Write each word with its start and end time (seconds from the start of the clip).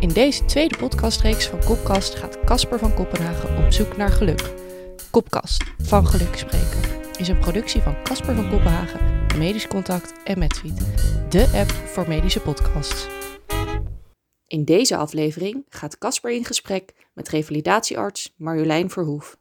In 0.00 0.08
deze 0.08 0.44
tweede 0.44 0.76
podcastreeks 0.76 1.46
van 1.46 1.64
Kopkast 1.64 2.14
gaat 2.14 2.38
Casper 2.44 2.78
van 2.78 2.94
Kopenhagen 2.94 3.64
op 3.64 3.72
zoek 3.72 3.96
naar 3.96 4.08
geluk. 4.08 4.52
Kopkast, 5.10 5.64
van 5.78 6.06
geluk 6.06 6.36
spreken, 6.36 6.80
is 7.16 7.28
een 7.28 7.38
productie 7.38 7.80
van 7.80 8.02
Casper 8.02 8.34
van 8.34 8.50
Kopenhagen, 8.50 9.00
Medisch 9.38 9.68
Contact 9.68 10.14
en 10.24 10.38
Medfeed, 10.38 10.78
de 11.28 11.50
app 11.54 11.70
voor 11.70 12.08
medische 12.08 12.40
podcasts. 12.40 13.06
In 14.46 14.64
deze 14.64 14.96
aflevering 14.96 15.64
gaat 15.68 15.98
Casper 15.98 16.30
in 16.30 16.44
gesprek 16.44 16.92
met 17.14 17.28
revalidatiearts 17.28 18.34
Marjolein 18.36 18.90
Verhoef. 18.90 19.36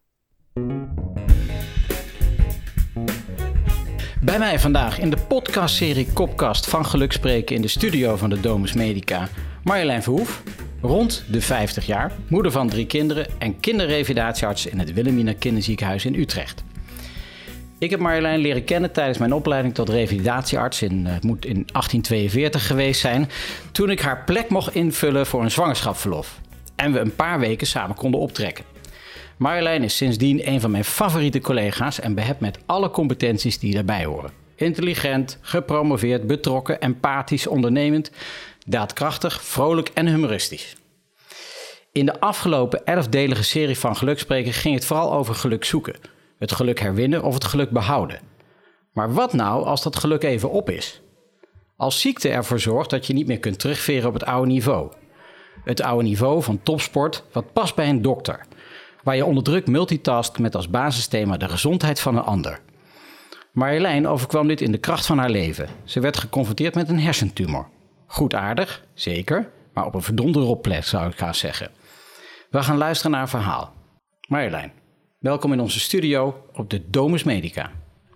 Bij 4.22 4.40
mij 4.40 4.60
vandaag 4.60 5.00
in 5.00 5.10
de 5.10 5.18
podcastserie 5.28 6.08
Kopkast 6.14 6.70
van 6.70 6.86
Geluk 6.86 7.12
spreken 7.12 7.56
in 7.56 7.62
de 7.62 7.68
studio 7.68 8.16
van 8.16 8.30
de 8.30 8.40
Domus 8.40 8.74
Medica 8.74 9.30
Marjolein 9.68 10.04
Verhoef, 10.04 10.44
rond 10.82 11.24
de 11.32 11.42
50 11.42 11.86
jaar, 11.86 12.12
moeder 12.28 12.52
van 12.52 12.70
drie 12.70 12.86
kinderen 12.86 13.28
en 13.40 13.60
kinderrevalidatiearts 13.60 14.66
in 14.66 14.80
het 14.80 14.94
Wilhelmina 14.94 15.34
Kinderziekenhuis 15.40 16.06
in 16.06 16.16
Utrecht. 16.16 16.64
Ik 17.78 17.90
heb 17.90 18.00
Marjolein 18.00 18.40
leren 18.40 18.64
kennen 18.64 18.92
tijdens 18.92 19.18
mijn 19.18 19.34
opleiding 19.34 19.74
tot 19.74 19.90
revalidatiearts. 19.90 20.82
In, 20.82 21.06
het 21.06 21.24
moet 21.24 21.46
in 21.46 21.54
1842 21.54 22.68
geweest 22.68 23.02
zijn. 23.02 23.30
Toen 23.72 23.90
ik 23.90 24.02
haar 24.02 24.24
plek 24.24 24.50
mocht 24.50 24.76
invullen 24.76 25.26
voor 25.26 25.44
een 25.44 25.52
zwangerschapsverlof. 25.52 26.40
En 26.76 26.94
we 26.94 27.00
een 27.00 27.16
paar 27.16 27.40
weken 27.40 27.68
samen 27.68 27.96
konden 27.96 28.20
optrekken. 28.20 28.66
Marjolein 29.38 29.84
is 29.84 29.98
sindsdien 29.98 30.48
een 30.48 30.62
van 30.62 30.72
mijn 30.72 30.86
favoriete 30.86 31.40
collega's 31.40 32.00
en 32.00 32.16
behept 32.16 32.40
met 32.40 32.60
alle 32.66 32.90
competenties 32.90 33.60
die 33.60 33.74
daarbij 33.74 34.06
horen. 34.06 34.32
Intelligent, 34.56 35.38
gepromoveerd, 35.42 36.28
betrokken, 36.28 36.80
empathisch, 36.80 37.48
ondernemend, 37.48 38.12
daadkrachtig, 38.68 39.44
vrolijk 39.44 39.90
en 39.94 40.08
humoristisch. 40.08 40.76
In 41.92 42.06
de 42.06 42.20
afgelopen 42.20 42.86
elfdelige 42.86 43.44
serie 43.44 43.78
van 43.78 43.96
Gelukspreken 43.96 44.54
ging 44.54 44.76
het 44.76 44.86
vooral 44.86 45.14
over 45.14 45.36
geluk 45.36 45.66
zoeken. 45.66 45.96
Het 46.40 46.52
geluk 46.52 46.80
herwinnen 46.80 47.24
of 47.24 47.34
het 47.34 47.44
geluk 47.44 47.70
behouden. 47.70 48.20
Maar 48.94 49.14
wat 49.14 49.34
nou 49.34 49.66
als 49.66 49.84
dat 49.84 49.96
geluk 49.96 50.24
even 50.24 50.52
op 50.52 50.70
is? 50.70 51.02
Als 51.78 52.02
ziekte 52.02 52.30
ervoor 52.30 52.60
zorgt 52.60 52.90
dat 52.90 53.08
je 53.08 53.14
niet 53.14 53.28
meer 53.28 53.40
kunt 53.40 53.60
terugveren 53.60 54.08
op 54.08 54.14
het 54.14 54.26
oude 54.26 54.52
niveau. 54.52 54.92
Het 55.64 55.82
oude 55.82 56.04
niveau 56.04 56.44
van 56.44 56.64
topsport 56.64 57.24
wat 57.32 57.54
past 57.54 57.76
bij 57.76 57.90
een 57.90 58.02
dokter. 58.02 58.46
Waar 59.04 59.16
je 59.16 59.26
onder 59.26 59.44
druk 59.44 59.68
multitaskt 59.68 60.40
met 60.40 60.56
als 60.56 60.70
basisthema 60.70 61.38
de 61.38 61.50
gezondheid 61.50 62.00
van 62.00 62.16
een 62.16 62.24
ander. 62.24 62.60
Marjolein 63.52 64.08
overkwam 64.08 64.48
dit 64.48 64.62
in 64.62 64.72
de 64.72 64.78
kracht 64.78 65.06
van 65.06 65.18
haar 65.18 65.30
leven. 65.30 65.70
Ze 65.84 66.00
werd 66.00 66.18
geconfronteerd 66.18 66.76
met 66.76 66.90
een 66.90 67.00
hersentumor. 67.00 67.68
Goed 68.08 68.34
aardig, 68.34 68.84
zeker, 68.94 69.50
maar 69.74 69.86
op 69.86 69.94
een 69.94 70.02
verdomde 70.02 70.40
rotplek 70.40 70.84
zou 70.84 71.10
ik 71.10 71.18
gaan 71.18 71.36
zeggen. 71.36 71.72
We 72.50 72.64
gaan 72.64 72.78
luisteren 72.78 73.12
naar 73.12 73.20
haar 73.20 73.30
verhaal. 73.30 73.74
Marjolein, 74.28 74.72
welkom 75.20 75.54
in 75.54 75.60
onze 75.60 75.80
studio 75.80 76.46
op 76.54 76.70
de 76.70 76.90
Domus 76.90 77.24
Medica. 77.24 77.72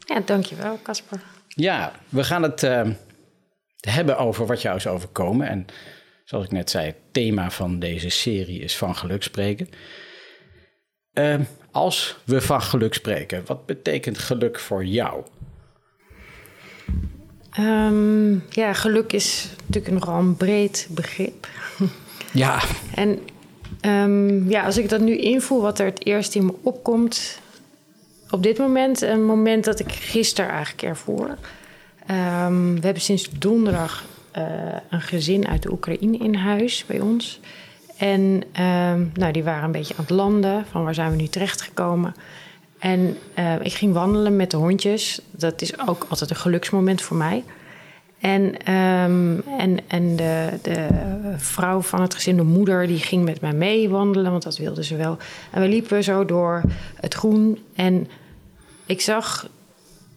Ja, 0.06 0.20
dankjewel 0.26 0.80
Casper. 0.84 1.22
Ja, 1.48 1.92
we 2.10 2.24
gaan 2.24 2.44
het 2.44 2.64
uh, 2.64 2.82
hebben 3.80 4.18
over 4.18 4.46
wat 4.46 4.62
jou 4.62 4.76
is 4.76 4.88
overkomen. 4.88 5.48
En 5.48 5.66
zoals 6.24 6.46
ik 6.46 6.52
net 6.52 6.70
zei, 6.70 6.86
het 6.86 6.98
thema 7.12 7.50
van 7.50 7.80
deze 7.80 8.10
serie 8.10 8.60
is 8.60 8.78
van 8.78 8.96
geluk 8.96 9.24
spreken. 9.24 9.70
Uh, 11.14 11.40
als 11.72 12.18
we 12.24 12.42
van 12.42 12.62
geluk 12.62 12.94
spreken, 12.94 13.46
wat 13.46 13.66
betekent 13.66 14.18
geluk 14.18 14.60
voor 14.60 14.86
jou? 14.86 15.26
Um, 17.60 18.44
ja, 18.50 18.74
geluk 18.74 19.14
is 19.14 19.50
natuurlijk 19.66 19.94
nogal 19.94 20.20
een 20.20 20.36
breed 20.36 20.88
begrip. 20.90 21.48
Ja. 22.34 22.62
En 22.96 23.20
um, 23.82 24.50
ja, 24.50 24.64
als 24.64 24.78
ik 24.78 24.90
dat 24.90 25.02
nu 25.02 25.18
invoel, 25.18 25.62
wat 25.62 25.80
er 25.80 25.86
het 25.86 26.06
eerst 26.06 26.36
in 26.36 26.46
me 26.46 26.54
opkomt, 26.62 27.40
op 28.30 28.44
dit 28.44 28.58
moment, 28.58 29.02
een 29.02 29.26
moment 29.26 29.64
dat 29.64 29.80
ik 29.80 29.92
gisteren 29.92 30.52
eigenlijk 30.52 30.84
ervoor. 30.84 31.28
Um, 31.28 32.76
we 32.76 32.86
hebben 32.86 33.02
sinds 33.02 33.30
donderdag 33.30 34.06
uh, 34.38 34.44
een 34.90 35.02
gezin 35.02 35.48
uit 35.48 35.64
de 35.64 35.72
Oekraïne 35.72 36.18
in 36.18 36.36
huis 36.36 36.86
bij 36.86 37.00
ons. 37.00 37.40
En 37.98 38.44
nou, 39.14 39.32
die 39.32 39.44
waren 39.44 39.64
een 39.64 39.72
beetje 39.72 39.94
aan 39.94 40.04
het 40.04 40.10
landen, 40.10 40.66
van 40.72 40.84
waar 40.84 40.94
zijn 40.94 41.12
we 41.12 41.16
nu 41.16 41.28
terechtgekomen. 41.28 42.16
En 42.82 43.18
uh, 43.40 43.54
ik 43.62 43.74
ging 43.74 43.94
wandelen 43.94 44.36
met 44.36 44.52
de 44.52 44.58
hondjes. 44.58 45.22
Dat 45.32 45.62
is 45.62 45.88
ook 45.88 46.06
altijd 46.10 46.30
een 46.30 46.36
geluksmoment 46.36 47.02
voor 47.02 47.18
mij. 47.18 47.44
En, 48.20 48.74
um, 48.74 49.44
en, 49.58 49.80
en 49.88 50.16
de, 50.16 50.60
de 50.62 50.88
vrouw 51.38 51.82
van 51.82 52.02
het 52.02 52.14
gezin, 52.14 52.38
de 52.38 52.44
moeder, 52.44 52.88
die 52.88 52.98
ging 52.98 53.24
met 53.24 53.42
mij 53.42 53.54
mee 53.54 53.90
wandelen, 53.90 54.32
want 54.32 54.44
dat 54.44 54.58
wilde 54.58 54.84
ze 54.84 54.96
wel. 54.96 55.18
En 55.52 55.62
we 55.62 55.68
liepen 55.68 56.04
zo 56.04 56.26
door 56.26 56.62
het 56.96 57.14
groen 57.14 57.60
en 57.76 58.08
ik 58.86 59.02
zag, 59.02 59.50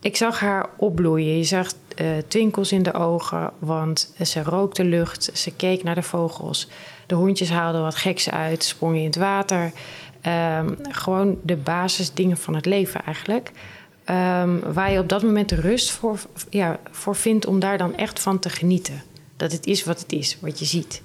ik 0.00 0.16
zag 0.16 0.40
haar 0.40 0.68
opbloeien. 0.76 1.36
Je 1.36 1.44
zag 1.44 1.72
uh, 2.00 2.06
twinkels 2.28 2.72
in 2.72 2.82
de 2.82 2.92
ogen, 2.92 3.50
want 3.58 4.14
ze 4.22 4.42
rookte 4.42 4.84
lucht, 4.84 5.30
ze 5.32 5.54
keek 5.56 5.82
naar 5.82 5.94
de 5.94 6.02
vogels. 6.02 6.68
De 7.06 7.14
hondjes 7.14 7.50
haalden 7.50 7.82
wat 7.82 7.94
geks 7.94 8.30
uit, 8.30 8.64
sprongen 8.64 8.98
in 8.98 9.04
het 9.04 9.16
water. 9.16 9.72
Um, 10.26 10.76
gewoon 10.82 11.38
de 11.42 11.56
basisdingen 11.56 12.36
van 12.36 12.54
het 12.54 12.66
leven 12.66 13.04
eigenlijk. 13.04 13.50
Um, 14.10 14.60
waar 14.72 14.92
je 14.92 14.98
op 14.98 15.08
dat 15.08 15.22
moment 15.22 15.48
de 15.48 15.54
rust 15.54 15.90
voor, 15.90 16.18
ja, 16.50 16.78
voor 16.90 17.16
vindt 17.16 17.46
om 17.46 17.58
daar 17.58 17.78
dan 17.78 17.96
echt 17.96 18.20
van 18.20 18.38
te 18.38 18.50
genieten. 18.50 19.02
Dat 19.36 19.52
het 19.52 19.66
is 19.66 19.84
wat 19.84 20.00
het 20.00 20.12
is, 20.12 20.38
wat 20.40 20.58
je 20.58 20.64
ziet. 20.64 21.02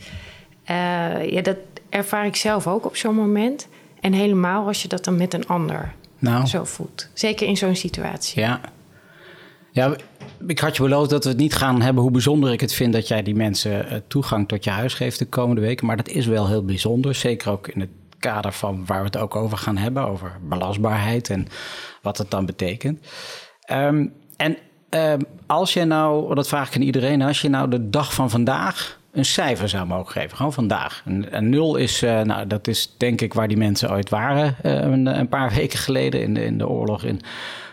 Uh, 0.69 1.29
ja, 1.31 1.41
dat 1.41 1.57
ervaar 1.89 2.25
ik 2.25 2.35
zelf 2.35 2.67
ook 2.67 2.85
op 2.85 2.95
zo'n 2.95 3.15
moment. 3.15 3.67
En 3.99 4.13
helemaal 4.13 4.67
als 4.67 4.81
je 4.81 4.87
dat 4.87 5.03
dan 5.03 5.17
met 5.17 5.33
een 5.33 5.47
ander 5.47 5.93
nou. 6.19 6.45
zo 6.45 6.63
voelt. 6.63 7.07
Zeker 7.13 7.47
in 7.47 7.57
zo'n 7.57 7.75
situatie. 7.75 8.41
Ja. 8.41 8.61
ja, 9.71 9.95
ik 10.47 10.59
had 10.59 10.75
je 10.75 10.83
beloofd 10.83 11.09
dat 11.09 11.23
we 11.23 11.29
het 11.29 11.39
niet 11.39 11.55
gaan 11.55 11.81
hebben 11.81 12.03
hoe 12.03 12.11
bijzonder 12.11 12.51
ik 12.51 12.61
het 12.61 12.73
vind 12.73 12.93
dat 12.93 13.07
jij 13.07 13.23
die 13.23 13.35
mensen 13.35 14.03
toegang 14.07 14.47
tot 14.47 14.63
je 14.63 14.69
huis 14.69 14.93
geeft 14.93 15.19
de 15.19 15.25
komende 15.25 15.61
weken. 15.61 15.85
Maar 15.85 15.97
dat 15.97 16.09
is 16.09 16.25
wel 16.25 16.47
heel 16.47 16.65
bijzonder. 16.65 17.15
Zeker 17.15 17.51
ook 17.51 17.67
in 17.67 17.79
het 17.79 17.89
kader 18.19 18.51
van 18.51 18.85
waar 18.85 18.99
we 18.99 19.05
het 19.05 19.17
ook 19.17 19.35
over 19.35 19.57
gaan 19.57 19.77
hebben, 19.77 20.07
over 20.07 20.37
belastbaarheid 20.41 21.29
en 21.29 21.47
wat 22.01 22.17
het 22.17 22.31
dan 22.31 22.45
betekent. 22.45 23.07
Um, 23.71 24.13
en 24.37 24.57
um, 24.89 25.21
als 25.47 25.73
je 25.73 25.85
nou, 25.85 26.35
dat 26.35 26.47
vraag 26.47 26.67
ik 26.67 26.75
aan 26.75 26.81
iedereen, 26.81 27.21
als 27.21 27.41
je 27.41 27.49
nou 27.49 27.69
de 27.69 27.89
dag 27.89 28.13
van 28.13 28.29
vandaag 28.29 28.99
een 29.11 29.25
cijfer 29.25 29.69
zou 29.69 29.87
mogen 29.87 30.11
geven, 30.11 30.37
gewoon 30.37 30.53
vandaag. 30.53 31.01
En, 31.05 31.31
en 31.31 31.49
nul 31.49 31.75
is, 31.75 32.03
uh, 32.03 32.21
nou, 32.21 32.47
dat 32.47 32.67
is 32.67 32.95
denk 32.97 33.21
ik 33.21 33.33
waar 33.33 33.47
die 33.47 33.57
mensen 33.57 33.91
ooit 33.91 34.09
waren 34.09 34.55
uh, 34.63 34.71
een, 34.73 35.05
een, 35.05 35.27
paar 35.27 35.53
weken 35.55 35.79
geleden 35.79 36.21
in 36.21 36.33
de, 36.33 36.43
in 36.45 36.57
de 36.57 36.67
oorlog 36.67 37.03
in 37.03 37.21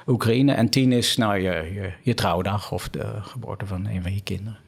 Oekraïne. 0.07 0.53
En 0.53 0.69
tien 0.69 0.93
is 0.93 1.17
nou 1.17 1.39
je, 1.39 1.71
je, 1.75 1.93
je 2.03 2.15
trouwdag 2.15 2.73
of 2.73 2.89
de 2.89 3.05
geboorte 3.21 3.67
van 3.67 3.87
een 3.87 4.03
van 4.03 4.15
je 4.15 4.23
kinderen. 4.23 4.66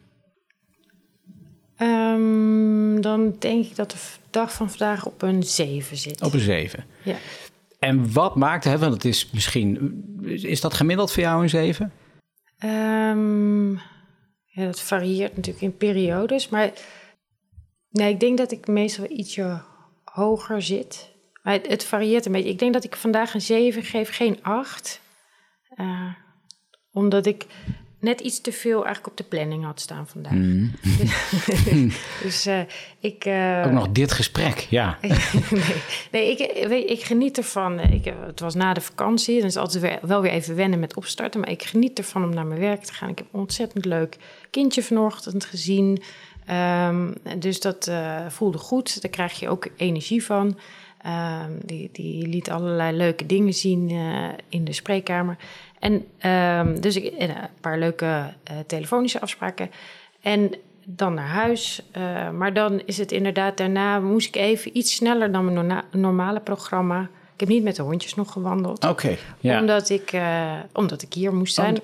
Um, 1.79 3.01
dan 3.01 3.37
denk 3.39 3.65
ik 3.65 3.77
dat 3.77 3.91
de 3.91 3.99
dag 4.31 4.53
van 4.53 4.69
vandaag 4.71 5.07
op 5.07 5.23
een 5.23 5.43
7 5.43 5.97
zit. 5.97 6.23
Op 6.23 6.33
een 6.33 6.41
7. 6.41 6.85
Ja. 7.03 7.17
En 7.79 8.13
wat 8.13 8.37
maakt, 8.37 8.65
hè, 8.65 8.79
want 8.79 8.93
het 8.93 9.05
is 9.05 9.31
misschien, 9.31 9.93
is 10.23 10.61
dat 10.61 10.75
gemiddeld 10.75 11.13
voor 11.13 11.23
jou 11.23 11.43
een 11.43 11.49
7? 11.49 11.93
Um, 12.65 13.73
ja, 14.45 14.65
dat 14.65 14.81
varieert 14.81 15.37
natuurlijk 15.37 15.65
in 15.65 15.77
periodes, 15.77 16.49
maar 16.49 16.73
nee, 17.91 18.13
ik 18.13 18.21
denk 18.21 18.39
dat 18.39 18.53
ik 18.53 18.67
meestal 18.67 19.11
ietsje 19.11 19.63
hoger 20.05 20.63
zit. 20.63 21.17
Maar 21.43 21.53
het, 21.53 21.67
het 21.67 21.85
varieert 21.85 22.27
een 22.27 22.33
beetje. 22.33 22.51
Ik 22.51 22.59
denk 22.59 22.73
dat 22.73 22.85
ik 22.85 22.97
vandaag 22.97 23.35
een 23.35 23.41
7 23.41 23.83
geef, 23.83 24.17
geen 24.17 24.39
8. 24.43 25.01
Uh, 25.77 26.13
omdat 26.91 27.27
ik 27.27 27.47
net 28.01 28.21
iets 28.21 28.41
te 28.41 28.53
veel 28.53 28.85
eigenlijk 28.85 29.07
op 29.07 29.17
de 29.17 29.25
planning 29.25 29.65
had 29.65 29.81
staan 29.81 30.07
vandaag. 30.07 30.33
Mm. 30.33 30.73
dus 32.23 32.47
uh, 32.47 32.61
ik... 33.01 33.25
Uh, 33.25 33.63
Ook 33.67 33.73
nog 33.73 33.89
dit 33.89 34.13
gesprek, 34.13 34.59
ja. 34.59 34.99
nee, 35.01 35.13
nee 36.11 36.37
ik, 36.37 36.69
weet, 36.69 36.91
ik 36.91 37.03
geniet 37.03 37.37
ervan. 37.37 37.81
Ik, 37.81 38.13
het 38.27 38.41
was 38.41 38.55
na 38.55 38.73
de 38.73 38.81
vakantie, 38.81 39.39
dan 39.39 39.47
is 39.47 39.55
het 39.55 39.63
altijd 39.63 39.83
weer, 39.83 39.99
wel 40.03 40.23
weer 40.23 40.31
even 40.31 40.57
wennen 40.57 40.79
met 40.79 40.97
opstarten. 40.97 41.41
Maar 41.41 41.51
ik 41.51 41.63
geniet 41.63 41.99
ervan 41.99 42.25
om 42.25 42.35
naar 42.35 42.47
mijn 42.47 42.61
werk 42.61 42.85
te 42.85 42.93
gaan. 42.93 43.09
Ik 43.09 43.19
heb 43.19 43.27
een 43.33 43.41
ontzettend 43.41 43.85
leuk 43.85 44.17
kindje 44.51 44.83
vanochtend 44.83 45.45
gezien. 45.45 46.03
Um, 46.87 47.15
dus 47.39 47.61
dat 47.61 47.89
uh, 47.89 48.27
voelde 48.29 48.59
goed. 48.59 49.03
Daar 49.03 49.11
krijg 49.11 49.41
je 49.41 49.49
ook 49.49 49.69
energie 49.77 50.25
van. 50.25 50.59
Um, 51.07 51.59
die, 51.65 51.89
die 51.93 52.27
liet 52.27 52.51
allerlei 52.51 52.97
leuke 52.97 53.27
dingen 53.27 53.55
zien 53.55 53.91
in 54.49 54.65
de 54.65 54.73
spreekkamer. 54.73 55.37
En 55.79 55.93
um, 56.67 56.81
dus 56.81 56.97
ik, 56.97 57.15
een 57.19 57.35
paar 57.61 57.79
leuke 57.79 58.05
uh, 58.05 58.59
telefonische 58.67 59.21
afspraken. 59.21 59.71
En 60.21 60.55
dan 60.85 61.15
naar 61.15 61.29
huis. 61.29 61.83
Uh, 61.97 62.31
maar 62.31 62.53
dan 62.53 62.83
is 62.85 62.99
het 62.99 63.13
inderdaad, 63.13 63.57
daarna 63.57 64.01
moest 64.01 64.29
ik 64.29 64.37
even 64.37 64.77
iets 64.77 64.95
sneller 64.95 65.33
dan 65.33 65.55
mijn 65.55 65.83
normale 65.91 66.41
programma. 66.41 67.09
Ik 67.35 67.47
heb 67.47 67.49
niet 67.49 67.63
met 67.63 67.77
de 67.77 67.83
hondjes 67.83 68.15
nog 68.15 68.33
gewandeld. 68.33 68.85
Oké. 68.85 69.17
Okay, 69.41 69.59
omdat, 69.59 69.89
ik, 69.89 70.13
uh, 70.13 70.53
omdat 70.73 71.03
ik 71.03 71.13
hier 71.13 71.35
moest 71.35 71.55
zijn. 71.55 71.79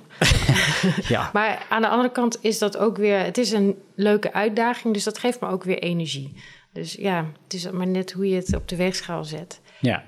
ja. 1.09 1.31
Maar 1.33 1.67
aan 1.69 1.83
de 1.83 1.89
andere 1.89 2.11
kant 2.11 2.39
is 2.41 2.59
dat 2.59 2.77
ook 2.77 2.97
weer. 2.97 3.19
Het 3.19 3.39
is 3.39 3.53
een 3.53 3.79
leuke 3.95 4.33
uitdaging, 4.33 4.95
dus 4.95 5.05
dat 5.05 5.19
geeft 5.19 5.41
me 5.41 5.49
ook 5.49 5.65
weer 5.65 5.79
energie. 5.79 6.33
Dus 6.73 6.93
ja, 6.93 7.27
het 7.43 7.55
is 7.55 7.71
maar 7.71 7.87
net 7.87 8.13
hoe 8.13 8.29
je 8.29 8.37
het 8.37 8.55
op 8.55 8.69
de 8.69 8.77
weegschaal 8.77 9.25
zet. 9.25 9.61
Ja. 9.81 10.03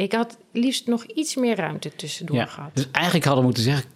Ik 0.00 0.12
had 0.12 0.36
liefst 0.52 0.86
nog 0.86 1.04
iets 1.04 1.36
meer 1.36 1.56
ruimte 1.56 1.90
tussendoor 1.96 2.36
ja. 2.36 2.46
gehad. 2.46 2.70
Dus 2.74 2.88
eigenlijk 2.92 3.24
hadden 3.24 3.44
we 3.44 3.50
moeten 3.50 3.62
zeggen, 3.62 3.90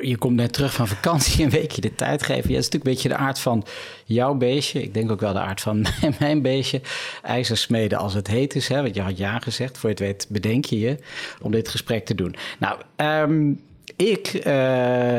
je 0.00 0.16
komt 0.16 0.36
net 0.36 0.52
terug 0.52 0.72
van 0.72 0.88
vakantie, 0.88 1.42
een 1.44 1.50
weekje 1.50 1.80
de 1.80 1.94
tijd 1.94 2.22
geven. 2.22 2.48
Ja, 2.48 2.54
dat 2.54 2.64
is 2.64 2.70
natuurlijk 2.70 2.84
een 2.84 2.92
beetje 2.92 3.08
de 3.08 3.16
aard 3.16 3.38
van 3.38 3.64
jouw 4.04 4.34
beestje. 4.34 4.82
Ik 4.82 4.94
denk 4.94 5.10
ook 5.10 5.20
wel 5.20 5.32
de 5.32 5.38
aard 5.38 5.60
van 5.60 5.86
mijn 6.18 6.42
beestje. 6.42 6.80
IJzersmeden 7.22 7.98
als 7.98 8.14
het 8.14 8.26
heet 8.26 8.54
is, 8.54 8.68
hè, 8.68 8.82
want 8.82 8.94
je 8.94 9.00
had 9.00 9.18
ja 9.18 9.38
gezegd. 9.38 9.78
Voor 9.78 9.88
je 9.88 9.94
het 9.94 10.04
weet 10.04 10.26
bedenk 10.28 10.64
je 10.64 10.78
je 10.78 10.98
om 11.42 11.50
dit 11.50 11.68
gesprek 11.68 12.04
te 12.04 12.14
doen. 12.14 12.36
Nou, 12.58 12.80
um, 12.96 13.60
ik 13.96 14.32
uh, 14.34 14.42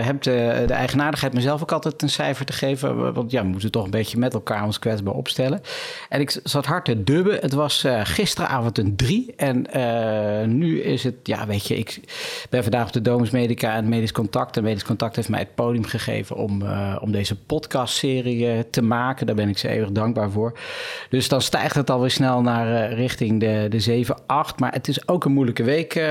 heb 0.05 0.21
de, 0.21 0.63
de, 0.67 0.73
eigenaardigheid 0.73 1.33
mezelf 1.33 1.61
ook 1.61 1.71
altijd 1.71 2.01
een 2.01 2.09
cijfer 2.09 2.45
te 2.45 2.53
geven. 2.53 3.13
Want 3.13 3.31
ja, 3.31 3.41
we 3.41 3.47
moeten 3.47 3.71
toch 3.71 3.83
een 3.83 3.89
beetje 3.89 4.17
met 4.17 4.33
elkaar 4.33 4.63
ons 4.63 4.79
kwetsbaar 4.79 5.13
opstellen. 5.13 5.61
En 6.09 6.19
ik 6.19 6.39
zat 6.43 6.65
hard 6.65 6.85
te 6.85 7.03
dubben. 7.03 7.39
Het 7.39 7.53
was 7.53 7.83
uh, 7.85 7.99
gisteravond 8.03 8.77
een 8.77 8.95
drie. 8.95 9.33
En 9.35 9.65
uh, 9.75 10.47
nu 10.47 10.81
is 10.81 11.03
het, 11.03 11.15
ja, 11.23 11.47
weet 11.47 11.67
je, 11.67 11.77
ik 11.77 11.99
ben 12.49 12.63
vandaag 12.63 12.87
op 12.87 12.93
de 12.93 13.01
Domus 13.01 13.29
Medica 13.29 13.75
en 13.75 13.89
Medisch 13.89 14.11
Contact. 14.11 14.57
En 14.57 14.63
Medisch 14.63 14.83
Contact 14.83 15.15
heeft 15.15 15.29
mij 15.29 15.39
het 15.39 15.55
podium 15.55 15.85
gegeven 15.85 16.35
om, 16.35 16.63
om 16.99 17.11
deze 17.11 17.35
podcastserie 17.35 18.69
te 18.69 18.81
maken. 18.81 19.25
Daar 19.25 19.35
ben 19.35 19.49
ik 19.49 19.57
ze 19.57 19.69
eeuwig 19.69 19.91
dankbaar 19.91 20.31
voor. 20.31 20.59
Dus 21.09 21.27
dan 21.27 21.41
stijgt 21.41 21.75
het 21.75 21.89
alweer 21.89 22.11
snel 22.11 22.41
naar 22.41 22.93
richting 22.93 23.39
de, 23.39 23.65
de 23.69 23.79
7, 23.79 24.17
8. 24.25 24.59
Maar 24.59 24.73
het 24.73 24.87
is 24.87 25.07
ook 25.07 25.25
een 25.25 25.31
moeilijke 25.31 25.63
week 25.63 26.01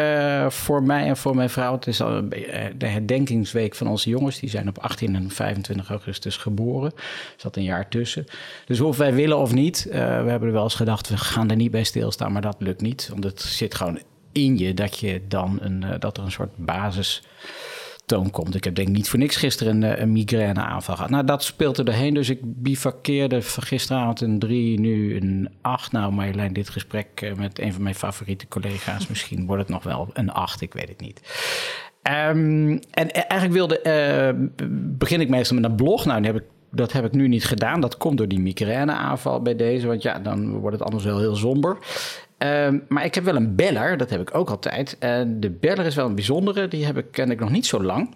voor 0.48 0.82
mij 0.82 1.06
en 1.06 1.16
voor 1.16 1.34
mijn 1.36 1.50
vrouw. 1.50 1.72
Het 1.72 1.86
is 1.86 2.00
al 2.00 2.10
een 2.10 2.28
beetje 2.28 2.55
de 2.76 2.86
herdenkingsweek 2.86 3.74
van 3.74 3.86
onze 3.86 4.10
jongens. 4.10 4.38
Die 4.38 4.50
zijn 4.50 4.68
op 4.68 4.78
18 4.78 5.14
en 5.14 5.30
25 5.30 5.90
augustus 5.90 6.36
geboren. 6.36 6.92
Er 6.94 7.34
zat 7.36 7.56
een 7.56 7.62
jaar 7.62 7.88
tussen. 7.88 8.26
Dus 8.66 8.80
of 8.80 8.96
wij 8.96 9.14
willen 9.14 9.38
of 9.38 9.52
niet, 9.52 9.86
uh, 9.88 9.92
we 9.92 9.98
hebben 10.30 10.48
er 10.48 10.52
wel 10.52 10.62
eens 10.62 10.74
gedacht, 10.74 11.08
we 11.08 11.16
gaan 11.16 11.50
er 11.50 11.56
niet 11.56 11.70
bij 11.70 11.84
stilstaan. 11.84 12.32
Maar 12.32 12.42
dat 12.42 12.56
lukt 12.58 12.80
niet. 12.80 13.08
Want 13.10 13.24
het 13.24 13.40
zit 13.40 13.74
gewoon 13.74 14.00
in 14.32 14.58
je 14.58 14.74
dat, 14.74 14.98
je 14.98 15.20
dan 15.28 15.58
een, 15.60 15.82
uh, 15.82 15.90
dat 15.98 16.16
er 16.16 16.24
een 16.24 16.30
soort 16.30 16.56
basis 16.56 17.22
toon 18.06 18.30
komt. 18.30 18.54
Ik 18.54 18.64
heb 18.64 18.74
denk 18.74 18.88
niet 18.88 19.08
voor 19.08 19.18
niks 19.18 19.36
gisteren 19.36 19.82
een, 19.82 20.02
een 20.02 20.12
migraineaanval 20.12 20.94
gehad. 20.94 21.10
Nou, 21.10 21.24
dat 21.24 21.44
speelt 21.44 21.78
er 21.78 21.84
doorheen. 21.84 22.14
Dus 22.14 22.28
ik 22.28 22.38
bivakkeerde 22.42 23.42
gisteravond 23.42 24.20
een 24.20 24.38
drie, 24.38 24.80
nu 24.80 25.16
een 25.16 25.48
acht. 25.60 25.92
Nou, 25.92 26.12
Marjolein, 26.12 26.52
dit 26.52 26.68
gesprek 26.68 27.32
met 27.36 27.58
een 27.58 27.72
van 27.72 27.82
mijn 27.82 27.94
favoriete 27.94 28.48
collega's... 28.48 29.06
misschien 29.06 29.46
wordt 29.46 29.62
het 29.62 29.70
nog 29.70 29.82
wel 29.82 30.10
een 30.12 30.30
acht, 30.30 30.60
ik 30.60 30.72
weet 30.72 30.88
het 30.88 31.00
niet. 31.00 31.20
Um, 32.10 32.80
en 32.90 33.10
eigenlijk 33.10 33.52
wilde, 33.52 33.80
uh, 33.86 34.68
begin 34.70 35.20
ik 35.20 35.28
meestal 35.28 35.56
met 35.56 35.64
een 35.64 35.76
blog. 35.76 36.04
Nou, 36.04 36.22
die 36.22 36.32
heb 36.32 36.42
ik, 36.42 36.48
dat 36.70 36.92
heb 36.92 37.04
ik 37.04 37.12
nu 37.12 37.28
niet 37.28 37.44
gedaan. 37.44 37.80
Dat 37.80 37.96
komt 37.96 38.18
door 38.18 38.28
die 38.28 38.40
migraineaanval 38.40 39.42
bij 39.42 39.56
deze. 39.56 39.86
Want 39.86 40.02
ja, 40.02 40.18
dan 40.18 40.58
wordt 40.58 40.76
het 40.76 40.84
anders 40.84 41.04
wel 41.04 41.18
heel 41.18 41.36
somber. 41.36 41.76
Um, 42.38 42.84
maar 42.88 43.04
ik 43.04 43.14
heb 43.14 43.24
wel 43.24 43.36
een 43.36 43.54
beller, 43.54 43.96
dat 43.96 44.10
heb 44.10 44.20
ik 44.20 44.34
ook 44.34 44.50
altijd. 44.50 44.96
En 44.98 45.40
de 45.40 45.50
beller 45.50 45.86
is 45.86 45.94
wel 45.94 46.06
een 46.06 46.14
bijzondere, 46.14 46.68
die 46.68 46.84
heb 46.84 46.96
ik, 46.98 47.06
ken 47.10 47.30
ik 47.30 47.40
nog 47.40 47.50
niet 47.50 47.66
zo 47.66 47.82
lang. 47.82 48.14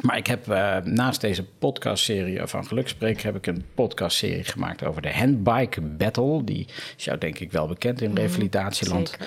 Maar 0.00 0.16
ik 0.16 0.26
heb 0.26 0.48
uh, 0.48 0.76
naast 0.84 1.20
deze 1.20 1.44
podcastserie 1.44 2.46
van 2.46 2.66
Gelukspreek... 2.66 3.20
heb 3.20 3.36
ik 3.36 3.46
een 3.46 3.64
podcastserie 3.74 4.44
gemaakt 4.44 4.84
over 4.84 5.02
de 5.02 5.12
Handbike 5.12 5.80
Battle. 5.80 6.44
Die 6.44 6.66
is 6.96 7.04
jou 7.04 7.18
denk 7.18 7.38
ik 7.38 7.52
wel 7.52 7.66
bekend 7.66 8.00
in 8.00 8.14
revalidatieland. 8.14 9.08
Zeker. 9.08 9.26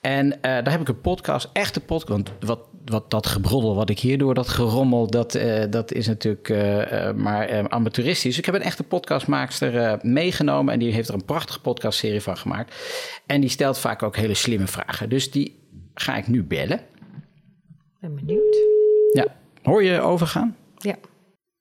En 0.00 0.26
uh, 0.26 0.40
daar 0.40 0.70
heb 0.70 0.80
ik 0.80 0.88
een 0.88 1.00
podcast, 1.00 1.50
echte 1.52 1.80
podcast. 1.80 2.08
Want 2.08 2.32
wat, 2.40 2.60
wat 2.84 3.10
dat 3.10 3.26
gebroddel 3.26 3.74
wat 3.74 3.90
ik 3.90 3.98
hier 3.98 4.18
doe, 4.18 4.34
dat 4.34 4.48
gerommel, 4.48 5.06
dat, 5.06 5.34
uh, 5.34 5.64
dat 5.70 5.92
is 5.92 6.06
natuurlijk 6.06 6.48
uh, 6.48 7.12
maar 7.12 7.68
amateuristisch. 7.68 8.38
Ik 8.38 8.46
heb 8.46 8.54
een 8.54 8.62
echte 8.62 8.82
podcastmaakster 8.82 9.98
meegenomen 10.02 10.72
en 10.72 10.78
die 10.78 10.92
heeft 10.92 11.08
er 11.08 11.14
een 11.14 11.24
prachtige 11.24 11.60
podcastserie 11.60 12.20
van 12.20 12.36
gemaakt. 12.36 12.74
En 13.26 13.40
die 13.40 13.50
stelt 13.50 13.78
vaak 13.78 14.02
ook 14.02 14.16
hele 14.16 14.34
slimme 14.34 14.66
vragen. 14.66 15.08
Dus 15.08 15.30
die 15.30 15.58
ga 15.94 16.16
ik 16.16 16.28
nu 16.28 16.44
bellen. 16.44 16.80
Ben 18.00 18.14
benieuwd. 18.14 18.56
Ja, 19.12 19.26
hoor 19.62 19.82
je 19.82 20.00
overgaan? 20.00 20.56
Ja. 20.76 20.94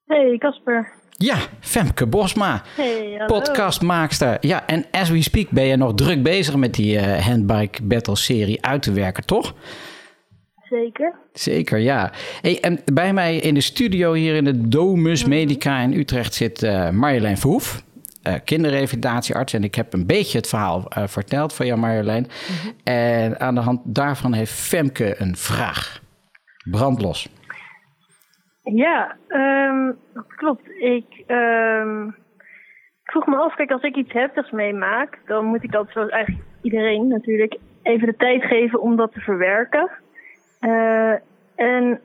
Hey 0.05 0.37
Casper. 0.37 1.01
Ja, 1.17 1.37
Femke 1.59 2.07
Bosma, 2.07 2.61
hey, 2.75 3.23
podcastmaakster. 3.25 4.37
Ja, 4.39 4.67
en 4.67 4.85
as 4.91 5.09
we 5.09 5.21
speak 5.21 5.49
ben 5.49 5.65
je 5.65 5.75
nog 5.75 5.93
druk 5.93 6.23
bezig 6.23 6.55
met 6.55 6.73
die 6.73 6.95
uh, 6.95 7.17
Handbike 7.17 7.83
Battle 7.83 8.15
serie 8.15 8.65
uit 8.65 8.81
te 8.81 8.91
werken, 8.91 9.25
toch? 9.25 9.53
Zeker. 10.73 11.13
Zeker, 11.33 11.77
ja. 11.77 12.11
Hey, 12.41 12.57
en 12.61 12.79
bij 12.93 13.13
mij 13.13 13.35
in 13.35 13.53
de 13.53 13.61
studio 13.61 14.13
hier 14.13 14.35
in 14.35 14.43
de 14.43 14.67
Domus 14.67 15.25
Medica 15.25 15.79
in 15.79 15.93
Utrecht 15.93 16.33
zit 16.33 16.63
uh, 16.63 16.89
Marjolein 16.89 17.37
Verhoef. 17.37 17.83
Uh, 18.27 18.33
kinderrevalidatiearts. 18.45 19.53
En 19.53 19.63
ik 19.63 19.75
heb 19.75 19.93
een 19.93 20.07
beetje 20.07 20.37
het 20.37 20.47
verhaal 20.47 20.79
uh, 20.97 21.03
verteld 21.07 21.53
van 21.55 21.65
jou, 21.65 21.79
Marjolein. 21.79 22.23
Mm 22.23 22.55
-hmm. 22.61 22.71
En 22.83 23.39
aan 23.39 23.55
de 23.55 23.61
hand 23.61 23.95
daarvan 23.95 24.33
heeft 24.33 24.51
Femke 24.51 25.15
een 25.17 25.35
vraag. 25.35 26.01
Brandlos. 26.71 27.29
Ja, 28.63 29.15
um, 29.27 29.97
klopt. 30.27 30.67
Ik, 30.79 31.23
um, 31.27 32.07
ik 33.03 33.11
vroeg 33.11 33.25
me 33.25 33.35
af, 33.35 33.55
kijk, 33.55 33.71
als 33.71 33.83
ik 33.83 33.95
iets 33.95 34.13
heftigs 34.13 34.51
meemaak, 34.51 35.19
dan 35.25 35.45
moet 35.45 35.63
ik 35.63 35.71
dat 35.71 35.89
zoals 35.89 36.09
eigenlijk 36.09 36.45
iedereen 36.61 37.07
natuurlijk 37.07 37.57
even 37.83 38.07
de 38.07 38.15
tijd 38.15 38.43
geven 38.43 38.81
om 38.81 38.95
dat 38.95 39.13
te 39.13 39.19
verwerken. 39.19 39.89
Uh, 40.63 41.13
en 41.55 41.99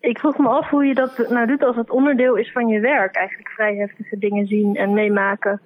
ik 0.00 0.18
vroeg 0.18 0.38
me 0.38 0.48
af 0.48 0.68
hoe 0.68 0.84
je 0.84 0.94
dat 0.94 1.28
nou 1.28 1.46
doet 1.46 1.62
als 1.62 1.76
het 1.76 1.90
onderdeel 1.90 2.34
is 2.34 2.52
van 2.52 2.68
je 2.68 2.80
werk. 2.80 3.14
Eigenlijk 3.14 3.48
vrij 3.48 3.76
heftige 3.76 4.18
dingen 4.18 4.46
zien 4.46 4.76
en 4.76 4.92
meemaken. 4.92 5.60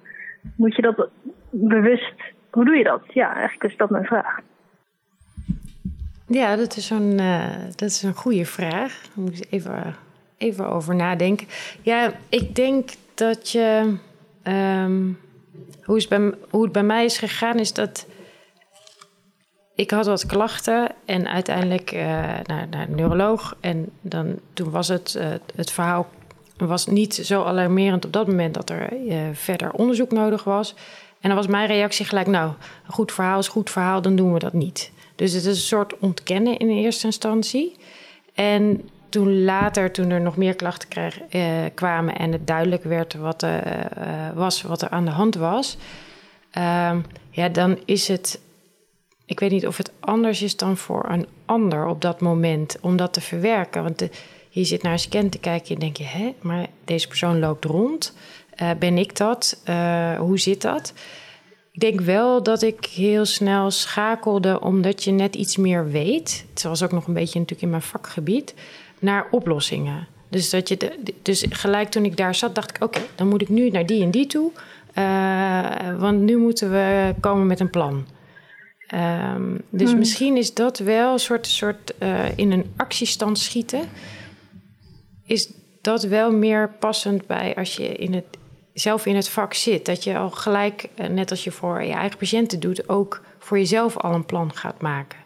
Moet 0.55 0.75
je 0.75 0.81
dat 0.81 1.09
bewust, 1.49 2.15
hoe 2.49 2.65
doe 2.65 2.75
je 2.75 2.83
dat? 2.83 3.01
Ja, 3.07 3.33
eigenlijk 3.33 3.71
is 3.71 3.77
dat 3.77 3.89
mijn 3.89 4.05
vraag. 4.05 4.39
Ja, 6.27 6.55
dat 6.55 6.75
is 6.75 6.89
een, 6.89 7.19
uh, 7.19 7.55
dat 7.75 7.89
is 7.89 8.03
een 8.03 8.13
goede 8.13 8.45
vraag. 8.45 9.01
Daar 9.01 9.23
moet 9.23 9.37
ik 9.37 9.47
even 9.49 9.95
even 10.41 10.69
over 10.69 10.95
nadenken. 10.95 11.47
Ja, 11.81 12.11
ik 12.29 12.55
denk 12.55 12.89
dat 13.13 13.51
je. 13.51 13.95
Um, 14.43 15.19
hoe, 15.83 15.97
is 15.97 16.07
bij, 16.07 16.33
hoe 16.49 16.63
het 16.63 16.71
bij 16.71 16.83
mij 16.83 17.05
is 17.05 17.17
gegaan, 17.17 17.59
is 17.59 17.73
dat. 17.73 18.07
Ik 19.81 19.91
had 19.91 20.05
wat 20.05 20.25
klachten 20.25 20.91
en 21.05 21.27
uiteindelijk 21.27 21.91
uh, 21.91 22.01
naar, 22.43 22.67
naar 22.69 22.87
een 22.87 22.95
neuroloog. 22.95 23.55
En 23.59 23.89
dan, 24.01 24.39
toen 24.53 24.69
was 24.71 24.87
het, 24.87 25.15
uh, 25.17 25.25
het 25.55 25.71
verhaal 25.71 26.09
was 26.57 26.85
niet 26.85 27.13
zo 27.15 27.43
alarmerend 27.43 28.05
op 28.05 28.13
dat 28.13 28.27
moment 28.27 28.53
dat 28.53 28.69
er 28.69 28.93
uh, 28.93 29.17
verder 29.33 29.71
onderzoek 29.71 30.11
nodig 30.11 30.43
was. 30.43 30.75
En 31.19 31.29
dan 31.29 31.35
was 31.37 31.47
mijn 31.47 31.67
reactie 31.67 32.05
gelijk, 32.05 32.27
nou, 32.27 32.51
een 32.85 32.93
goed 32.93 33.11
verhaal 33.11 33.39
is 33.39 33.47
goed 33.47 33.69
verhaal, 33.69 34.01
dan 34.01 34.15
doen 34.15 34.33
we 34.33 34.39
dat 34.39 34.53
niet. 34.53 34.91
Dus 35.15 35.33
het 35.33 35.45
is 35.45 35.55
een 35.57 35.67
soort 35.67 35.99
ontkennen 35.99 36.57
in 36.57 36.69
eerste 36.69 37.05
instantie. 37.05 37.75
En 38.33 38.89
toen 39.09 39.43
later, 39.43 39.91
toen 39.91 40.09
er 40.09 40.21
nog 40.21 40.37
meer 40.37 40.55
klachten 40.55 41.11
eh, 41.29 41.43
kwamen 41.73 42.17
en 42.17 42.31
het 42.31 42.47
duidelijk 42.47 42.83
werd 42.83 43.13
wat, 43.13 43.45
was, 44.33 44.61
wat 44.61 44.81
er 44.81 44.89
aan 44.89 45.05
de 45.05 45.11
hand 45.11 45.35
was, 45.35 45.77
uh, 46.57 46.97
ja, 47.29 47.49
dan 47.49 47.79
is 47.85 48.07
het. 48.07 48.39
Ik 49.31 49.39
weet 49.39 49.51
niet 49.51 49.67
of 49.67 49.77
het 49.77 49.91
anders 49.99 50.41
is 50.41 50.55
dan 50.55 50.77
voor 50.77 51.05
een 51.09 51.25
ander 51.45 51.87
op 51.87 52.01
dat 52.01 52.21
moment 52.21 52.77
om 52.81 52.97
dat 52.97 53.13
te 53.13 53.21
verwerken. 53.21 53.83
Want 53.83 53.99
de, 53.99 54.09
je 54.49 54.63
zit 54.63 54.83
naar 54.83 54.91
een 54.91 54.99
scan 54.99 55.29
te 55.29 55.39
kijken 55.39 55.73
en 55.73 55.79
denk 55.79 55.97
je, 55.97 56.03
hè, 56.03 56.33
maar 56.41 56.67
deze 56.85 57.07
persoon 57.07 57.39
loopt 57.39 57.65
rond. 57.65 58.15
Uh, 58.61 58.69
ben 58.79 58.97
ik 58.97 59.17
dat? 59.17 59.61
Uh, 59.69 60.19
hoe 60.19 60.39
zit 60.39 60.61
dat? 60.61 60.93
Ik 61.71 61.79
denk 61.79 62.01
wel 62.01 62.43
dat 62.43 62.61
ik 62.61 62.85
heel 62.85 63.25
snel 63.25 63.71
schakelde, 63.71 64.61
omdat 64.61 65.03
je 65.03 65.11
net 65.11 65.35
iets 65.35 65.57
meer 65.57 65.91
weet. 65.91 66.45
Het 66.49 66.63
was 66.63 66.83
ook 66.83 66.91
nog 66.91 67.07
een 67.07 67.13
beetje 67.13 67.39
natuurlijk 67.39 67.61
in 67.61 67.69
mijn 67.69 67.81
vakgebied 67.81 68.53
naar 68.99 69.27
oplossingen. 69.31 70.07
Dus, 70.29 70.49
dat 70.49 70.67
je 70.67 70.99
dus 71.21 71.45
gelijk 71.49 71.89
toen 71.89 72.05
ik 72.05 72.17
daar 72.17 72.35
zat, 72.35 72.55
dacht 72.55 72.69
ik: 72.75 72.83
oké, 72.83 73.01
dan 73.15 73.27
moet 73.27 73.41
ik 73.41 73.49
nu 73.49 73.69
naar 73.69 73.85
die 73.85 74.03
en 74.03 74.11
die 74.11 74.27
toe. 74.27 74.51
Uh, 74.95 75.99
want 75.99 76.19
nu 76.19 76.37
moeten 76.37 76.71
we 76.71 77.13
komen 77.19 77.47
met 77.47 77.59
een 77.59 77.69
plan. 77.69 78.05
Um, 78.93 79.61
dus 79.69 79.89
hmm. 79.89 79.99
misschien 79.99 80.37
is 80.37 80.53
dat 80.53 80.77
wel 80.77 81.13
een 81.13 81.19
soort, 81.19 81.47
soort 81.47 81.93
uh, 81.99 82.37
in 82.37 82.51
een 82.51 82.73
actiestand 82.77 83.39
schieten. 83.39 83.81
Is 85.25 85.53
dat 85.81 86.03
wel 86.03 86.31
meer 86.31 86.69
passend 86.69 87.27
bij 87.27 87.55
als 87.55 87.75
je 87.75 87.87
in 87.87 88.13
het, 88.13 88.25
zelf 88.73 89.05
in 89.05 89.15
het 89.15 89.29
vak 89.29 89.53
zit? 89.53 89.85
Dat 89.85 90.03
je 90.03 90.17
al 90.17 90.29
gelijk, 90.29 90.89
uh, 90.95 91.07
net 91.07 91.29
als 91.29 91.43
je 91.43 91.51
voor 91.51 91.83
je 91.83 91.93
eigen 91.93 92.17
patiënten 92.17 92.59
doet, 92.59 92.89
ook 92.89 93.21
voor 93.39 93.57
jezelf 93.57 93.97
al 93.97 94.13
een 94.13 94.25
plan 94.25 94.53
gaat 94.53 94.81
maken. 94.81 95.19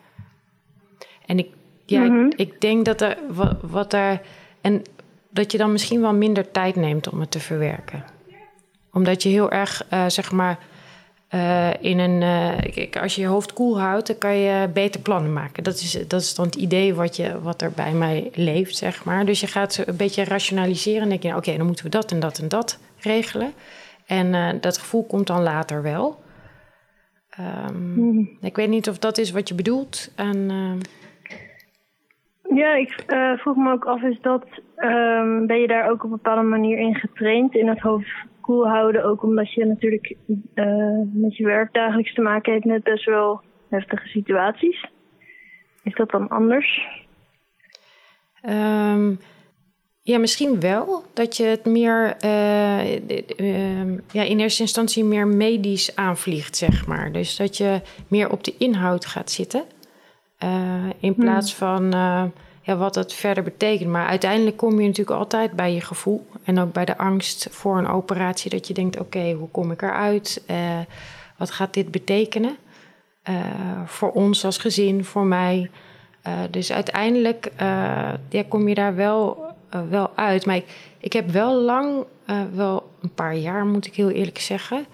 En 1.26 1.38
ik 1.38 1.48
ja, 1.86 2.02
mm 2.02 2.10
-hmm. 2.10 2.26
ik, 2.26 2.40
ik, 2.40 2.62
denk 2.62 2.86
dat 2.86 3.02
er 3.02 3.18
wat, 3.30 3.56
wat 3.62 3.94
er. 3.94 4.22
En 4.62 4.82
dat 5.30 5.52
je 5.52 5.58
dan 5.58 5.72
misschien 5.72 6.02
wel 6.02 6.14
minder 6.14 6.52
tijd 6.52 6.76
neemt 6.76 7.10
om 7.10 7.20
het 7.20 7.32
te 7.32 7.40
verwerken. 7.40 8.04
Omdat 8.92 9.24
je 9.24 9.30
heel 9.30 9.52
erg, 9.52 9.86
uh, 9.94 10.06
zeg 10.08 10.32
maar. 10.32 10.60
Uh, 11.34 11.70
in 11.80 12.00
een, 12.00 12.22
uh, 12.22 13.02
als 13.02 13.16
je 13.16 13.22
je 13.22 13.28
hoofd 13.28 13.54
koel 13.54 13.80
houdt, 13.80 14.08
dan 14.08 14.18
kan 14.18 14.36
je 14.36 14.70
beter 14.74 15.02
plannen 15.02 15.34
maken. 15.34 15.64
Dat 15.64 15.74
is, 15.74 16.08
dat 16.08 16.22
is 16.22 16.36
dan 16.36 16.46
het 16.46 16.56
idee 16.56 16.94
wat, 16.94 17.16
je, 17.16 17.42
wat 17.42 17.62
er 17.62 17.72
bij 17.72 17.94
mij 17.94 18.32
leeft, 18.34 18.76
zeg 18.76 19.04
maar. 19.04 19.26
Dus 19.26 19.40
je 19.40 19.48
gaat 19.48 19.84
een 19.86 19.98
beetje 19.98 20.24
rationaliseren 20.24 21.02
en 21.02 21.10
denk 21.10 21.24
je, 21.24 21.30
oké, 21.30 21.38
okay, 21.38 21.58
dan 21.58 21.66
moeten 21.66 21.86
we 21.86 21.92
dat 21.92 22.12
en 22.12 22.20
dat 22.20 22.38
en 22.38 22.48
dat 22.48 22.80
regelen. 23.00 23.54
En 24.06 24.60
dat 24.62 24.78
gevoel 24.78 25.06
komt 25.06 25.28
dan 25.28 25.44
later 25.44 25.82
wel. 25.82 26.24
Ehm, 27.30 27.94
Mhm. 27.94 28.26
Ik 28.42 28.56
weet 28.56 28.70
niet 28.70 28.90
of 28.90 28.98
dat 28.98 29.18
is 29.18 29.32
wat 29.32 29.48
je 29.48 29.56
bedoelt. 29.56 30.14
En, 30.16 30.50
Ja, 32.50 32.76
ik 32.76 33.04
eh, 33.08 33.32
vroeg 33.32 33.56
me 33.56 33.72
ook 33.72 33.86
af, 33.86 34.02
is 34.02 34.22
dat, 34.22 34.46
ehm, 34.76 35.46
ben 35.46 35.60
je 35.60 35.68
daar 35.68 35.90
ook 35.90 36.04
op 36.04 36.04
een 36.04 36.10
bepaalde 36.10 36.42
manier 36.42 36.78
in 36.78 36.96
getraind 36.96 37.56
in 37.56 37.68
het 37.68 37.80
hoofd 37.80 38.26
koel 38.46 38.68
houden? 38.68 39.04
Ook 39.04 39.24
omdat 39.24 39.54
je 39.54 39.66
natuurlijk 39.66 40.16
eh, 40.54 40.66
met 41.14 41.38
je 41.38 41.46
werk 41.46 41.74
dagelijks 41.74 42.14
te 42.14 42.22
maken 42.22 42.54
hebt 42.54 42.66
met 42.66 42.84
best 42.84 43.06
wel 43.06 43.42
heftige 43.70 44.08
situaties. 44.08 44.86
Is 45.84 45.96
dat 45.96 46.10
dan 46.10 46.28
anders? 46.28 46.88
Ehm, 48.42 49.14
ja, 50.02 50.18
misschien 50.20 50.60
wel. 50.60 51.04
Dat 51.14 51.38
je 51.38 51.44
het 51.44 51.66
meer 51.66 52.16
eh, 52.20 52.96
ehm, 53.40 53.98
ja, 54.12 54.24
in 54.24 54.40
eerste 54.40 54.62
instantie 54.62 55.04
meer 55.04 55.28
medisch 55.28 55.96
aanvliegt, 55.96 56.56
zeg 56.58 56.88
maar. 56.88 57.12
Dus 57.12 57.36
dat 57.38 57.58
je 57.58 57.82
meer 58.08 58.32
op 58.32 58.44
de 58.44 58.56
inhoud 58.58 59.06
gaat 59.06 59.32
zitten. 59.32 59.64
eh, 60.38 60.90
in 61.00 61.16
plaats 61.16 61.56
van 61.56 61.94
ja, 62.66 62.76
wat 62.76 62.96
het 62.96 63.14
verder 63.14 63.44
betekent. 63.44 63.90
Maar 63.90 64.08
uiteindelijk 64.08 64.58
kom 64.58 64.80
je 64.80 64.88
natuurlijk 64.88 65.18
altijd 65.18 65.52
bij 65.52 65.74
je 65.74 65.82
gevoel. 65.82 66.28
En 66.44 66.60
ook 66.60 66.74
bij 66.74 66.86
de 66.86 66.98
angst 66.98 67.48
voor 67.52 67.78
een 67.78 67.88
operatie. 67.88 68.50
Dat 68.50 68.68
je 68.68 68.74
denkt, 68.74 69.00
oké, 69.00 69.32
hoe 69.32 69.50
kom 69.50 69.72
ik 69.72 69.82
eruit? 69.82 70.44
Eh 70.46 70.80
wat 71.38 71.52
gaat 71.52 71.74
dit 71.74 71.92
betekenen? 71.92 72.58
Eh, 73.22 73.36
voor 73.86 74.12
ons 74.12 74.46
als 74.46 74.58
gezin, 74.58 75.06
voor 75.06 75.26
mij. 75.26 75.70
Eh, 76.22 76.34
dus 76.52 76.72
uiteindelijk 76.72 77.52
ja, 78.30 78.44
kom 78.50 78.68
je 78.68 78.76
daar 78.76 78.96
wel, 78.96 79.44
wel 79.90 80.12
uit. 80.16 80.46
Maar 80.46 80.56
ik, 80.56 80.66
ik 81.00 81.14
heb 81.14 81.30
wel 81.30 81.54
lang, 81.54 82.06
wel 82.54 82.92
een 83.02 83.14
paar 83.14 83.36
jaar 83.36 83.66
moet 83.66 83.86
ik 83.86 83.96
heel 83.96 84.10
eerlijk 84.10 84.40
zeggen... 84.40 84.86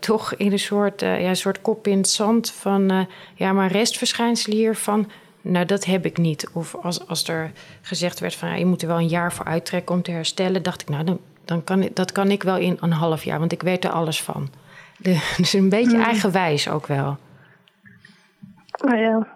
toch 0.00 0.34
in 0.34 0.52
een 0.52 0.58
soort, 0.58 1.00
ja, 1.00 1.34
soort 1.34 1.60
kop 1.62 1.86
in 1.86 1.96
het 1.96 2.08
zand 2.08 2.50
van... 2.50 2.90
eh, 2.90 3.00
ja, 3.34 3.52
maar 3.52 3.72
restverschijnsel 3.72 4.52
hiervan... 4.52 5.10
Nou, 5.46 5.66
dat 5.66 5.84
heb 5.84 6.04
ik 6.04 6.16
niet. 6.16 6.48
Of 6.52 6.74
als, 6.74 7.08
als 7.08 7.28
er 7.28 7.52
gezegd 7.80 8.20
werd 8.20 8.34
van... 8.34 8.48
Ja, 8.48 8.54
je 8.54 8.66
moet 8.66 8.82
er 8.82 8.88
wel 8.88 8.98
een 8.98 9.08
jaar 9.08 9.32
voor 9.32 9.44
uittrekken 9.44 9.94
om 9.94 10.02
te 10.02 10.10
herstellen... 10.10 10.62
dacht 10.62 10.82
ik, 10.82 10.88
nou, 10.88 11.04
dan, 11.04 11.20
dan 11.44 11.64
kan 11.64 11.82
ik, 11.82 11.96
dat 11.96 12.12
kan 12.12 12.30
ik 12.30 12.42
wel 12.42 12.56
in 12.56 12.76
een 12.80 12.92
half 12.92 13.24
jaar... 13.24 13.38
want 13.38 13.52
ik 13.52 13.62
weet 13.62 13.84
er 13.84 13.90
alles 13.90 14.22
van. 14.22 14.50
De, 14.96 15.10
dus 15.36 15.52
een 15.52 15.68
beetje 15.68 16.02
eigenwijs 16.02 16.68
ook 16.68 16.86
wel. 16.86 17.16
Oh 18.84 18.98
ja. 18.98 19.28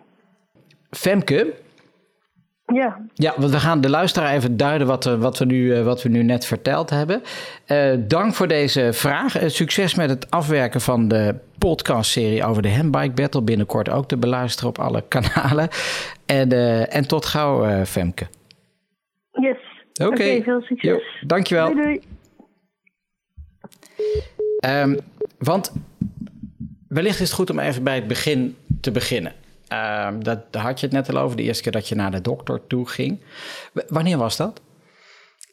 Femke, 0.90 1.54
Ja, 2.74 3.00
Ja, 3.14 3.34
want 3.36 3.52
we 3.52 3.60
gaan 3.60 3.80
de 3.80 3.90
luisteraar 3.90 4.34
even 4.34 4.56
duiden 4.56 4.86
wat, 4.86 5.06
eh, 5.06 5.14
wat, 5.20 5.38
we, 5.38 5.44
nu, 5.44 5.74
eh, 5.74 5.84
wat 5.84 6.02
we 6.02 6.08
nu 6.08 6.22
net 6.22 6.44
verteld 6.44 6.90
hebben. 6.90 7.22
Eh, 7.66 7.94
dank 7.98 8.34
voor 8.34 8.48
deze 8.48 8.92
vraag. 8.92 9.36
Succes 9.46 9.94
met 9.94 10.10
het 10.10 10.30
afwerken 10.30 10.80
van 10.80 11.08
de 11.08 11.34
podcastserie 11.58 12.44
over 12.44 12.62
de 12.62 12.74
Handbike 12.74 13.12
Battle. 13.22 13.42
Binnenkort 13.42 13.90
ook 13.90 14.08
te 14.08 14.16
beluisteren 14.16 14.68
op 14.68 14.78
alle 14.78 15.04
kanalen. 15.08 15.68
En, 16.26 16.50
en 16.90 17.08
tot 17.08 17.26
gauw, 17.26 17.84
Femke. 17.84 18.26
yes. 19.32 19.56
Oké. 20.06 20.42
veel 20.42 20.60
succes. 20.60 20.90
Jo, 20.90 21.00
dankjewel. 21.26 21.74
Doei 21.74 21.82
doei. 21.82 22.00
Ehm, 24.58 24.96
want 25.38 25.72
wellicht 26.88 27.20
is 27.20 27.26
het 27.28 27.32
goed 27.38 27.50
om 27.50 27.58
even 27.58 27.82
bij 27.82 27.94
het 27.94 28.06
begin 28.06 28.56
te 28.80 28.90
beginnen. 28.90 29.32
Ehm, 29.68 30.20
dat, 30.22 30.52
daar 30.52 30.62
had 30.62 30.80
je 30.80 30.86
het 30.86 30.94
net 30.94 31.08
al 31.08 31.18
over, 31.18 31.36
de 31.36 31.42
eerste 31.42 31.62
keer 31.62 31.72
dat 31.72 31.88
je 31.88 31.94
naar 31.94 32.10
de 32.10 32.20
dokter 32.20 32.66
toe 32.66 32.88
ging. 32.88 33.20
W- 33.72 33.78
wanneer 33.88 34.18
was 34.18 34.36
dat? 34.36 34.60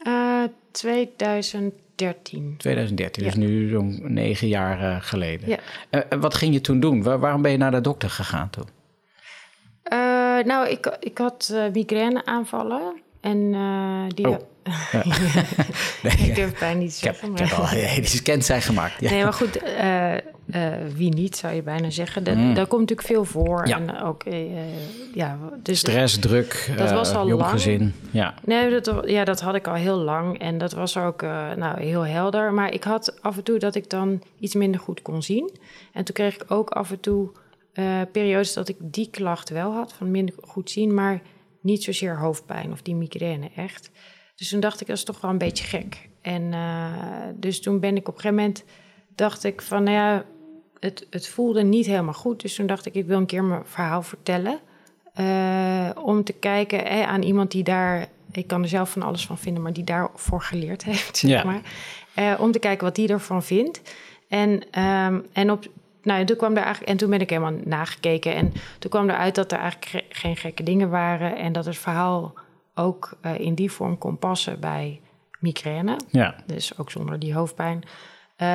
Eh 0.03 0.43
2013. 0.72 2.55
2013, 2.57 3.24
dus 3.24 3.36
nu 3.36 3.69
zo'n 3.69 4.00
negen 4.13 4.48
jaar 4.48 4.79
eh, 4.81 4.98
geleden. 5.01 5.50
Ja. 5.50 5.57
Eh, 5.89 6.01
eh, 6.10 6.19
wat 6.19 6.34
ging 6.34 6.53
je 6.53 6.62
toen 6.62 6.79
doen? 6.79 7.03
Waar- 7.03 7.19
waarom 7.19 7.41
ben 7.41 7.51
je 7.51 7.57
naar 7.57 7.72
de 7.72 7.81
dokter 7.81 8.10
gegaan 8.10 8.50
toen? 8.50 8.74
Nou, 10.45 10.67
ik, 10.69 10.98
ik 11.00 11.17
had 11.17 11.53
migraineaanvallen. 11.74 13.01
En 13.25 13.53
eh, 13.53 14.15
die... 14.15 14.29
Oh. 14.29 14.38
ik 16.27 16.36
durf 16.36 16.60
bijna 16.60 16.79
niet 16.79 16.91
te 16.91 16.98
Ik 16.98 17.03
heb, 17.03 17.15
zeggen. 17.15 17.27
ik 17.27 17.39
maar- 17.39 17.50
heb 17.50 17.58
al 17.58 17.67
hele 17.67 18.08
scans 18.08 18.46
zijn 18.46 18.62
gemaakt. 18.62 19.00
Ja. 19.01 19.10
Nee, 19.10 19.24
maar 19.24 19.34
goed, 19.34 19.58
eh, 19.63 20.13
eh, 20.15 20.22
wie 20.96 21.10
niet, 21.13 21.36
zou 21.38 21.53
je 21.53 21.62
bijna 21.62 21.89
zeggen. 21.89 22.24
Dat, 22.24 22.36
Mm. 22.36 22.53
Daar 22.53 22.67
komt 22.67 22.82
natuurlijk 22.82 23.08
veel 23.08 23.25
voor. 23.25 23.67
Ja. 23.67 23.77
En 23.77 24.01
ook, 24.01 24.24
ja, 25.13 25.38
dus 25.63 25.79
Stress, 25.79 26.20
druk, 26.20 26.72
Dat 26.77 26.91
was 26.91 27.13
al 27.13 27.27
jong 27.27 27.39
lang. 27.41 27.51
gezin. 27.51 27.94
Ja. 28.12 28.34
Nee, 28.44 28.79
dat, 28.79 29.01
ja, 29.05 29.24
dat 29.24 29.41
had 29.41 29.55
ik 29.55 29.67
al 29.67 29.74
heel 29.74 29.98
lang. 29.98 30.39
En 30.39 30.58
dat 30.58 30.72
was 30.74 30.98
ook 30.98 31.22
nou, 31.55 31.82
heel 31.82 32.05
helder. 32.05 32.53
Maar 32.53 32.74
ik 32.74 32.84
had 32.84 33.17
af 33.22 33.38
en 33.38 33.44
toe 33.44 33.60
dat 33.60 33.75
ik 33.75 33.89
dan 33.89 34.22
iets 34.39 34.55
minder 34.55 34.79
goed 34.79 35.01
kon 35.01 35.24
zien. 35.24 35.51
En 35.94 36.03
toen 36.03 36.15
kreeg 36.15 36.36
ik 36.36 36.44
ook 36.48 36.70
af 36.70 36.91
en 36.91 37.00
toe 37.00 37.29
periodes 38.12 38.53
dat 38.53 38.70
ik 38.70 38.75
die 38.79 39.10
klacht 39.12 39.50
wel 39.50 39.74
had. 39.74 39.94
Van 39.98 40.12
minder 40.12 40.36
goed 40.48 40.70
zien, 40.72 40.94
maar 40.94 41.22
niet 41.65 41.84
zozeer 41.84 42.17
hoofdpijn 42.17 42.72
of 42.72 42.81
die 42.81 42.95
migraine 42.95 43.50
echt. 43.55 43.89
Dus 44.36 44.50
toen 44.50 44.60
dacht 44.60 44.81
ik, 44.81 44.88
dat 44.88 44.98
is 44.98 45.03
toch 45.03 45.22
wel 45.22 45.31
een 45.31 45.38
beetje 45.38 45.63
gek. 45.63 46.10
En 46.22 46.53
eh, 46.53 46.93
dus 47.36 47.62
toen 47.62 47.79
ben 47.79 47.95
ik 47.95 48.07
op 48.07 48.15
een 48.15 48.22
gegeven 48.22 48.36
moment... 48.43 48.63
dacht 49.15 49.43
ik 49.43 49.62
van, 49.62 49.84
nou 49.84 49.95
ja, 49.95 50.25
het, 50.79 51.07
het 51.10 51.27
voelde 51.27 51.63
niet 51.63 51.86
helemaal 51.86 52.13
goed. 52.13 52.41
Dus 52.41 52.55
toen 52.55 52.65
dacht 52.67 52.86
ik, 52.86 52.95
ik 52.95 53.05
wil 53.05 53.17
een 53.17 53.25
keer 53.25 53.43
mijn 53.43 53.65
verhaal 53.65 54.01
vertellen. 54.01 54.60
Eh, 55.13 55.89
om 56.03 56.24
te 56.24 56.34
kijken 56.34 56.86
eh, 56.86 57.07
aan 57.07 57.22
iemand 57.22 57.51
die 57.51 57.63
daar... 57.63 58.07
Ik 58.31 58.48
kan 58.48 58.62
er 58.62 58.67
zelf 58.67 58.89
van 58.91 59.01
alles 59.01 59.25
van 59.25 59.38
vinden, 59.38 59.63
maar 59.63 59.74
die 59.74 59.84
daarvoor 59.84 60.41
geleerd 60.41 60.84
heeft, 60.91 61.17
zeg 61.17 61.29
Ja. 61.31 61.43
maar. 61.43 61.62
Eh, 62.13 62.39
om 62.39 62.51
te 62.51 62.60
kijken 62.60 62.86
wat 62.86 62.95
die 62.95 63.07
ervan 63.07 63.43
vindt. 63.43 63.81
En, 64.27 64.62
ehm, 64.72 65.19
en, 65.34 65.51
op, 65.51 65.65
nou, 66.05 66.25
toen 66.25 66.38
kwam 66.38 66.51
er 66.57 66.63
eigenlijk, 66.63 66.91
en 66.91 66.97
toen 66.97 67.09
ben 67.09 67.21
ik 67.21 67.29
helemaal 67.29 67.59
nagekeken. 67.63 68.35
En 68.35 68.53
toen 68.79 68.89
kwam 68.91 69.09
eruit 69.09 69.35
dat 69.35 69.51
er 69.51 69.59
eigenlijk 69.59 69.91
ge- 69.91 70.03
geen 70.09 70.38
gekke 70.38 70.63
dingen 70.63 70.89
waren. 70.89 71.38
En 71.38 71.53
dat 71.53 71.65
het 71.65 71.77
verhaal 71.77 72.33
ook 72.75 73.17
eh, 73.21 73.39
in 73.39 73.53
die 73.53 73.71
vorm 73.71 73.97
kon 73.97 74.17
passen 74.17 74.59
bij 74.59 75.00
migraine. 75.39 75.97
Ja. 76.09 76.35
Dus 76.45 76.77
ook 76.77 76.91
zonder 76.91 77.19
die 77.19 77.33
hoofdpijn. 77.33 77.83
Eh, 78.35 78.47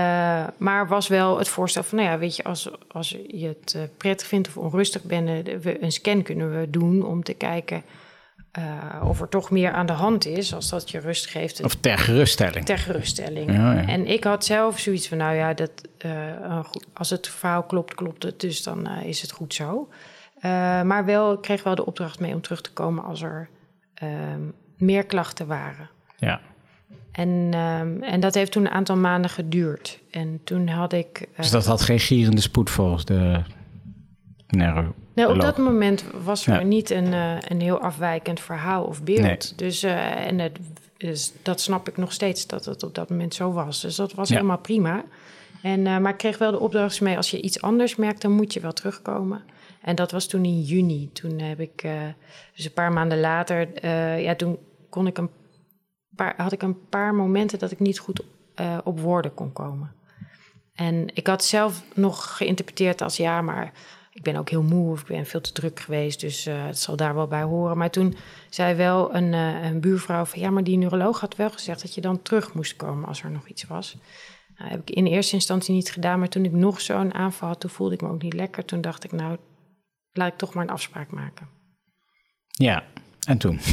maar 0.57 0.89
was 0.89 1.09
wel 1.09 1.39
het 1.39 1.49
voorstel 1.49 1.83
van, 1.83 1.99
nou 1.99 2.11
ja, 2.11 2.19
weet 2.19 2.37
je, 2.37 2.45
als, 2.45 2.71
als 2.89 3.17
je 3.27 3.47
het 3.47 3.75
eh, 3.77 3.83
prettig 3.97 4.27
vindt 4.27 4.49
of 4.49 4.57
onrustig 4.57 5.03
bent, 5.03 5.49
we, 5.63 5.83
een 5.83 5.93
scan 5.93 6.23
kunnen 6.23 6.61
we 6.61 6.71
doen 6.71 7.05
om 7.07 7.23
te 7.23 7.35
kijken 7.35 7.83
eh, 8.51 9.09
of 9.09 9.21
er 9.21 9.29
toch 9.29 9.51
meer 9.51 9.73
aan 9.73 9.87
de 9.87 9.93
hand 9.93 10.27
is, 10.27 10.55
als 10.55 10.69
dat 10.69 10.91
je 10.91 10.99
rust 10.99 11.27
geeft. 11.27 11.65
Of 11.65 11.75
ter 11.75 11.99
geruststelling. 11.99 12.65
Ter 12.65 12.79
geruststelling. 12.79 13.53
Ja, 13.53 13.73
ja. 13.73 13.87
En 13.87 14.07
ik 14.07 14.25
had 14.25 14.45
zelf 14.45 14.79
zoiets 14.79 15.09
van, 15.09 15.19
nou 15.19 15.35
ja, 15.35 15.55
dat, 15.55 15.71
eh, 15.99 16.61
als 16.93 17.11
het 17.11 17.29
verhaal 17.29 17.63
klopt, 17.63 17.95
klopt 17.95 18.23
het. 18.23 18.41
Dus 18.41 18.63
dan 18.63 18.87
eh, 18.87 19.05
is 19.05 19.23
het 19.23 19.33
goed 19.33 19.55
zo. 19.55 19.89
Maar 20.85 21.05
wel, 21.05 21.33
ik 21.33 21.41
kreeg 21.41 21.63
wel 21.63 21.75
de 21.75 21.87
opdracht 21.87 22.21
mee 22.21 22.35
om 22.35 22.41
terug 22.41 22.61
te 22.61 22.73
komen 22.73 23.05
als 23.05 23.23
er 23.23 23.49
ehm, 23.95 24.41
meer 24.77 25.05
klachten 25.05 25.47
waren. 25.47 25.91
Ja. 26.17 26.41
En, 27.13 27.49
ehm, 27.51 28.03
en 28.03 28.21
dat 28.21 28.35
heeft 28.35 28.53
toen 28.53 28.65
een 28.65 28.71
aantal 28.71 28.97
maanden 28.97 29.31
geduurd. 29.31 30.01
En 30.11 30.41
toen 30.45 30.69
had 30.69 30.93
ik... 30.93 31.29
Dus 31.37 31.51
dat 31.51 31.67
had 31.67 31.83
geen 31.83 32.01
gierende 32.01 32.41
spoed 32.41 32.71
volgens 32.71 33.05
de 33.05 33.43
neuro. 34.51 34.95
Nee, 35.15 35.29
op 35.29 35.33
Loop. 35.35 35.41
dat 35.43 35.59
moment 35.59 36.05
was 36.23 36.47
er 36.47 36.55
Ja. 36.55 36.63
niet 36.63 36.91
een, 36.91 37.13
eh, 37.13 37.37
een 37.41 37.61
heel 37.61 37.81
afwijkend 37.81 38.41
verhaal 38.41 38.85
of 38.85 39.03
beeld. 39.03 39.21
Nee. 39.21 39.39
Dus, 39.57 39.83
eh, 39.83 40.27
en 40.27 40.39
het, 40.39 40.59
dus 40.97 41.33
dat 41.43 41.61
snap 41.61 41.89
ik 41.89 41.97
nog 41.97 42.13
steeds, 42.13 42.47
dat 42.47 42.65
het 42.65 42.83
op 42.83 42.95
dat 42.95 43.11
moment 43.11 43.35
zo 43.35 43.53
was. 43.53 43.81
Dus 43.81 43.97
dat 43.97 44.13
was 44.13 44.29
Ja. 44.29 44.35
helemaal 44.35 44.59
prima. 44.59 45.05
En, 45.63 45.87
eh, 45.87 45.99
maar 45.99 46.13
ik 46.13 46.19
kreeg 46.19 46.39
wel 46.39 46.51
de 46.51 46.61
opdracht 46.61 47.01
mee, 47.01 47.17
als 47.17 47.31
je 47.31 47.41
iets 47.41 47.63
anders 47.63 47.97
merkt, 47.97 48.23
dan 48.23 48.33
moet 48.33 48.53
je 48.53 48.61
wel 48.61 48.73
terugkomen. 48.73 49.43
En 49.83 49.95
dat 49.95 50.11
was 50.11 50.27
toen 50.27 50.45
in 50.45 50.61
juni. 50.61 51.11
Toen 51.13 51.39
heb 51.39 51.61
ik, 51.61 51.87
dus 52.55 52.65
een 52.65 52.73
paar 52.73 52.93
maanden 52.93 53.21
later, 53.21 53.87
ja, 54.21 54.35
toen 54.35 54.59
kon 54.91 55.07
ik 55.07 55.19
een 55.19 55.31
paar, 56.17 56.35
had 56.37 56.53
ik 56.53 56.63
een 56.63 56.89
paar 56.89 57.15
momenten 57.15 57.59
dat 57.59 57.71
ik 57.71 57.79
niet 57.81 57.99
goed 57.99 58.23
op 58.85 59.01
woorden 59.01 59.35
kon 59.35 59.53
komen. 59.53 59.93
En 60.75 61.07
ik 61.15 61.27
had 61.27 61.45
zelf 61.45 61.83
nog 61.95 62.37
geïnterpreteerd 62.37 63.03
als 63.03 63.17
ja, 63.17 63.43
maar 63.43 63.73
ik 64.13 64.23
ben 64.23 64.37
ook 64.37 64.51
heel 64.51 64.63
moe 64.63 64.93
of 64.93 65.01
ik 65.01 65.07
ben 65.07 65.27
veel 65.27 65.41
te 65.41 65.53
druk 65.53 65.81
geweest, 65.81 66.21
dus 66.21 66.47
eh, 66.47 66.67
het 66.67 66.79
zal 66.79 66.97
daar 66.97 67.15
wel 67.15 67.27
bij 67.27 67.43
horen. 67.43 67.77
Maar 67.77 67.91
toen 67.91 68.17
zei 68.49 68.75
wel 68.75 69.15
een, 69.15 69.35
eh, 69.35 69.65
een 69.65 69.81
buurvrouw 69.81 70.25
van 70.25 70.41
ja, 70.41 70.51
maar 70.51 70.65
die 70.65 70.77
neuroloog 70.77 71.21
had 71.21 71.37
wel 71.37 71.51
gezegd 71.51 71.83
dat 71.83 71.95
je 71.95 72.01
dan 72.01 72.23
terug 72.23 72.55
moest 72.55 72.77
komen 72.77 73.09
als 73.09 73.23
er 73.23 73.31
nog 73.31 73.49
iets 73.49 73.65
was. 73.65 73.97
Nou, 74.57 74.71
heb 74.71 74.81
ik 74.81 74.91
in 74.91 75.07
eerste 75.07 75.35
instantie 75.35 75.75
niet 75.75 75.91
gedaan, 75.91 76.19
maar 76.19 76.29
toen 76.29 76.45
ik 76.45 76.53
nog 76.53 76.81
zo'n 76.81 77.15
aanval 77.15 77.49
had, 77.49 77.61
toen 77.61 77.71
voelde 77.71 77.95
ik 77.95 78.01
me 78.01 78.09
ook 78.09 78.23
niet 78.23 78.35
lekker. 78.35 78.65
Toen 78.65 78.81
dacht 78.81 79.05
ik, 79.05 79.13
nou, 79.13 79.37
laat 80.13 80.33
ik 80.33 80.39
toch 80.39 80.55
maar 80.55 80.65
een 80.65 80.71
afspraak 80.71 81.11
maken. 81.11 81.49
Ja. 82.51 82.85
En 83.27 83.39
toen? 83.39 83.61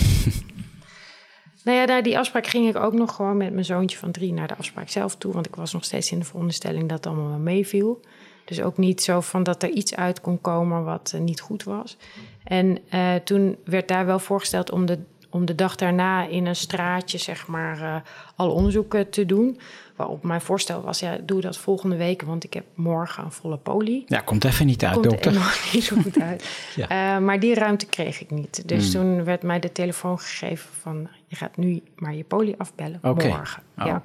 Nou 1.63 1.79
ja, 1.79 1.85
naar 1.85 2.03
die 2.03 2.17
afspraak 2.17 2.47
ging 2.47 2.67
ik 2.67 2.75
ook 2.75 2.93
nog 2.93 3.15
gewoon 3.15 3.37
met 3.37 3.53
mijn 3.53 3.65
zoontje 3.65 3.97
van 3.97 4.11
drie 4.11 4.33
naar 4.33 4.47
de 4.47 4.55
afspraak 4.55 4.89
zelf 4.89 5.15
toe. 5.15 5.33
Want 5.33 5.47
ik 5.47 5.55
was 5.55 5.73
nog 5.73 5.83
steeds 5.83 6.11
in 6.11 6.19
de 6.19 6.25
veronderstelling 6.25 6.89
dat 6.89 6.97
het 6.97 7.05
allemaal 7.05 7.29
wel 7.29 7.39
meeviel. 7.39 8.05
Dus 8.47 8.61
ook 8.61 8.77
niet 8.77 9.01
zo 9.01 9.21
van 9.21 9.43
dat 9.43 9.63
er 9.63 9.69
iets 9.69 9.95
uit 9.95 10.21
kon 10.21 10.41
komen 10.41 10.83
wat 10.83 11.11
eh, 11.15 11.21
niet 11.21 11.41
goed 11.41 11.63
was. 11.63 11.97
En 12.43 12.77
eh, 12.89 13.15
toen 13.15 13.57
werd 13.65 13.87
daar 13.87 14.05
wel 14.05 14.19
voorgesteld 14.19 14.71
om 14.71 14.85
de, 14.85 14.99
om 15.29 15.45
de 15.45 15.55
dag 15.55 15.75
daarna 15.75 16.27
in 16.27 16.45
een 16.45 16.55
straatje, 16.55 17.17
zeg 17.17 17.47
maar, 17.47 17.81
uh, 17.81 17.95
al 18.35 18.51
onderzoeken 18.51 19.09
te 19.09 19.25
doen. 19.25 19.59
Waarop 19.95 20.23
mijn 20.23 20.41
voorstel 20.41 20.81
was, 20.81 20.99
ja, 20.99 21.17
doe 21.23 21.41
dat 21.41 21.57
volgende 21.57 21.95
week, 21.95 22.21
want 22.21 22.43
ik 22.43 22.53
heb 22.53 22.63
morgen 22.73 23.23
een 23.23 23.31
volle 23.31 23.57
poli. 23.57 24.03
Ja, 24.07 24.19
komt 24.19 24.43
even 24.43 24.65
niet 24.65 24.83
uit, 24.83 24.93
komt 24.93 25.05
dokter. 25.05 25.31
Komt 25.31 25.43
nog 25.43 25.69
niet 25.73 25.83
zo 25.83 25.95
goed 26.01 26.19
uit. 26.19 26.49
ja. 26.75 27.17
uh, 27.17 27.25
maar 27.25 27.39
die 27.39 27.53
ruimte 27.53 27.85
kreeg 27.85 28.21
ik 28.21 28.31
niet. 28.31 28.67
Dus 28.67 28.93
Hmm. 28.93 29.01
toen 29.01 29.23
werd 29.23 29.43
mij 29.43 29.59
de 29.59 29.71
telefoon 29.71 30.19
gegeven 30.19 30.69
van, 30.81 31.07
je 31.27 31.35
gaat 31.35 31.57
nu 31.57 31.81
maar 31.95 32.15
je 32.15 32.23
poli 32.23 32.55
afbellen, 32.57 32.99
okay. 33.01 33.29
morgen. 33.29 33.63
Oh. 33.77 33.85
Ja. 33.85 34.03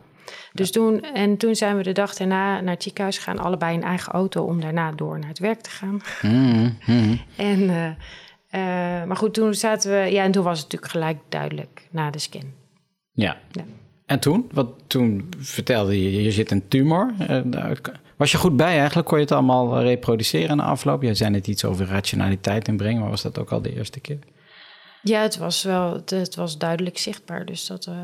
Dus 0.52 0.70
toen, 0.70 1.02
en 1.02 1.36
toen 1.36 1.54
zijn 1.54 1.76
we 1.76 1.82
de 1.82 1.92
dag 1.92 2.14
daarna 2.14 2.60
naar 2.60 2.74
het 2.74 2.82
ziekenhuis 2.82 3.18
gegaan, 3.18 3.38
allebei 3.38 3.74
in 3.74 3.82
eigen 3.82 4.12
auto, 4.12 4.44
om 4.44 4.60
daarna 4.60 4.92
door 4.92 5.18
naar 5.18 5.28
het 5.28 5.38
werk 5.38 5.60
te 5.60 5.70
gaan. 5.70 6.00
Mm, 6.22 6.78
mm. 6.86 7.20
En, 7.36 7.60
uh, 7.60 7.86
uh, 7.86 7.94
maar 9.04 9.16
goed, 9.16 9.34
toen 9.34 9.54
zaten 9.54 9.90
we, 9.90 10.10
ja, 10.10 10.24
en 10.24 10.32
toen 10.32 10.44
was 10.44 10.60
het 10.60 10.72
natuurlijk 10.72 10.92
gelijk 10.92 11.18
duidelijk 11.28 11.88
na 11.90 12.10
de 12.10 12.18
scan. 12.18 12.44
Ja. 13.12 13.36
ja. 13.50 13.64
En 14.06 14.18
toen? 14.18 14.48
Want 14.52 14.68
toen 14.86 15.28
vertelde 15.38 16.02
je, 16.02 16.22
je 16.22 16.30
zit 16.30 16.50
een 16.50 16.68
tumor. 16.68 17.14
Uh, 17.30 17.70
was 18.16 18.32
je 18.32 18.38
goed 18.38 18.56
bij 18.56 18.78
eigenlijk? 18.78 19.08
Kon 19.08 19.16
je 19.16 19.24
het 19.24 19.32
allemaal 19.32 19.82
reproduceren 19.82 20.56
na 20.56 20.64
afloop? 20.64 21.02
Jij 21.02 21.14
zei 21.14 21.30
net 21.30 21.46
iets 21.46 21.64
over 21.64 21.86
rationaliteit 21.86 22.68
inbrengen, 22.68 23.00
maar 23.00 23.10
was 23.10 23.22
dat 23.22 23.38
ook 23.38 23.50
al 23.50 23.62
de 23.62 23.76
eerste 23.76 24.00
keer? 24.00 24.18
Ja, 25.02 25.22
het 25.22 25.36
was 25.36 25.62
wel, 25.62 26.02
het 26.06 26.34
was 26.34 26.58
duidelijk 26.58 26.98
zichtbaar. 26.98 27.44
Dus 27.44 27.66
dat, 27.66 27.86
uh, 27.86 27.94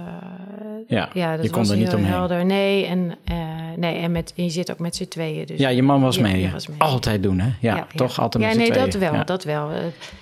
ja, 0.87 1.11
ja, 1.15 1.37
dat 1.37 1.45
je 1.45 1.51
kon 1.51 1.61
was 1.61 1.71
er 1.71 1.77
niet 1.77 1.89
heel 1.89 1.97
omheen. 1.97 2.13
helder. 2.13 2.45
Nee, 2.45 2.87
en, 2.87 3.15
uh, 3.31 3.37
nee, 3.77 3.97
en, 3.97 4.13
met, 4.13 4.33
en 4.37 4.45
je 4.45 4.51
zit 4.51 4.71
ook 4.71 4.79
met 4.79 4.97
z'n 4.97 5.09
tweeën. 5.09 5.47
Dus, 5.47 5.59
ja, 5.59 5.69
je 5.69 5.83
man 5.83 6.01
was, 6.01 6.17
ja, 6.17 6.23
mee. 6.23 6.51
was 6.51 6.67
mee. 6.67 6.79
Altijd 6.79 7.23
doen, 7.23 7.39
hè? 7.39 7.51
Ja, 7.61 7.77
ja 7.77 7.87
toch 7.95 8.17
ja. 8.17 8.23
altijd 8.23 8.43
ja, 8.43 8.49
met 8.49 8.59
z'n 8.59 8.63
nee, 8.63 8.71
tweeën. 8.71 8.91
dat 8.91 9.01
wel, 9.01 9.13
ja. 9.13 9.25
dat 9.25 9.45
wel. 9.45 9.71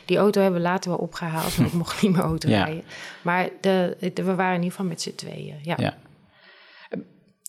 Die 0.04 0.16
auto 0.16 0.40
hebben 0.40 0.60
we 0.60 0.66
later 0.66 0.90
wel 0.90 0.98
opgehaald, 0.98 1.56
want 1.56 1.68
ik 1.68 1.74
mocht 1.82 2.02
niet 2.02 2.12
meer 2.12 2.20
auto 2.20 2.48
rijden. 2.48 2.82
Maar 3.22 3.48
de, 3.60 3.96
de, 4.14 4.22
we 4.22 4.34
waren 4.34 4.54
in 4.54 4.62
ieder 4.62 4.70
geval 4.70 4.86
met 4.86 5.02
z'n 5.02 5.14
tweeën, 5.14 5.54
ja. 5.62 5.94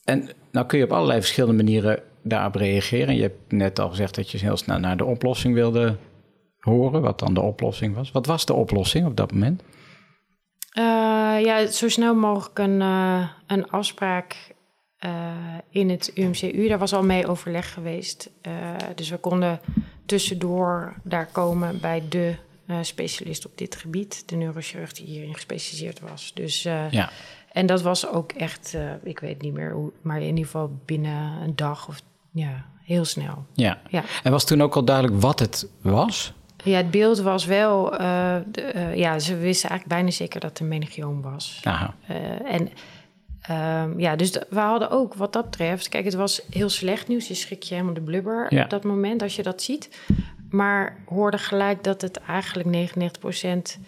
En 0.05 0.29
nou 0.51 0.65
kun 0.65 0.77
je 0.77 0.83
op 0.83 0.91
allerlei 0.91 1.19
verschillende 1.19 1.63
manieren 1.63 1.99
daarop 2.21 2.55
reageren. 2.55 3.15
Je 3.15 3.21
hebt 3.21 3.51
net 3.51 3.79
al 3.79 3.89
gezegd 3.89 4.15
dat 4.15 4.31
je 4.31 4.37
heel 4.37 4.57
snel 4.57 4.79
naar 4.79 4.97
de 4.97 5.05
oplossing 5.05 5.53
wilde 5.53 5.95
horen, 6.67 7.01
wat 7.01 7.19
dan 7.19 7.33
de 7.33 7.41
oplossing 7.41 7.95
was. 7.95 8.11
Wat 8.11 8.25
was 8.25 8.45
de 8.45 8.53
oplossing 8.53 9.05
op 9.05 9.15
dat 9.15 9.31
moment? 9.31 9.61
Uh, 10.77 10.83
ja, 11.43 11.67
zo 11.67 11.89
snel 11.89 12.15
mogelijk 12.15 12.59
een, 12.59 12.79
uh, 12.81 13.29
een 13.47 13.69
afspraak 13.69 14.55
uh, 14.99 15.11
in 15.69 15.89
het 15.89 16.11
UMCU. 16.15 16.67
Daar 16.67 16.77
was 16.77 16.93
al 16.93 17.03
mee 17.03 17.27
overleg 17.27 17.73
geweest. 17.73 18.29
dus 18.95 19.09
we 19.09 19.17
konden 19.17 19.59
tussendoor 20.05 20.95
daar 21.03 21.25
komen 21.31 21.79
bij 21.81 22.03
de 22.09 22.35
specialist 22.81 23.45
op 23.45 23.57
dit 23.57 23.75
gebied. 23.75 24.29
De 24.29 24.35
neurochirurg 24.35 24.93
die 24.93 25.05
hierin 25.05 25.33
gespecialiseerd 25.33 25.99
was. 25.99 26.31
Dus, 26.33 26.63
ja. 26.63 27.09
En 27.51 27.65
dat 27.65 27.81
was 27.81 28.07
ook 28.07 28.31
echt, 28.31 28.77
ik 29.03 29.19
weet 29.19 29.41
niet 29.41 29.53
meer 29.53 29.71
hoe, 29.71 29.91
maar 30.01 30.21
in 30.21 30.27
ieder 30.27 30.45
geval 30.45 30.79
binnen 30.85 31.41
een 31.41 31.55
dag 31.55 31.87
of 31.87 32.01
ja, 32.31 32.65
heel 32.83 33.05
snel. 33.05 33.45
Ja. 33.53 33.81
ja. 33.89 34.03
En 34.23 34.31
was 34.31 34.45
toen 34.45 34.61
ook 34.61 34.75
al 34.75 34.83
duidelijk 34.83 35.21
wat 35.21 35.39
het 35.39 35.69
was? 35.81 36.33
Ja, 36.63 36.77
het 36.77 36.91
beeld 36.91 37.19
was 37.19 37.45
wel... 37.45 37.93
Uh, 38.01 38.35
de, 38.51 38.73
uh, 38.75 38.95
ja, 38.95 39.19
ze 39.19 39.37
wisten 39.37 39.69
eigenlijk 39.69 39.99
bijna 39.99 40.11
zeker 40.11 40.39
dat 40.39 40.49
het 40.49 40.59
een 40.59 40.67
meningioom 40.67 41.21
was. 41.21 41.61
Aha. 41.63 41.93
Uh, 42.09 42.53
en 42.53 42.69
um, 43.51 43.99
ja, 43.99 44.15
dus 44.15 44.31
we 44.49 44.59
hadden 44.59 44.89
ook 44.89 45.13
wat 45.13 45.33
dat 45.33 45.45
betreft... 45.45 45.89
Kijk, 45.89 46.05
het 46.05 46.13
was 46.13 46.41
heel 46.49 46.69
slecht 46.69 47.07
nieuws. 47.07 47.27
Je 47.27 47.33
schrik 47.33 47.63
je 47.63 47.73
helemaal 47.73 47.93
de 47.93 48.01
blubber 48.01 48.53
ja. 48.53 48.63
op 48.63 48.69
dat 48.69 48.83
moment 48.83 49.21
als 49.21 49.35
je 49.35 49.43
dat 49.43 49.61
ziet. 49.61 49.99
Maar 50.49 50.97
hoorde 51.05 51.37
gelijk 51.37 51.83
dat 51.83 52.01
het 52.01 52.17
eigenlijk 52.17 52.69
99 52.69 53.21
procent... 53.21 53.79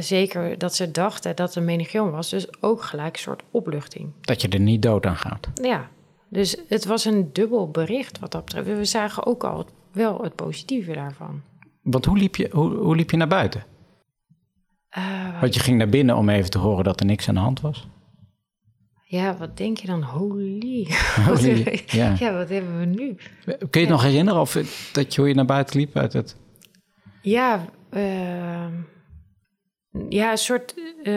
zeker 0.00 0.58
dat 0.58 0.74
ze 0.74 0.90
dachten 0.90 1.36
dat 1.36 1.48
het 1.48 1.56
een 1.56 1.64
meningioom 1.64 2.10
was. 2.10 2.30
Dus 2.30 2.62
ook 2.62 2.82
gelijk 2.82 3.14
een 3.14 3.22
soort 3.22 3.42
opluchting. 3.50 4.12
Dat 4.20 4.42
je 4.42 4.48
er 4.48 4.60
niet 4.60 4.82
dood 4.82 5.06
aan 5.06 5.16
gaat. 5.16 5.48
Ja, 5.62 5.88
dus 6.28 6.56
het 6.68 6.84
was 6.84 7.04
een 7.04 7.32
dubbel 7.32 7.70
bericht 7.70 8.18
wat 8.18 8.32
dat 8.32 8.44
betreft. 8.44 8.66
We 8.66 8.84
zagen 8.84 9.26
ook 9.26 9.44
al 9.44 9.66
wel 9.96 10.22
het 10.22 10.34
positieve 10.34 10.92
daarvan. 10.92 11.42
Want 11.82 12.04
hoe 12.04 12.18
liep 12.18 12.36
je, 12.36 12.48
hoe, 12.52 12.74
hoe 12.74 12.96
liep 12.96 13.10
je 13.10 13.16
naar 13.16 13.28
buiten? 13.28 13.64
Uh, 14.98 15.40
Want 15.40 15.54
je 15.54 15.60
ging 15.60 15.78
naar 15.78 15.88
binnen 15.88 16.16
om 16.16 16.28
even 16.28 16.50
te 16.50 16.58
horen 16.58 16.84
dat 16.84 17.00
er 17.00 17.06
niks 17.06 17.28
aan 17.28 17.34
de 17.34 17.40
hand 17.40 17.60
was. 17.60 17.88
Ja, 19.02 19.36
wat 19.36 19.56
denk 19.56 19.76
je 19.76 19.86
dan? 19.86 20.02
Holy. 20.02 20.88
Holy 21.26 21.82
ja. 21.86 22.14
ja. 22.18 22.32
wat 22.32 22.48
hebben 22.48 22.78
we 22.78 22.84
nu? 22.84 23.14
Kun 23.44 23.54
je 23.56 23.58
het 23.58 23.74
ja. 23.74 23.88
nog 23.88 24.02
herinneren 24.02 24.40
of 24.40 24.52
dat 24.92 25.14
je, 25.14 25.20
hoe 25.20 25.28
je 25.28 25.36
naar 25.36 25.44
buiten 25.44 25.78
liep 25.78 25.96
uit 25.96 26.12
het... 26.12 26.36
Ja, 27.22 27.64
uh, 27.92 28.66
ja, 30.08 30.30
een 30.30 30.38
soort... 30.38 30.74
Uh, 31.02 31.14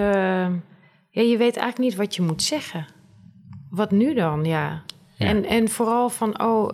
ja, 1.09 1.21
je 1.21 1.37
weet 1.37 1.57
eigenlijk 1.57 1.77
niet 1.77 1.95
wat 1.95 2.15
je 2.15 2.21
moet 2.21 2.43
zeggen. 2.43 2.87
Wat 3.69 3.91
nu 3.91 4.13
dan, 4.13 4.45
ja. 4.45 4.83
ja. 5.17 5.25
En, 5.25 5.45
en 5.45 5.69
vooral 5.69 6.09
van, 6.09 6.41
oh... 6.41 6.69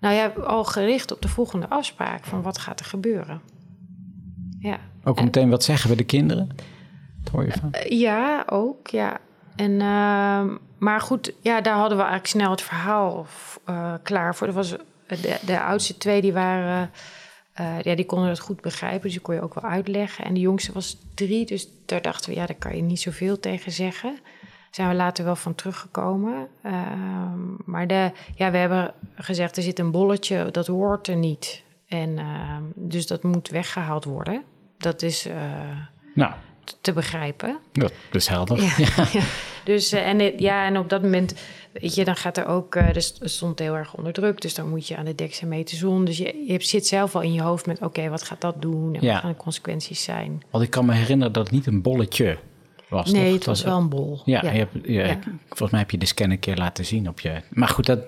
Nou 0.00 0.14
ja, 0.14 0.26
al 0.26 0.64
gericht 0.64 1.12
op 1.12 1.22
de 1.22 1.28
volgende 1.28 1.68
afspraak 1.68 2.24
van 2.24 2.42
wat 2.42 2.58
gaat 2.58 2.80
er 2.80 2.86
gebeuren. 2.86 3.40
Ja. 4.58 4.78
Ook 5.04 5.18
en, 5.18 5.24
meteen 5.24 5.50
wat 5.50 5.64
zeggen 5.64 5.90
we 5.90 5.96
de 5.96 6.04
kinderen? 6.04 6.48
Dat 7.22 7.32
hoor 7.32 7.44
je 7.44 7.52
van? 7.52 7.74
Uh, 7.74 8.00
ja, 8.00 8.44
ook, 8.46 8.86
ja. 8.88 9.18
En, 9.56 9.70
uh, 9.70 10.44
maar 10.78 11.00
goed, 11.00 11.32
ja, 11.40 11.60
daar 11.60 11.74
hadden 11.74 11.96
we 11.96 12.02
eigenlijk 12.02 12.32
snel 12.32 12.50
het 12.50 12.62
verhaal 12.62 13.26
uh, 13.68 13.94
klaar 14.02 14.34
voor. 14.34 14.46
Er 14.46 14.52
was, 14.52 14.76
de, 15.06 15.38
de 15.46 15.60
oudste 15.60 15.96
twee 15.96 16.20
die 16.20 16.32
waren, 16.32 16.90
uh, 17.60 17.80
ja, 17.82 17.94
die 17.94 18.06
konden 18.06 18.28
het 18.28 18.40
goed 18.40 18.60
begrijpen, 18.60 19.02
dus 19.02 19.12
die 19.12 19.20
kon 19.20 19.34
je 19.34 19.40
ook 19.42 19.60
wel 19.60 19.70
uitleggen. 19.70 20.24
En 20.24 20.34
de 20.34 20.40
jongste 20.40 20.72
was 20.72 20.96
drie, 21.14 21.46
dus 21.46 21.68
daar 21.86 22.02
dachten 22.02 22.30
we, 22.30 22.36
ja, 22.36 22.46
daar 22.46 22.56
kan 22.56 22.76
je 22.76 22.82
niet 22.82 23.00
zoveel 23.00 23.40
tegen 23.40 23.72
zeggen 23.72 24.18
zijn 24.70 24.88
we 24.88 24.94
later 24.94 25.24
wel 25.24 25.36
van 25.36 25.54
teruggekomen. 25.54 26.48
Uh, 26.66 26.72
maar 27.64 27.86
de, 27.86 28.10
ja, 28.34 28.50
we 28.50 28.56
hebben 28.56 28.94
gezegd, 29.14 29.56
er 29.56 29.62
zit 29.62 29.78
een 29.78 29.90
bolletje, 29.90 30.48
dat 30.50 30.66
hoort 30.66 31.08
er 31.08 31.16
niet. 31.16 31.62
En 31.86 32.10
uh, 32.10 32.56
dus 32.74 33.06
dat 33.06 33.22
moet 33.22 33.48
weggehaald 33.48 34.04
worden. 34.04 34.42
Dat 34.78 35.02
is 35.02 35.26
uh, 35.26 35.34
nou. 36.14 36.32
te 36.80 36.92
begrijpen. 36.92 37.58
Dat 37.72 37.92
is 38.12 38.26
helder. 38.26 38.62
Ja, 38.62 38.72
ja. 38.76 39.06
ja. 39.18 39.24
Dus, 39.64 39.92
en, 39.92 40.38
ja, 40.38 40.66
en 40.66 40.78
op 40.78 40.88
dat 40.88 41.02
moment, 41.02 41.34
weet 41.72 41.94
je, 41.94 42.04
dan 42.04 42.16
gaat 42.16 42.36
er 42.36 42.46
ook... 42.46 42.92
dus 42.92 43.14
het 43.18 43.30
stond 43.30 43.58
heel 43.58 43.74
erg 43.74 43.94
onder 43.94 44.12
druk, 44.12 44.40
dus 44.40 44.54
dan 44.54 44.68
moet 44.68 44.88
je 44.88 44.96
aan 44.96 45.04
de 45.04 45.14
dexamethason. 45.14 46.04
Dus 46.04 46.18
je, 46.18 46.44
je 46.46 46.62
zit 46.62 46.86
zelf 46.86 47.14
al 47.14 47.22
in 47.22 47.32
je 47.32 47.42
hoofd 47.42 47.66
met, 47.66 47.76
oké, 47.76 47.86
okay, 47.86 48.10
wat 48.10 48.22
gaat 48.22 48.40
dat 48.40 48.62
doen? 48.62 48.94
En 48.94 49.06
wat 49.06 49.20
gaan 49.20 49.30
de 49.30 49.36
consequenties 49.36 50.02
zijn? 50.02 50.42
Want 50.50 50.64
ik 50.64 50.70
kan 50.70 50.86
me 50.86 50.92
herinneren 50.92 51.32
dat 51.32 51.42
het 51.42 51.52
niet 51.52 51.66
een 51.66 51.82
bolletje 51.82 52.38
was. 52.90 53.12
Nee, 53.12 53.24
toch? 53.24 53.32
het 53.32 53.46
was 53.46 53.62
wel 53.62 53.78
een 53.78 53.88
bol. 53.88 54.20
Ja, 54.24 54.42
ja. 54.42 54.50
Je 54.50 54.58
hebt, 54.58 54.72
ja, 54.82 55.18
volgens 55.48 55.70
mij 55.70 55.80
heb 55.80 55.90
je 55.90 55.98
de 55.98 56.06
scan 56.06 56.30
een 56.30 56.38
keer 56.38 56.56
laten 56.56 56.84
zien 56.84 57.08
op 57.08 57.20
je. 57.20 57.42
Maar 57.50 57.68
goed, 57.68 57.86
dat, 57.86 57.98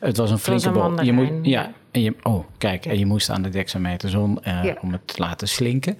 het 0.00 0.16
was 0.16 0.30
een 0.30 0.38
flinke 0.38 0.70
was 0.70 0.84
een 0.88 0.96
bol. 0.96 1.04
Je 1.04 1.12
moet, 1.12 1.30
ja, 1.42 1.72
En 1.90 2.00
je, 2.00 2.14
oh, 2.22 2.44
kijk, 2.58 2.86
en 2.86 2.98
je 2.98 3.06
moest 3.06 3.30
aan 3.30 3.42
de 3.42 3.48
dexamethason 3.48 4.38
uh, 4.46 4.64
om 4.80 4.92
het 4.92 5.06
te 5.06 5.14
laten 5.16 5.48
slinken. 5.48 5.98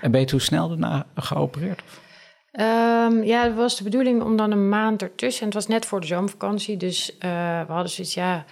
En 0.00 0.10
weet 0.10 0.30
je 0.30 0.36
hoe 0.36 0.44
snel 0.44 0.68
daarna 0.68 1.06
geopereerd? 1.14 1.82
Um, 2.60 3.22
ja, 3.24 3.44
het 3.44 3.54
was 3.54 3.76
de 3.76 3.84
bedoeling 3.84 4.22
om 4.22 4.36
dan 4.36 4.50
een 4.50 4.68
maand 4.68 5.02
ertussen. 5.02 5.40
En 5.40 5.46
het 5.46 5.54
was 5.54 5.66
net 5.66 5.86
voor 5.86 6.00
de 6.00 6.06
zomervakantie, 6.06 6.76
dus 6.76 7.10
uh, 7.10 7.20
we 7.66 7.72
hadden 7.72 7.90
zoiets, 7.90 8.14
ja, 8.14 8.44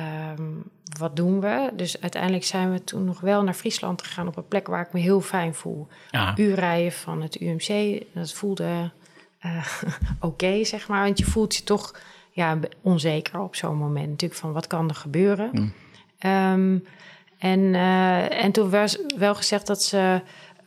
um, 0.00 0.64
wat 0.98 1.16
doen 1.16 1.40
we? 1.40 1.70
Dus 1.76 2.00
uiteindelijk 2.00 2.44
zijn 2.44 2.72
we 2.72 2.84
toen 2.84 3.04
nog 3.04 3.20
wel 3.20 3.42
naar 3.42 3.54
Friesland 3.54 4.02
gegaan 4.02 4.26
op 4.26 4.36
een 4.36 4.48
plek 4.48 4.66
waar 4.66 4.86
ik 4.86 4.92
me 4.92 5.00
heel 5.00 5.20
fijn 5.20 5.54
voel. 5.54 5.88
Ah. 6.10 6.32
Uur 6.36 6.54
rijden 6.54 6.92
van 6.92 7.22
het 7.22 7.40
UMC, 7.40 8.02
dat 8.14 8.32
voelde 8.32 8.90
uh, 9.46 9.66
oké, 10.20 10.26
okay, 10.26 10.64
zeg 10.64 10.88
maar. 10.88 11.04
Want 11.04 11.18
je 11.18 11.24
voelt 11.24 11.56
je 11.56 11.64
toch 11.64 11.94
ja, 12.30 12.58
onzeker 12.80 13.40
op 13.40 13.56
zo'n 13.56 13.76
moment. 13.76 14.08
Natuurlijk 14.08 14.40
van, 14.40 14.52
wat 14.52 14.66
kan 14.66 14.88
er 14.88 14.94
gebeuren? 14.94 15.50
Mm. 15.52 15.72
Um, 16.30 16.84
en, 17.38 17.60
uh, 17.60 18.44
en 18.44 18.52
toen 18.52 18.70
was 18.70 18.98
wel 19.18 19.34
gezegd 19.34 19.66
dat 19.66 19.82
ze... 19.82 20.20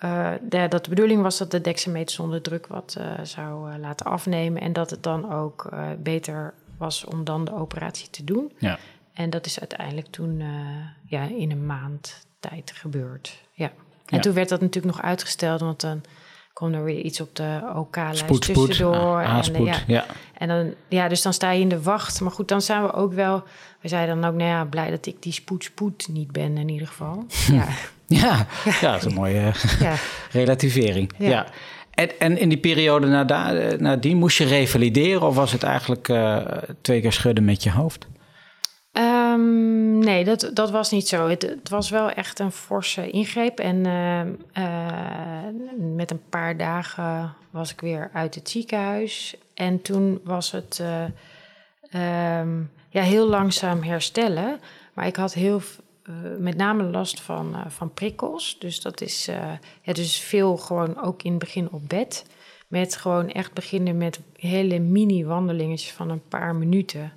Uh, 0.03 0.31
de, 0.41 0.67
dat 0.67 0.83
de 0.83 0.89
bedoeling 0.89 1.21
was 1.21 1.38
dat 1.38 1.51
de 1.51 1.61
dexamethason 1.61 2.31
de 2.31 2.41
druk 2.41 2.67
wat 2.67 2.97
zou 3.23 3.77
laten 3.77 4.05
afnemen. 4.05 4.61
En 4.61 4.73
dat 4.73 4.89
het 4.89 5.03
dan 5.03 5.31
ook 5.31 5.69
beter 5.97 6.53
was 6.77 7.05
om 7.05 7.23
dan 7.23 7.45
de 7.45 7.53
operatie 7.53 8.09
te 8.09 8.23
doen. 8.23 8.51
Ja. 8.57 8.79
En 9.15 9.30
dat 9.30 9.45
is 9.45 9.60
uiteindelijk 9.60 10.08
toen 10.08 10.43
ja, 11.06 11.23
in 11.38 11.51
een 11.51 11.65
maand 11.65 12.25
tijd 12.39 12.71
gebeurd. 12.75 13.41
Ja. 13.54 13.65
En 14.06 14.15
Ja. 14.15 14.19
toen 14.19 14.34
werd 14.34 14.49
dat 14.49 14.62
natuurlijk 14.62 14.95
nog 14.95 15.06
uitgesteld, 15.06 15.60
want 15.60 15.82
dan 15.82 16.01
kwam 16.54 16.73
er 16.73 16.84
weer 16.84 16.99
iets 16.99 17.21
op 17.21 17.36
de 17.36 17.71
OK-lijst 17.75 18.41
tussendoor. 18.41 18.95
Ah, 18.95 19.23
en, 19.23 19.28
aanspoed. 19.30 19.67
ja, 19.67 19.78
ja. 19.88 20.06
en 20.38 20.47
dan, 20.47 20.73
ja, 20.88 21.08
dus 21.08 21.21
dan 21.21 21.34
sta 21.34 21.51
je 21.51 21.62
in 21.62 21.69
de 21.69 21.82
wacht. 21.82 22.21
Maar 22.21 22.32
goed, 22.32 22.47
dan 22.47 22.62
zijn 22.62 22.82
we 22.84 22.93
ook 22.93 23.13
wel... 23.13 23.43
We 23.82 23.88
zeiden 23.88 24.21
dan 24.21 24.30
ook, 24.32 24.38
nou 24.38 24.49
ja, 24.49 24.65
blij 24.65 24.89
dat 24.89 25.06
ik 25.06 25.21
die 25.21 25.34
spoed-spoed 25.34 26.08
niet 26.12 26.32
ben 26.32 26.58
in 26.58 26.69
ieder 26.69 26.88
geval. 26.88 27.25
Ja, 27.51 27.67
Ja, 28.08 28.47
ja, 28.82 28.91
dat 28.91 28.95
is 28.95 29.04
een 29.04 29.13
mooie 29.13 29.51
ja. 29.80 29.95
relativering. 30.32 31.12
Ja. 31.17 31.30
Ja. 31.30 31.45
En, 31.91 32.19
en 32.19 32.38
in 32.38 32.49
die 32.49 32.58
periode 32.58 33.08
nadien 33.80 34.17
moest 34.17 34.38
je 34.38 34.45
revalideren 34.45 35.21
of 35.21 35.36
was 35.36 35.51
het 35.51 35.63
eigenlijk 35.63 36.10
eh, 36.10 36.38
twee 36.82 37.01
keer 37.01 37.13
schudden 37.13 37.45
met 37.45 37.63
je 37.63 37.71
hoofd? 37.71 38.08
Ehm, 38.95 39.99
nee, 39.99 40.23
dat, 40.23 40.51
dat 40.53 40.71
was 40.71 40.91
niet 40.91 41.08
zo. 41.08 41.27
Het, 41.27 41.41
het 41.41 41.69
was 41.69 41.89
wel 41.89 42.10
echt 42.10 42.39
een 42.39 42.51
forse 42.51 43.10
ingreep. 43.10 43.60
En 43.60 43.86
ehm, 43.86 44.34
eh, 44.53 45.95
met 45.95 46.12
een 46.12 46.29
paar 46.29 46.58
dagen 46.58 47.34
was 47.49 47.71
ik 47.71 47.81
weer 47.81 48.10
uit 48.13 48.36
het 48.36 48.49
ziekenhuis. 48.49 49.36
En 49.53 49.81
toen 49.81 50.19
was 50.23 50.51
het 50.51 50.79
eh, 50.81 51.03
ehm, 51.89 52.62
ja, 52.89 53.01
heel 53.01 53.27
langzaam 53.27 53.84
herstellen. 53.84 54.60
Maar 54.93 55.08
ik 55.08 55.15
had 55.15 55.34
heel, 55.34 55.62
eh, 56.03 56.13
met 56.39 56.58
name 56.58 56.84
last 56.84 57.21
van, 57.21 57.55
van 57.67 57.93
prikkels. 57.93 58.55
Dus 58.60 58.81
dat 58.81 59.01
is 59.01 59.25
ja, 59.81 59.93
dus 59.93 60.19
veel 60.19 60.58
gewoon 60.58 61.01
ook 61.03 61.23
in 61.23 61.29
het 61.29 61.39
begin 61.39 61.67
op 61.71 61.89
bed. 61.89 62.25
Met 62.67 62.95
gewoon 62.95 63.29
echt 63.29 63.53
beginnen 63.53 63.97
met 63.97 64.19
hele 64.36 64.79
mini-wandelingetjes 64.79 65.91
van 65.91 66.10
een 66.10 66.27
paar 66.27 66.55
minuten. 66.55 67.12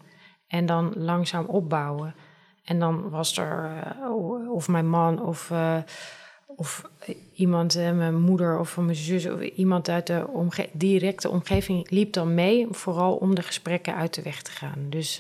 En 0.49 0.67
dan 0.67 0.93
langzaam 0.97 1.45
opbouwen. 1.45 2.15
En 2.65 2.79
dan 2.79 3.11
was 3.11 3.37
er, 3.37 3.71
uh, 4.03 4.53
of 4.53 4.69
mijn 4.69 4.89
man, 4.89 5.23
of, 5.23 5.51
uh, 5.53 5.77
of 6.47 6.85
iemand, 7.35 7.77
uh, 7.77 7.93
mijn 7.93 8.21
moeder 8.21 8.59
of 8.59 8.77
mijn 8.77 8.97
zus, 8.97 9.27
of 9.27 9.41
iemand 9.41 9.89
uit 9.89 10.07
de 10.07 10.27
omge 10.29 10.69
directe 10.73 11.31
omgeving 11.31 11.91
liep 11.91 12.13
dan 12.13 12.35
mee, 12.35 12.67
vooral 12.71 13.15
om 13.15 13.35
de 13.35 13.43
gesprekken 13.43 13.95
uit 13.95 14.15
de 14.15 14.23
weg 14.23 14.43
te 14.43 14.51
gaan. 14.51 14.87
Dus, 14.89 15.19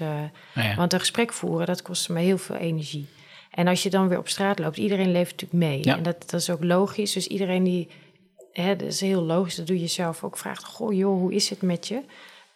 ja. 0.54 0.74
Want 0.76 0.92
een 0.92 0.98
gesprek 1.00 1.32
voeren, 1.32 1.66
dat 1.66 1.82
kostte 1.82 2.12
me 2.12 2.20
heel 2.20 2.38
veel 2.38 2.56
energie. 2.56 3.06
En 3.50 3.66
als 3.66 3.82
je 3.82 3.90
dan 3.90 4.08
weer 4.08 4.18
op 4.18 4.28
straat 4.28 4.58
loopt, 4.58 4.76
iedereen 4.76 5.12
leeft 5.12 5.30
natuurlijk 5.30 5.70
mee. 5.70 5.84
Ja. 5.84 5.96
En 5.96 6.02
dat, 6.02 6.30
dat 6.30 6.40
is 6.40 6.50
ook 6.50 6.64
logisch. 6.64 7.12
Dus 7.12 7.26
iedereen 7.26 7.64
die, 7.64 7.88
hè, 8.52 8.76
dat 8.76 8.88
is 8.88 9.00
heel 9.00 9.22
logisch, 9.22 9.54
dat 9.54 9.66
doe 9.66 9.80
je 9.80 9.86
zelf 9.86 10.24
ook, 10.24 10.38
vraagt: 10.38 10.64
Goh, 10.64 10.92
joh, 10.92 11.18
hoe 11.18 11.34
is 11.34 11.50
het 11.50 11.62
met 11.62 11.88
je? 11.88 12.02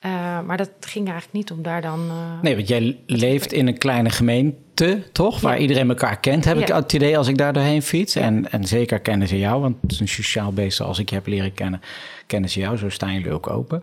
Uh, 0.07 0.41
maar 0.41 0.57
dat 0.57 0.71
ging 0.81 1.05
eigenlijk 1.05 1.37
niet 1.37 1.51
om 1.51 1.63
daar 1.63 1.83
dan. 1.83 2.07
Uh, 2.07 2.41
nee, 2.43 2.57
want 2.57 2.69
jij 2.69 2.99
leeft 3.07 3.53
in 3.53 3.67
een 3.67 3.79
kleine 3.79 4.11
gemeente, 4.11 5.03
toch? 5.13 5.41
Waar 5.41 5.59
iedereen 5.59 5.89
elkaar 5.89 6.21
kent, 6.21 6.45
heb 6.45 6.57
ja. 6.57 6.63
ik 6.63 6.69
het 6.69 6.93
idee 6.93 7.19
als 7.19 7.29
ik 7.29 7.39
daar 7.39 7.53
doorheen 7.53 7.83
fiets. 7.83 8.15
Ja. 8.15 8.21
En, 8.21 8.51
en 8.51 8.65
zeker 8.65 9.01
kennen 9.01 9.29
ze 9.29 9.39
jou, 9.39 9.61
want 9.61 9.77
het 9.83 9.93
is 9.93 10.01
een 10.01 10.09
sociaal 10.09 10.53
beest 10.53 10.77
zoals 10.77 10.99
ik 10.99 11.09
je 11.09 11.15
heb 11.15 11.27
leren 11.27 11.55
kennen. 11.55 11.81
Kennen 12.27 12.51
ze 12.51 12.61
jou, 12.61 12.77
zo 12.77 12.89
staan 12.89 13.13
jullie 13.13 13.33
ook 13.33 13.51
open. 13.51 13.83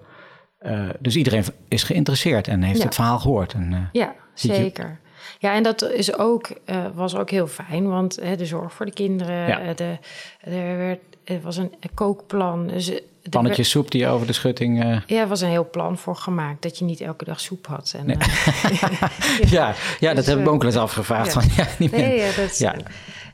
Uh, 0.61 0.89
dus 0.99 1.15
iedereen 1.15 1.43
is 1.67 1.83
geïnteresseerd 1.83 2.47
en 2.47 2.61
heeft 2.61 2.83
het 2.83 2.95
verhaal 2.95 3.19
gehoord. 3.19 3.53
En, 3.53 3.89
ja, 3.91 4.15
zeker. 4.33 4.99
Ja, 5.39 5.53
en 5.53 5.63
dat 5.63 5.91
is 5.91 6.17
ook, 6.17 6.49
was 6.93 7.15
ook 7.15 7.29
heel 7.29 7.47
fijn, 7.47 7.87
want 7.87 8.15
de 8.37 8.45
zorg 8.45 8.73
voor 8.73 8.85
de 8.85 8.93
kinderen, 8.93 9.75
de, 9.75 9.97
er, 10.39 10.77
werd, 10.77 10.99
er 11.29 11.41
was 11.41 11.57
een 11.57 11.71
kookplan. 11.93 12.67
Dus 12.67 12.91
Pannetje 13.29 13.63
soep 13.63 13.91
die 13.91 14.07
over 14.07 14.27
de 14.27 14.33
schutting. 14.33 14.83
Uh... 14.83 14.97
Ja, 15.05 15.21
er 15.21 15.27
was 15.27 15.41
een 15.41 15.49
heel 15.49 15.69
plan 15.69 15.97
voor 15.97 16.15
gemaakt 16.15 16.61
dat 16.61 16.77
je 16.77 16.85
niet 16.85 17.01
elke 17.01 17.25
dag 17.25 17.39
soep 17.39 17.67
had. 17.67 17.93
En, 17.97 18.05
nee. 18.05 18.17
uh, 18.17 19.51
ja, 19.51 19.73
ja, 19.99 20.07
dat 20.07 20.15
dus, 20.15 20.25
heb 20.25 20.37
ik 20.37 20.43
me 20.43 20.49
ook 20.49 20.61
wel 20.61 20.71
eens 20.71 20.79
afgevraagd. 20.79 21.33
Ja. 21.33 21.41
Van, 21.41 21.49
ja, 21.55 21.67
niet 21.77 21.91
meer. 21.91 22.01
Nee, 22.01 22.17
ja, 22.17 22.31
dat 22.35 22.57
ja. 22.57 22.75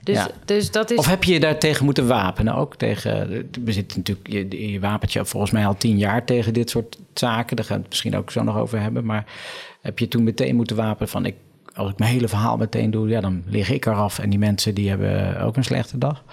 Dus, 0.04 0.16
ja. 0.16 0.28
dus 0.46 0.72
dat 0.72 0.92
is... 0.92 0.98
Of 0.98 1.08
heb 1.08 1.24
je 1.24 1.34
je 1.34 1.40
daar 1.40 1.60
tegen 1.60 1.86
moeten 1.86 2.08
wapenen 2.08 2.56
ook? 2.56 2.76
Tegen, 2.76 3.28
we 3.64 3.72
zitten 3.72 3.98
natuurlijk, 3.98 4.28
je, 4.28 4.72
je 4.72 4.80
wapent 4.80 5.14
je 5.14 5.26
volgens 5.26 5.52
mij 5.52 5.66
al 5.66 5.78
tien 5.78 5.98
jaar 5.98 6.26
tegen 6.26 6.54
dit 6.54 6.70
soort 6.70 6.98
zaken. 7.14 7.56
Daar 7.56 7.66
gaan 7.66 7.76
we 7.76 7.82
het 7.82 7.92
misschien 7.92 8.18
ook 8.18 8.32
zo 8.32 8.44
nog 8.44 8.58
over 8.58 8.82
hebben. 8.82 9.06
Maar 9.06 9.26
heb 9.82 10.00
je 10.00 10.08
toen 10.08 10.24
meteen 10.24 10.56
moeten 10.56 10.76
wapenen 10.76 11.10
van... 11.10 11.26
Ik, 11.26 11.36
als 11.74 11.92
ik 11.92 11.98
mijn 11.98 12.12
hele 12.12 12.28
verhaal 12.28 12.58
meteen 12.58 12.92
doe, 12.92 13.08
ja, 13.08 13.22
dan 13.22 13.44
lig 13.46 13.70
ik 13.70 13.86
eraf. 13.86 14.20
En 14.20 14.30
die 14.30 14.40
mensen 14.40 14.74
die 14.74 14.90
hebben 14.90 15.42
ook 15.42 15.58
een 15.58 15.64
slechte 15.64 15.98
dag. 15.98 16.24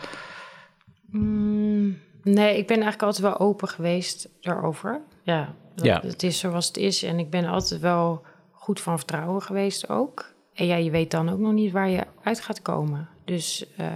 Mm. 1.13 1.99
Nee, 2.23 2.57
ik 2.57 2.67
ben 2.67 2.81
eigenlijk 2.81 3.03
altijd 3.03 3.23
wel 3.23 3.39
open 3.39 3.69
geweest 3.69 4.29
daarover. 4.41 5.01
Ja, 5.23 5.55
dat, 5.75 5.85
ja. 5.85 6.01
het 6.01 6.23
is 6.23 6.39
zoals 6.39 6.67
het 6.67 6.77
is. 6.77 7.03
En 7.03 7.19
ik 7.19 7.31
ben 7.31 7.45
altijd 7.45 7.81
wel 7.81 8.23
goed 8.51 8.81
van 8.81 8.99
vertrouwen 8.99 9.43
geweest 9.43 9.89
ook. 9.89 10.35
En 10.55 10.67
ja, 10.67 10.77
je 10.77 10.91
weet 10.91 11.11
dan 11.11 11.29
ook 11.29 11.39
nog 11.39 11.53
niet 11.53 11.73
waar 11.73 11.89
je 11.89 12.05
uit 12.23 12.41
gaat 12.41 12.63
komen. 12.63 13.09
Dus, 13.25 13.65
uh, 13.81 13.87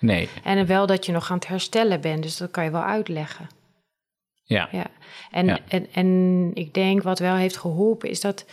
nee. 0.00 0.28
En 0.42 0.66
wel 0.66 0.86
dat 0.86 1.06
je 1.06 1.12
nog 1.12 1.30
aan 1.30 1.36
het 1.36 1.46
herstellen 1.46 2.00
bent. 2.00 2.22
Dus 2.22 2.36
dat 2.36 2.50
kan 2.50 2.64
je 2.64 2.70
wel 2.70 2.82
uitleggen. 2.82 3.46
Ja. 4.44 4.68
ja. 4.70 4.86
En, 5.30 5.46
ja. 5.46 5.58
En, 5.68 5.86
en 5.92 6.50
ik 6.54 6.74
denk 6.74 7.02
wat 7.02 7.18
wel 7.18 7.34
heeft 7.34 7.56
geholpen 7.56 8.10
is 8.10 8.20
dat 8.20 8.44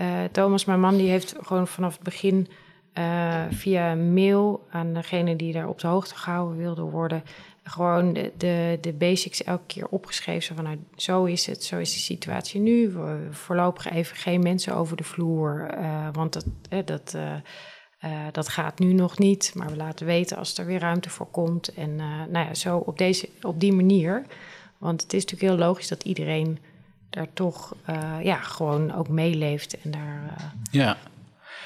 uh, 0.00 0.24
Thomas, 0.32 0.64
mijn 0.64 0.80
man, 0.80 0.96
die 0.96 1.10
heeft 1.10 1.34
gewoon 1.40 1.66
vanaf 1.66 1.92
het 1.92 2.02
begin 2.02 2.48
uh, 2.98 3.44
via 3.50 3.94
mail 3.94 4.66
aan 4.70 4.94
degene 4.94 5.36
die 5.36 5.52
daar 5.52 5.68
op 5.68 5.80
de 5.80 5.86
hoogte 5.86 6.16
gehouden 6.16 6.56
wilde 6.56 6.82
worden, 6.82 7.22
gewoon 7.64 8.12
de, 8.12 8.32
de, 8.36 8.78
de, 8.80 8.92
basics 8.92 9.44
elke 9.44 9.66
keer 9.66 9.86
opgeschreven. 9.88 10.56
Zo 10.56 10.62
nou, 10.62 10.78
zo 10.96 11.24
is 11.24 11.46
het, 11.46 11.64
zo 11.64 11.78
is 11.78 11.92
de 11.92 11.98
situatie 11.98 12.60
nu. 12.60 12.92
Voorlopig 13.30 13.90
even 13.90 14.16
geen 14.16 14.42
mensen 14.42 14.74
over 14.74 14.96
de 14.96 15.04
vloer, 15.04 15.74
uh, 15.78 16.08
want 16.12 16.32
dat, 16.32 16.46
eh, 16.68 16.78
dat, 16.84 17.14
uh, 17.16 18.10
dat 18.32 18.48
gaat 18.48 18.78
nu 18.78 18.92
nog 18.92 19.18
niet. 19.18 19.52
Maar 19.54 19.70
we 19.70 19.76
laten 19.76 20.06
weten 20.06 20.36
als 20.36 20.58
er 20.58 20.66
weer 20.66 20.80
ruimte 20.80 21.10
voor 21.10 21.30
komt. 21.30 21.74
En 21.74 21.96
nou 22.30 22.46
ja, 22.46 22.54
zo 22.54 22.76
op, 22.76 22.98
deze, 22.98 23.28
op 23.42 23.60
die 23.60 23.72
manier. 23.72 24.22
Want 24.78 25.02
het 25.02 25.12
is 25.12 25.24
natuurlijk 25.24 25.52
heel 25.52 25.66
logisch 25.66 25.88
dat 25.88 26.04
iedereen 26.04 26.58
daar 27.10 27.28
toch 27.32 27.74
ja, 28.22 28.36
gewoon 28.36 28.94
ook 28.94 29.08
meeleeft 29.08 29.80
en 29.80 29.90
daar... 29.90 30.52
ja 30.70 30.96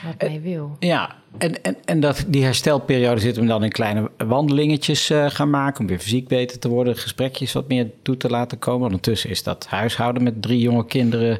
wat 0.05 0.29
mee 0.29 0.41
wil. 0.41 0.77
Ja, 0.79 1.17
en, 1.39 1.63
en, 1.63 1.77
en 1.85 2.01
dat, 2.01 2.25
die 2.29 2.45
herstelperiode 2.45 3.21
zit 3.21 3.37
hem 3.37 3.47
dan 3.47 3.65
in 3.65 3.71
kleine 3.71 4.11
wandelingetjes 4.17 5.11
uh, 5.11 5.31
gaan 5.31 5.51
maken... 5.51 5.81
om 5.81 5.87
weer 5.87 5.99
fysiek 5.99 6.29
beter 6.29 6.59
te 6.59 6.69
worden, 6.69 6.97
gesprekjes 6.97 7.53
wat 7.53 7.69
meer 7.69 7.91
toe 8.03 8.17
te 8.17 8.29
laten 8.29 8.59
komen. 8.59 8.87
Ondertussen 8.87 9.31
is 9.31 9.43
dat 9.43 9.67
huishouden 9.67 10.23
met 10.23 10.43
drie 10.43 10.61
jonge 10.61 10.87
kinderen 10.87 11.39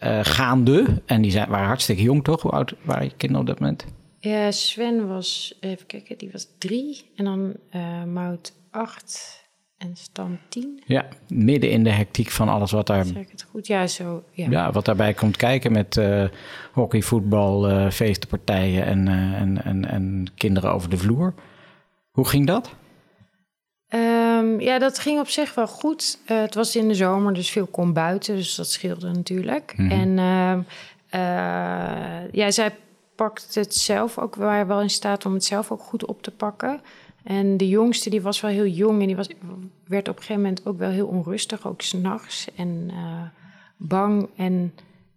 uh, 0.00 0.18
gaande. 0.22 1.02
En 1.06 1.22
die 1.22 1.30
zijn, 1.30 1.48
waren 1.48 1.66
hartstikke 1.66 2.02
jong, 2.02 2.24
toch? 2.24 2.42
Hoe 2.42 2.50
oud 2.50 2.74
waren 2.82 3.04
je 3.04 3.12
kinderen 3.16 3.40
op 3.42 3.48
dat 3.48 3.60
moment? 3.60 3.84
Ja, 4.20 4.50
Sven 4.50 5.08
was, 5.08 5.54
even 5.60 5.86
kijken, 5.86 6.18
die 6.18 6.28
was 6.32 6.46
drie. 6.58 7.10
En 7.16 7.24
dan 7.24 7.54
uh, 7.74 8.04
Mout 8.04 8.52
acht 8.70 9.46
en 9.78 9.96
stand 9.96 10.38
10. 10.48 10.82
Ja, 10.86 11.06
midden 11.28 11.70
in 11.70 11.84
de 11.84 11.90
hectiek 11.90 12.30
van 12.30 12.48
alles 12.48 12.70
wat 12.70 12.86
daar. 12.86 13.04
Zeg 13.04 13.16
ik 13.16 13.30
het 13.30 13.46
goed? 13.50 13.66
Ja, 13.66 13.86
zo. 13.86 14.24
Ja, 14.30 14.50
ja 14.50 14.72
wat 14.72 14.84
daarbij 14.84 15.14
komt 15.14 15.36
kijken 15.36 15.72
met 15.72 15.96
uh, 15.96 16.24
hockey, 16.72 17.02
voetbal, 17.02 17.70
uh, 17.70 17.90
feestenpartijen 17.90 18.84
en, 18.84 19.06
uh, 19.06 19.40
en, 19.40 19.64
en, 19.64 19.84
en 19.84 20.26
kinderen 20.34 20.72
over 20.72 20.90
de 20.90 20.96
vloer. 20.96 21.34
Hoe 22.10 22.28
ging 22.28 22.46
dat? 22.46 22.74
Um, 23.94 24.60
ja, 24.60 24.78
dat 24.78 24.98
ging 24.98 25.20
op 25.20 25.28
zich 25.28 25.54
wel 25.54 25.68
goed. 25.68 26.18
het 26.24 26.54
was 26.54 26.76
in 26.76 26.88
de 26.88 26.94
zomer, 26.94 27.34
dus 27.34 27.50
veel 27.50 27.66
kon 27.66 27.92
buiten, 27.92 28.36
dus 28.36 28.54
dat 28.54 28.70
scheelde 28.70 29.10
natuurlijk. 29.10 29.74
Mm 29.76 29.90
-hmm. 29.90 30.18
En 30.18 30.66
ja, 32.32 32.50
zij 32.50 32.76
pakt 33.14 33.54
het 33.54 33.74
zelf 33.74 34.18
ook, 34.18 34.34
waar 34.34 34.66
wel 34.66 34.80
in 34.80 34.90
staat 34.90 35.26
om 35.26 35.32
het 35.32 35.44
zelf 35.44 35.70
ook 35.70 35.82
goed 35.82 36.06
op 36.06 36.22
te 36.22 36.30
pakken. 36.30 36.80
En 37.22 37.56
de 37.56 37.68
jongste, 37.68 38.10
die 38.10 38.22
was 38.22 38.40
wel 38.40 38.50
heel 38.50 38.66
jong 38.66 39.00
en 39.00 39.06
die 39.06 39.16
was, 39.16 39.28
werd 39.84 40.08
op 40.08 40.16
een 40.16 40.22
gegeven 40.22 40.42
moment 40.42 40.66
ook 40.66 40.78
wel 40.78 40.90
heel 40.90 41.06
onrustig, 41.06 41.66
ook 41.66 41.80
s'nachts 41.80 42.48
en 42.54 42.88
uh, 42.90 43.22
bang. 43.76 44.28
En 44.36 44.74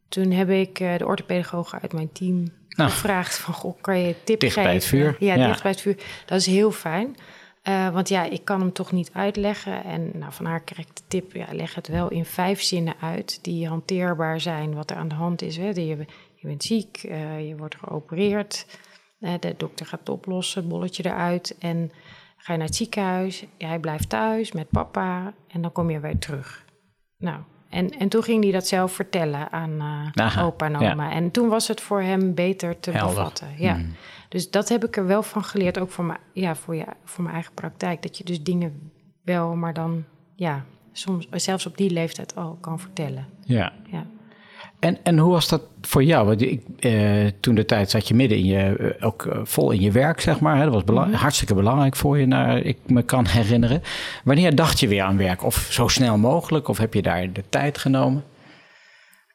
toen 0.08 0.32
heb 0.32 0.50
ik 0.50 0.80
uh, 0.80 0.98
de 0.98 1.06
orthopedagoog 1.06 1.82
uit 1.82 1.94
mijn 1.94 2.12
team 2.12 2.52
ah. 2.70 2.86
gevraagd 2.86 3.38
van, 3.38 3.54
goh, 3.54 3.82
kan 3.82 4.00
je 4.00 4.16
tip 4.24 4.40
dicht 4.40 4.54
geven? 4.54 4.70
bij 4.70 4.74
het 4.74 4.86
vuur. 4.86 5.16
Ja, 5.20 5.36
ja, 5.36 5.48
dicht 5.48 5.62
bij 5.62 5.72
het 5.72 5.82
vuur. 5.82 5.98
Dat 6.26 6.40
is 6.40 6.46
heel 6.46 6.72
fijn. 6.72 7.16
Uh, 7.68 7.90
want 7.90 8.10
ja, 8.10 8.24
ik 8.24 8.46
kan 8.46 8.60
hem 8.60 8.74
toch 8.74 8.92
niet 8.92 9.10
uitleggen. 9.14 9.84
En 9.84 10.12
nou, 10.14 10.34
van 10.34 10.46
haar 10.46 10.62
krijg 10.62 10.88
ik 10.88 10.96
de 10.96 11.04
tip, 11.08 11.34
ja, 11.34 11.48
leg 11.52 11.76
het 11.76 11.88
wel 11.88 12.10
in 12.10 12.26
vijf 12.26 12.62
zinnen 12.62 12.96
uit... 13.02 13.40
die 13.42 13.68
hanteerbaar 13.68 14.42
zijn, 14.42 14.74
wat 14.74 14.90
er 14.90 14.98
aan 14.98 15.08
de 15.08 15.16
hand 15.16 15.42
is. 15.42 15.58
Hè. 15.58 15.68
Je, 15.68 15.98
je 16.36 16.48
bent 16.48 16.64
ziek, 16.64 16.98
je 17.48 17.54
wordt 17.58 17.76
geopereerd... 17.76 18.66
De 19.40 19.54
dokter 19.58 19.86
gaat 19.86 20.00
het 20.00 20.10
oplossen, 20.10 20.68
bolletje 20.68 21.06
eruit. 21.06 21.56
En 21.60 21.92
ga 22.38 22.52
je 22.52 22.58
naar 22.58 22.68
het 22.68 22.76
ziekenhuis. 22.76 23.46
Jij 23.58 23.80
blijft 23.80 24.10
thuis 24.10 24.52
met 24.52 24.70
papa. 24.70 25.34
En 25.48 25.62
dan 25.62 25.72
kom 25.72 25.90
je 25.90 26.00
weer 26.00 26.20
terug. 26.20 26.66
Nou, 27.18 27.40
en, 27.70 27.90
en 27.90 28.10
toen 28.10 28.24
ging 28.24 28.44
hij 28.44 28.52
dat 28.52 28.68
zelf 28.68 28.92
vertellen 28.92 29.52
aan 29.52 29.72
uh, 30.16 30.46
opa 30.46 30.66
en 30.66 30.76
oma. 30.76 31.10
Ja. 31.10 31.12
En 31.12 31.32
toen 31.32 31.50
was 31.50 31.68
het 31.68 31.82
voor 31.82 32.02
hem 32.02 32.34
beter 32.34 32.80
te 32.80 32.92
Helder. 32.92 33.16
bevatten. 33.16 33.48
Ja. 33.58 33.74
Mm. 33.74 33.96
Dus 34.30 34.50
dat 34.50 34.70
heb 34.70 34.86
ik 34.86 34.98
er 34.98 35.06
wel 35.06 35.24
van 35.24 35.44
geleerd, 35.44 35.80
ook 35.80 35.92
voor, 35.92 36.06
mijn, 36.06 36.20
ja, 36.34 36.56
voor, 36.56 36.76
je, 36.76 36.86
voor 37.04 37.24
mijn 37.24 37.36
eigen 37.36 37.54
praktijk. 37.54 38.02
Dat 38.02 38.18
je 38.18 38.24
dus 38.24 38.44
dingen 38.44 38.92
wel, 39.24 39.56
maar 39.56 39.74
dan 39.74 40.04
ja, 40.36 40.66
soms 40.92 41.28
zelfs 41.32 41.66
op 41.66 41.78
die 41.78 41.90
leeftijd 41.90 42.36
al 42.36 42.58
kan 42.62 42.80
vertellen. 42.80 43.28
Ja. 43.44 43.74
ja. 43.92 44.06
En, 44.82 44.98
en 45.04 45.18
hoe 45.18 45.32
was 45.32 45.48
dat 45.48 45.62
voor 45.82 46.04
jou? 46.04 46.28
Want 46.28 46.42
ik, 46.42 46.62
eh, 46.80 47.28
toen 47.40 47.56
de 47.56 47.66
tijd 47.66 47.90
zat 47.90 48.08
je 48.08 48.14
midden 48.14 48.38
in 48.38 48.46
je, 48.46 48.78
uh, 48.80 49.06
ook 49.06 49.26
uh, 49.26 49.40
vol 49.44 49.72
in 49.72 49.82
je 49.82 49.92
werk, 49.92 50.22
zeg 50.22 50.40
maar. 50.40 50.58
Hè? 50.58 50.64
Dat 50.64 50.74
was 50.74 50.84
belang 50.84 51.06
-hmm. 51.06 51.16
hartstikke 51.16 51.54
belangrijk 51.54 51.96
voor 51.96 52.18
je, 52.18 52.26
naar 52.26 52.58
ik 52.58 52.78
me 52.86 53.02
kan 53.02 53.28
herinneren. 53.28 53.82
Wanneer 54.24 54.56
dacht 54.56 54.80
je 54.80 54.88
weer 54.88 55.04
aan 55.04 55.18
werk? 55.18 55.44
Of 55.44 55.68
zo 55.70 55.88
snel 55.88 56.18
mogelijk? 56.18 56.68
Of 56.68 56.78
heb 56.78 56.94
je 56.94 57.02
daar 57.02 57.34
de 57.34 57.44
tijd 57.50 57.78
genomen? 57.78 58.24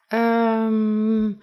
Um, 0.09 1.38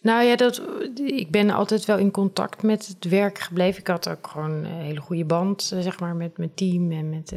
nou 0.00 0.24
ja, 0.24 0.36
dat, 0.36 0.62
ik 0.94 1.30
ben 1.30 1.50
altijd 1.50 1.84
wel 1.84 1.98
in 1.98 2.10
contact 2.10 2.62
met 2.62 2.86
het 2.86 3.08
werk 3.08 3.38
gebleven. 3.38 3.80
Ik 3.80 3.86
had 3.86 4.08
ook 4.08 4.26
gewoon 4.26 4.50
een 4.50 4.64
hele 4.64 5.00
goede 5.00 5.24
band, 5.24 5.62
zeg 5.62 6.00
maar, 6.00 6.16
met 6.16 6.38
mijn 6.38 6.54
team 6.54 6.92
en 6.92 7.10
met 7.10 7.28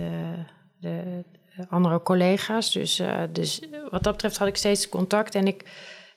de 0.79 1.23
andere 1.69 2.01
collega's. 2.01 2.71
Dus, 2.71 2.99
uh, 2.99 3.21
dus 3.31 3.61
wat 3.89 4.03
dat 4.03 4.13
betreft 4.13 4.37
had 4.37 4.47
ik 4.47 4.55
steeds 4.55 4.89
contact. 4.89 5.35
En 5.35 5.47
ik 5.47 5.63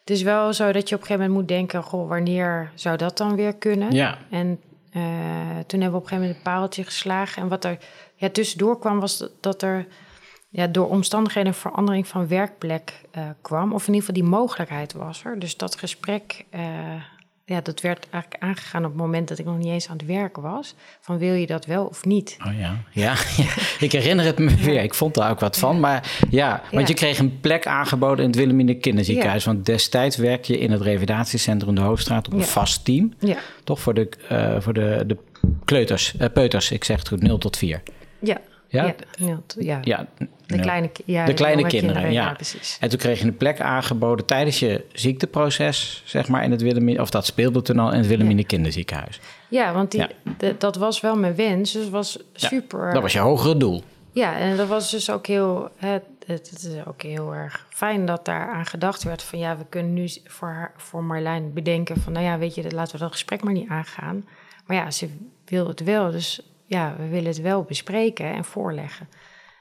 het 0.08 0.16
is 0.16 0.22
wel 0.22 0.52
zo 0.52 0.72
dat 0.72 0.88
je 0.88 0.94
op 0.94 1.00
een 1.00 1.06
gegeven 1.06 1.30
moment 1.30 1.40
moet 1.40 1.56
denken... 1.56 1.82
Goh, 1.82 2.08
wanneer 2.08 2.72
zou 2.74 2.96
dat 2.96 3.16
dan 3.16 3.36
weer 3.36 3.56
kunnen? 3.56 3.92
Ja. 3.92 4.18
En 4.30 4.60
uh, 4.92 5.02
toen 5.66 5.80
hebben 5.80 5.90
we 5.90 5.96
op 5.96 6.02
een 6.02 6.08
gegeven 6.08 6.18
moment 6.18 6.36
een 6.36 6.42
paaltje 6.42 6.84
geslagen. 6.84 7.42
En 7.42 7.48
wat 7.48 7.64
er 7.64 7.78
ja, 8.14 8.30
tussendoor 8.30 8.78
kwam, 8.78 9.00
was 9.00 9.18
dat, 9.18 9.30
dat 9.40 9.62
er 9.62 9.86
ja, 10.48 10.66
door 10.66 10.88
omstandigheden 10.88 11.48
een 11.48 11.58
verandering 11.58 12.06
van 12.06 12.28
werkplek 12.28 13.00
uh, 13.16 13.22
kwam. 13.42 13.72
Of 13.72 13.88
in 13.88 13.94
ieder 13.94 14.08
geval 14.08 14.22
die 14.22 14.32
mogelijkheid 14.32 14.92
was 14.92 15.24
er. 15.24 15.38
Dus 15.38 15.56
dat 15.56 15.76
gesprek, 15.76 16.44
ja, 17.48 17.60
dat 17.60 17.80
werd 17.80 18.06
eigenlijk 18.10 18.42
aangegaan 18.42 18.84
op 18.84 18.90
het 18.90 19.00
moment 19.00 19.28
dat 19.28 19.38
ik 19.38 19.44
nog 19.44 19.58
niet 19.58 19.66
eens 19.66 19.88
aan 19.88 19.96
het 19.96 20.06
werken 20.06 20.42
was. 20.42 20.74
Van 21.00 21.18
wil 21.18 21.34
je 21.34 21.46
dat 21.46 21.66
wel 21.66 21.84
of 21.86 22.04
niet? 22.04 22.36
Oh 22.46 22.58
ja, 22.58 22.76
ja, 22.90 23.12
ja. 23.42 23.54
ik 23.80 23.92
herinner 23.92 24.24
het 24.24 24.38
me 24.38 24.54
weer. 24.54 24.82
Ik 24.82 24.94
vond 24.94 25.14
daar 25.14 25.30
ook 25.30 25.40
wat 25.40 25.58
van. 25.58 25.80
Maar 25.80 26.18
ja, 26.30 26.62
want 26.72 26.88
je 26.88 26.94
kreeg 26.94 27.18
een 27.18 27.40
plek 27.40 27.66
aangeboden 27.66 28.18
in 28.18 28.30
het 28.30 28.36
Wilhelmine 28.38 28.74
Kinderziekenhuis. 28.74 29.44
Want 29.44 29.66
destijds 29.66 30.16
werk 30.16 30.44
je 30.44 30.58
in 30.58 30.70
het 30.70 30.80
revalidatiecentrum 30.80 31.74
de 31.74 31.80
Hoofdstraat 31.80 32.26
op 32.26 32.32
een 32.32 32.42
vast 32.42 32.84
team. 32.84 33.12
Ja, 33.18 33.38
Toch 33.64 33.80
voor 33.80 33.94
de, 33.94 34.08
eh, 34.28 34.60
voor 34.60 34.72
de, 34.72 35.04
de 35.06 35.16
kleuters, 35.64 36.16
eh, 36.16 36.28
peuters, 36.32 36.70
ik 36.70 36.84
zeg 36.84 36.98
het 36.98 37.08
goed, 37.08 37.22
0 37.22 37.38
tot 37.38 37.56
4. 37.56 37.82
ja. 38.20 38.40
Ja? 38.70 38.94
ja, 39.58 39.80
ja. 39.82 40.06
Ja, 40.50 40.56
De 40.56 40.62
kleine, 40.62 40.90
ja, 41.04 41.24
de 41.24 41.34
kleine 41.34 41.66
kinderen, 41.66 42.12
ja. 42.12 42.32
precies. 42.32 42.76
En 42.80 42.88
toen 42.88 42.98
kreeg 42.98 43.18
je 43.18 43.24
een 43.24 43.36
plek 43.36 43.60
aangeboden 43.60 44.26
tijdens 44.26 44.58
je 44.58 44.84
ziekteproces, 44.92 46.02
zeg 46.04 46.28
maar, 46.28 46.44
in 46.44 46.50
het 46.50 46.62
Wilhelmine, 46.62 47.00
of 47.00 47.10
dat 47.10 47.26
speelde 47.26 47.62
toen 47.62 47.78
al 47.78 47.92
in 47.92 47.98
het 47.98 48.06
Wilhelmine 48.06 48.44
Kinderziekenhuis. 48.44 49.20
Ja, 49.48 49.72
want 49.72 49.90
die, 49.90 50.00
Ja. 50.00 50.08
de- 50.38 50.54
dat 50.58 50.76
was 50.76 51.00
wel 51.00 51.16
mijn 51.16 51.34
wens. 51.34 51.72
Dus 51.72 51.88
was 51.88 52.18
super. 52.34 52.92
Dat 52.92 53.02
was 53.02 53.12
je 53.12 53.18
hogere 53.18 53.56
doel. 53.56 53.82
Ja, 54.12 54.36
en 54.38 54.56
dat 54.56 54.68
was 54.68 54.90
dus 54.90 55.10
ook 55.10 55.26
heel. 55.26 55.68
Het, 55.76 56.02
het, 56.26 56.50
het 56.50 56.62
is 56.62 56.86
ook 56.86 57.02
heel 57.02 57.34
erg 57.34 57.66
fijn 57.70 58.06
dat 58.06 58.24
daar 58.24 58.52
aan 58.52 58.66
gedacht 58.66 59.02
werd. 59.02 59.22
Van 59.22 59.38
ja, 59.38 59.56
we 59.56 59.64
kunnen 59.68 59.94
nu 59.94 60.08
voor, 60.24 60.48
haar, 60.48 60.72
voor 60.76 61.04
Marlijn 61.04 61.52
bedenken. 61.52 62.00
Van 62.00 62.12
nou 62.12 62.24
ja, 62.24 62.38
weet 62.38 62.54
je, 62.54 62.62
dat- 62.62 62.72
laten 62.72 62.92
we 62.92 62.98
dat 62.98 63.12
gesprek 63.12 63.42
maar 63.42 63.52
niet 63.52 63.68
aangaan. 63.68 64.24
Maar 64.66 64.76
ja, 64.76 64.90
ze 64.90 65.08
wil 65.44 65.68
het 65.68 65.80
wel. 65.84 66.10
Dus 66.10 66.40
ja, 66.66 66.94
we 66.98 67.08
willen 67.08 67.28
het 67.28 67.40
wel 67.40 67.62
bespreken 67.62 68.26
en 68.34 68.44
voorleggen. 68.44 69.08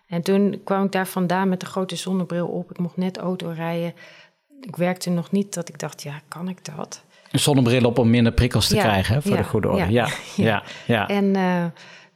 En 0.07 0.21
toen 0.21 0.61
kwam 0.63 0.83
ik 0.85 0.91
daar 0.91 1.07
vandaan 1.07 1.49
met 1.49 1.59
de 1.59 1.65
grote 1.65 1.95
zonnebril 1.95 2.47
op. 2.47 2.71
Ik 2.71 2.77
mocht 2.77 2.97
net 2.97 3.17
auto 3.17 3.49
rijden. 3.49 3.93
Ik 4.61 4.75
werkte 4.75 5.09
nog 5.09 5.31
niet 5.31 5.53
dat 5.53 5.69
ik 5.69 5.79
dacht, 5.79 6.03
ja, 6.03 6.21
kan 6.27 6.49
ik 6.49 6.75
dat? 6.75 7.03
Een 7.31 7.39
zonnebril 7.39 7.85
op 7.85 7.97
om 7.97 8.09
minder 8.09 8.33
prikkels 8.33 8.67
te 8.67 8.75
Ja, 8.75 8.81
krijgen, 8.81 9.15
hè, 9.15 9.21
voor 9.21 9.31
ja, 9.31 9.37
de 9.37 9.43
goede 9.43 9.69
orde. 9.69 9.91
Ja, 9.91 10.09
ja, 10.35 10.63
ja. 10.87 11.07
En, 11.07 11.35
eh, 11.35 11.65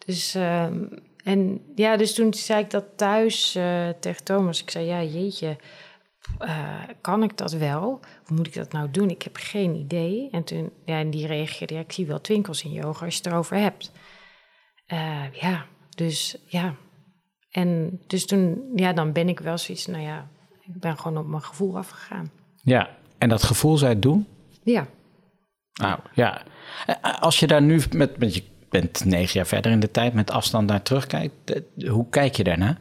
dus, 0.06 0.36
ehm, 0.36 0.77
en 1.23 1.62
ja, 1.75 1.97
dus 1.97 2.13
toen 2.13 2.34
zei 2.34 2.63
ik 2.63 2.69
dat 2.69 2.86
thuis 2.95 3.56
eh, 3.56 3.89
tegen 3.99 4.23
Thomas. 4.23 4.62
Ik 4.62 4.69
zei, 4.69 4.86
ja, 4.86 5.04
jeetje, 5.04 5.58
eh, 6.39 6.80
kan 7.01 7.23
ik 7.23 7.38
dat 7.38 7.51
wel? 7.51 7.99
Hoe 8.25 8.38
moet 8.38 8.47
ik 8.47 8.54
dat 8.54 8.71
nou 8.71 8.91
doen? 8.91 9.10
Ik 9.10 9.21
heb 9.21 9.38
geen 9.38 9.75
idee. 9.75 10.27
En 10.32 10.43
toen, 10.43 10.71
ja, 10.86 10.99
en 10.99 11.10
die 11.10 11.27
reageerde, 11.27 11.73
ja, 11.73 11.80
ik 11.80 11.91
zie 11.91 12.06
wel 12.06 12.21
twinkels 12.21 12.63
in 12.63 12.71
je 12.71 12.86
ogen 12.86 13.06
als 13.06 13.15
je 13.15 13.21
het 13.23 13.32
erover 13.32 13.58
hebt. 13.58 13.91
Ja, 15.32 15.65
dus 15.95 16.36
ja. 16.45 16.75
En 17.52 18.00
dus 18.08 18.26
toen, 18.26 18.72
ja, 18.76 18.94
dan 18.94 19.12
ben 19.12 19.30
ik 19.30 19.40
wel 19.40 19.58
zoiets, 19.58 19.88
nou 19.88 20.04
ja, 20.04 20.28
ik 20.62 20.80
ben 20.80 20.98
gewoon 20.98 21.18
op 21.18 21.28
mijn 21.28 21.42
gevoel 21.44 21.78
afgegaan. 21.78 22.32
ja. 22.64 22.90
En 23.18 23.30
dat 23.30 23.44
gevoel 23.44 23.78
zei 23.78 23.94
het 23.94 24.02
doen? 24.02 24.28
Ja. 24.64 24.88
Nou, 25.74 26.00
ja. 26.14 26.42
Eh, 26.86 26.96
Als 27.22 27.40
je 27.40 27.48
daar 27.48 27.62
nu 27.62 27.82
met, 27.96 28.18
met 28.18 28.36
je 28.36 28.44
bent 28.70 29.06
negen 29.06 29.34
jaar 29.34 29.46
verder 29.48 29.72
in 29.72 29.80
de 29.80 29.92
tijd, 29.92 30.14
met 30.14 30.32
afstand 30.32 30.68
naar 30.68 30.82
terugkijkt, 30.82 31.52
eh, 31.52 31.90
hoe 31.90 32.10
kijk 32.10 32.36
je 32.36 32.44
daarna? 32.44 32.78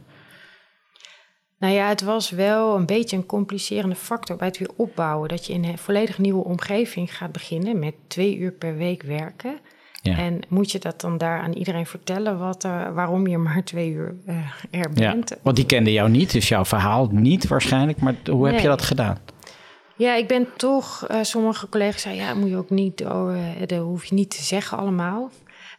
Nou 1.59 1.75
ja, 1.75 1.89
het 1.89 2.03
was 2.03 2.31
wel 2.31 2.77
een 2.77 2.87
beetje 2.87 3.17
een 3.17 3.27
complicerende 3.27 3.95
factor 3.97 4.37
bij 4.37 4.47
het 4.47 4.59
weer 4.59 4.71
opbouwen. 4.77 5.29
Dat 5.29 5.47
je 5.47 5.53
in 5.53 5.65
een 5.65 5.79
volledig 5.79 6.19
nieuwe 6.19 6.45
omgeving 6.45 7.17
gaat 7.17 7.33
beginnen 7.33 7.79
met 7.79 7.95
twee 8.07 8.37
uur 8.37 8.53
per 8.53 8.77
week 8.77 9.03
werken. 9.03 9.59
Ja. 10.03 10.17
En 10.19 10.41
moet 10.49 10.71
je 10.73 10.79
dat 10.79 11.01
dan 11.01 11.19
daar 11.19 11.41
aan 11.41 11.53
iedereen 11.53 11.87
vertellen 11.87 12.39
wat, 12.39 12.65
er- 12.65 12.95
waarom 12.95 13.27
je 13.27 13.39
maar 13.39 13.65
twee 13.65 13.91
uur 13.91 14.15
eh, 14.27 14.35
er 14.71 14.91
Ja, 14.95 15.13
bent? 15.13 15.37
want 15.43 15.57
die 15.57 15.67
kende 15.67 15.93
jou 15.93 16.11
niet, 16.11 16.33
dus 16.33 16.49
jouw 16.49 16.65
verhaal 16.65 17.09
niet 17.13 17.47
waarschijnlijk. 17.49 18.01
Maar 18.01 18.15
hoe 18.31 18.49
heb 18.49 18.59
je 18.61 18.67
dat 18.69 18.83
gedaan? 18.83 19.19
Ja, 19.97 20.15
ik 20.15 20.27
ben 20.29 20.47
toch, 20.57 21.07
eh, 21.09 21.19
sommige 21.23 21.69
collega's 21.69 22.03
zeiden, 22.03 22.25
ja, 22.25 22.35
moet 22.35 22.49
je 22.49 22.57
ook 22.57 22.71
niet, 22.71 23.05
oh, 23.05 23.35
eh, 23.61 23.67
dat 23.69 23.79
hoef 23.79 24.05
je 24.05 24.15
niet 24.15 24.31
te 24.31 24.43
zeggen 24.43 24.79
allemaal. 24.79 25.31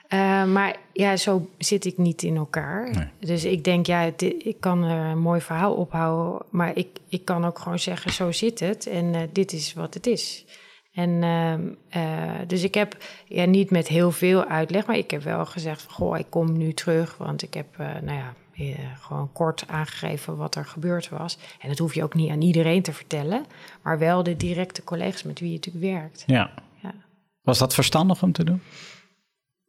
Eh, 0.07 0.45
maar 0.45 0.75
ja, 0.93 1.17
zo 1.17 1.49
zit 1.57 1.86
ik 1.86 1.97
niet 1.97 2.21
in 2.23 2.36
elkaar. 2.36 3.12
Dus 3.19 3.45
ik 3.45 3.63
denk, 3.63 3.86
ja, 3.86 4.12
ik 4.17 4.55
kan 4.60 4.84
een 4.84 5.19
mooi 5.19 5.41
verhaal 5.41 5.73
ophouden, 5.73 6.45
maar 6.49 6.71
ik, 6.77 6.88
ik 7.10 7.25
kan 7.25 7.45
ook 7.45 7.60
gewoon 7.60 7.79
zeggen, 7.79 8.12
zo 8.12 8.31
zit 8.31 8.60
het 8.60 8.88
en 8.88 9.15
eh, 9.15 9.21
dit 9.31 9.51
is 9.53 9.73
wat 9.73 9.93
het 9.93 10.07
is. 10.07 10.45
En 10.91 11.23
ehm, 11.23 11.67
eh, 11.89 12.39
dus 12.47 12.63
ik 12.63 12.73
heb 12.73 12.97
ja, 13.25 13.45
niet 13.45 13.71
met 13.71 13.88
heel 13.88 14.12
veel 14.12 14.45
uitleg, 14.45 14.86
maar 14.86 14.97
ik 14.97 15.12
heb 15.12 15.23
wel 15.23 15.45
gezegd 15.45 15.82
van, 15.82 15.93
goh, 15.93 16.17
ik 16.17 16.25
kom 16.30 16.58
nu 16.58 16.73
terug, 16.73 17.17
want 17.17 17.41
ik 17.41 17.54
heb, 17.54 17.67
eh, 17.77 17.88
nou 17.88 18.17
ja, 18.17 18.34
eh, 18.54 18.75
gewoon 18.99 19.32
kort 19.32 19.63
aangegeven 19.67 20.38
wat 20.38 20.56
er 20.56 20.65
gebeurd 20.65 21.10
was. 21.10 21.38
En 21.60 21.69
dat 21.69 21.77
hoef 21.77 21.93
je 21.93 22.04
ook 22.04 22.13
niet 22.13 22.30
aan 22.30 22.41
iedereen 22.41 22.82
te 22.82 22.93
vertellen, 22.93 23.45
maar 23.82 23.99
wel 23.99 24.23
de 24.23 24.36
directe 24.38 24.84
collega's 24.84 25.23
met 25.23 25.39
wie 25.39 25.49
je 25.49 25.56
natuurlijk 25.56 25.86
werkt. 25.93 26.23
Ja. 26.25 26.51
Ja. 26.82 26.93
Was 27.41 27.58
dat 27.58 27.73
verstandig 27.73 28.23
om 28.23 28.32
te 28.32 28.43
doen? 28.43 28.62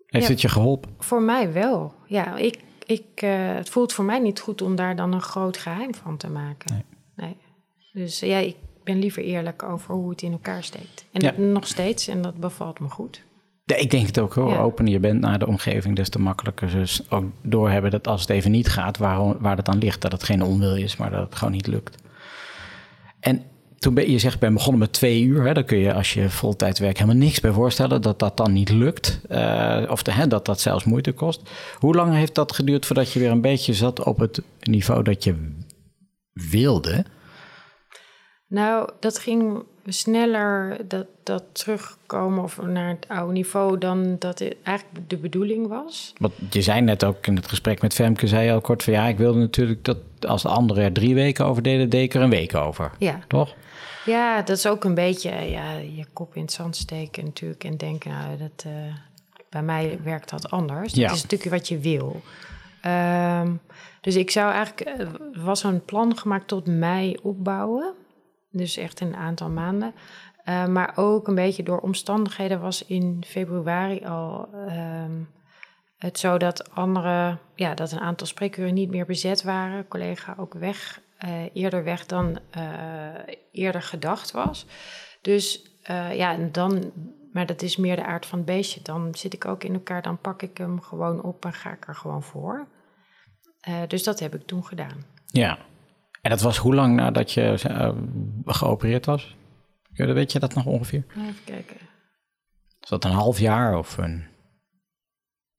Heeft 0.06 0.24
Ja. 0.26 0.30
het 0.32 0.40
je 0.40 0.48
geholpen? 0.48 0.94
Voor 0.98 1.22
mij 1.22 1.52
wel. 1.52 1.94
Ja, 2.06 2.36
ik, 2.36 2.58
ik, 2.86 3.20
het 3.56 3.68
voelt 3.68 3.92
voor 3.92 4.04
mij 4.04 4.18
niet 4.18 4.40
goed 4.40 4.62
om 4.62 4.76
daar 4.76 4.96
dan 4.96 5.12
een 5.12 5.22
groot 5.22 5.56
geheim 5.56 5.94
van 5.94 6.16
te 6.16 6.30
maken. 6.30 6.84
Nee. 7.16 7.36
Dus 7.92 8.20
ja, 8.20 8.38
ik 8.38 8.56
ben 8.84 8.98
liever 8.98 9.22
eerlijk 9.22 9.62
over 9.62 9.94
hoe 9.94 10.10
het 10.10 10.22
in 10.22 10.32
elkaar 10.32 10.62
steekt. 10.64 11.04
En 11.12 11.20
Ja. 11.20 11.30
dat 11.30 11.38
nog 11.38 11.66
steeds, 11.66 12.08
en 12.08 12.22
dat 12.22 12.36
bevalt 12.36 12.80
me 12.80 12.88
goed. 12.88 13.22
Ja, 13.64 13.76
ik 13.76 13.90
denk 13.90 14.06
het 14.06 14.18
ook. 14.18 14.34
Hoe 14.34 14.48
Ja. 14.50 14.58
opener 14.58 14.92
je 14.92 15.00
bent 15.00 15.20
naar 15.20 15.38
de 15.38 15.46
omgeving, 15.46 15.96
des 15.96 16.08
te 16.08 16.18
makkelijker 16.20 16.70
dus 16.70 17.10
ook 17.10 17.24
doorhebben 17.42 17.90
dat 17.90 18.06
als 18.08 18.20
het 18.20 18.30
even 18.30 18.50
niet 18.50 18.68
gaat, 18.68 18.98
waar, 18.98 19.38
waar 19.40 19.56
het 19.56 19.64
dan 19.66 19.78
ligt. 19.78 20.00
Dat 20.00 20.12
het 20.12 20.22
geen 20.22 20.42
onwil 20.42 20.76
is, 20.76 20.96
maar 20.96 21.10
dat 21.10 21.24
het 21.24 21.34
gewoon 21.34 21.52
niet 21.52 21.66
lukt. 21.66 21.96
En 23.20 23.42
toen 23.78 23.94
ben 23.94 24.10
je 24.10 24.18
zegt, 24.18 24.38
ben 24.38 24.52
begonnen 24.52 24.78
met 24.80 24.92
twee 24.92 25.22
uur. 25.22 25.46
Hè, 25.46 25.54
dan 25.54 25.64
kun 25.64 25.78
je 25.78 25.94
als 25.94 26.12
je 26.14 26.30
voltijd 26.30 26.78
werkt 26.78 26.98
helemaal 26.98 27.20
niks 27.22 27.40
bij 27.40 27.50
voorstellen 27.52 28.02
dat 28.02 28.18
dat 28.18 28.36
dan 28.36 28.52
niet 28.52 28.70
lukt. 28.70 29.20
eh, 29.28 29.82
of 29.90 30.02
de, 30.02 30.12
hè, 30.12 30.26
dat 30.26 30.44
dat 30.46 30.60
zelfs 30.60 30.84
moeite 30.84 31.12
kost. 31.12 31.40
Hoe 31.78 31.94
lang 31.94 32.14
heeft 32.14 32.34
dat 32.34 32.52
geduurd 32.52 32.86
voordat 32.86 33.12
je 33.12 33.18
weer 33.18 33.30
een 33.30 33.40
beetje 33.40 33.74
zat 33.74 34.04
op 34.04 34.18
het 34.18 34.42
niveau 34.60 35.02
dat 35.02 35.24
je 35.24 35.54
wilde? 36.32 37.04
Nou, 38.52 38.90
dat 38.98 39.18
ging 39.18 39.62
sneller, 39.86 40.76
dat, 40.88 41.06
dat 41.22 41.42
terugkomen 41.52 42.42
of 42.42 42.62
naar 42.62 42.88
het 42.88 43.06
oude 43.08 43.32
niveau, 43.32 43.78
dan 43.78 44.16
dat 44.18 44.38
het 44.38 44.56
eigenlijk 44.62 45.10
de 45.10 45.16
bedoeling 45.16 45.68
was. 45.68 46.12
Want 46.18 46.32
je 46.50 46.62
zei 46.62 46.80
net 46.80 47.04
ook 47.04 47.26
in 47.26 47.36
het 47.36 47.48
gesprek 47.48 47.82
met 47.82 47.94
Femke, 47.94 48.26
zei 48.26 48.46
je 48.46 48.52
al 48.52 48.60
kort 48.60 48.82
van 48.82 48.92
ja, 48.92 49.06
ik 49.06 49.16
wilde 49.16 49.38
natuurlijk 49.38 49.84
dat 49.84 49.96
als 50.20 50.42
de 50.42 50.48
anderen 50.48 50.84
er 50.84 50.92
drie 50.92 51.14
weken 51.14 51.44
over 51.44 51.62
deden, 51.62 51.88
deed 51.88 52.02
ik 52.02 52.14
er 52.14 52.20
een 52.20 52.30
week 52.30 52.54
over. 52.54 52.92
Ja. 52.98 53.18
Toch? 53.28 53.54
Ja, 54.04 54.42
dat 54.42 54.56
is 54.56 54.66
ook 54.66 54.84
een 54.84 54.94
beetje 54.94 55.30
ja, 55.30 55.72
je 55.72 56.06
kop 56.12 56.34
in 56.34 56.42
het 56.42 56.52
zand 56.52 56.76
steken 56.76 57.24
natuurlijk 57.24 57.64
en 57.64 57.76
denken, 57.76 58.10
nou, 58.10 58.38
dat, 58.38 58.64
eh, 58.66 58.72
bij 59.48 59.62
mij 59.62 59.98
werkt 60.04 60.30
dat 60.30 60.50
anders. 60.50 60.94
Ja. 60.94 61.06
Dat 61.06 61.16
is 61.16 61.22
natuurlijk 61.22 61.50
wat 61.50 61.68
je 61.68 61.78
wil. 61.78 62.20
Ehm, 62.80 63.52
dus 64.00 64.16
ik 64.16 64.30
zou 64.30 64.52
eigenlijk, 64.52 64.88
eh, 64.88 65.00
er 65.00 65.44
was 65.44 65.62
een 65.62 65.84
plan 65.84 66.18
gemaakt 66.18 66.48
tot 66.48 66.66
mei 66.66 67.16
opbouwen. 67.22 67.94
Dus 68.52 68.76
echt 68.76 69.00
een 69.00 69.16
aantal 69.16 69.48
maanden. 69.48 69.94
Eh, 70.44 70.66
maar 70.66 70.92
ook 70.96 71.28
een 71.28 71.34
beetje 71.34 71.62
door 71.62 71.80
omstandigheden 71.80 72.60
was 72.60 72.84
in 72.84 73.24
februari 73.26 74.04
al 74.04 74.48
ehm, 74.66 75.22
het 75.96 76.18
zo 76.18 76.36
dat 76.36 76.70
andere, 76.70 77.38
ja, 77.54 77.74
dat 77.74 77.92
een 77.92 78.00
aantal 78.00 78.26
spreekuren 78.26 78.74
niet 78.74 78.90
meer 78.90 79.06
bezet 79.06 79.42
waren. 79.42 79.88
Collega 79.88 80.34
ook 80.38 80.54
weg, 80.54 81.00
eh, 81.18 81.30
eerder 81.52 81.84
weg 81.84 82.06
dan 82.06 82.38
eh, 82.50 82.62
eerder 83.52 83.82
gedacht 83.82 84.30
was. 84.30 84.66
Dus 85.20 85.70
ja, 86.12 86.36
dan, 86.36 86.92
maar 87.32 87.46
dat 87.46 87.62
is 87.62 87.76
meer 87.76 87.96
de 87.96 88.04
aard 88.04 88.26
van 88.26 88.38
het 88.38 88.46
beestje. 88.46 88.82
Dan 88.82 89.14
zit 89.14 89.32
ik 89.32 89.44
ook 89.44 89.64
in 89.64 89.72
elkaar, 89.72 90.02
dan 90.02 90.18
pak 90.18 90.42
ik 90.42 90.58
hem 90.58 90.80
gewoon 90.80 91.22
op 91.22 91.44
en 91.44 91.52
ga 91.52 91.72
ik 91.72 91.88
er 91.88 91.94
gewoon 91.94 92.22
voor. 92.22 92.68
Dus 93.88 94.02
dat 94.02 94.20
heb 94.20 94.34
ik 94.34 94.46
toen 94.46 94.64
gedaan. 94.64 95.04
Ja. 95.26 95.58
En 96.22 96.30
dat 96.30 96.40
was 96.40 96.56
hoe 96.56 96.74
lang 96.74 96.96
nadat 96.96 97.32
je 97.32 97.58
eh, 97.68 97.90
geopereerd 98.44 99.06
was? 99.06 99.36
Weet 99.92 100.32
je 100.32 100.38
dat 100.38 100.54
nog 100.54 100.66
ongeveer? 100.66 101.04
Even 101.16 101.34
kijken. 101.44 101.76
Is 102.80 102.88
dat 102.88 103.04
een 103.04 103.10
half 103.10 103.38
jaar 103.38 103.78
of 103.78 103.96
een 103.98 104.24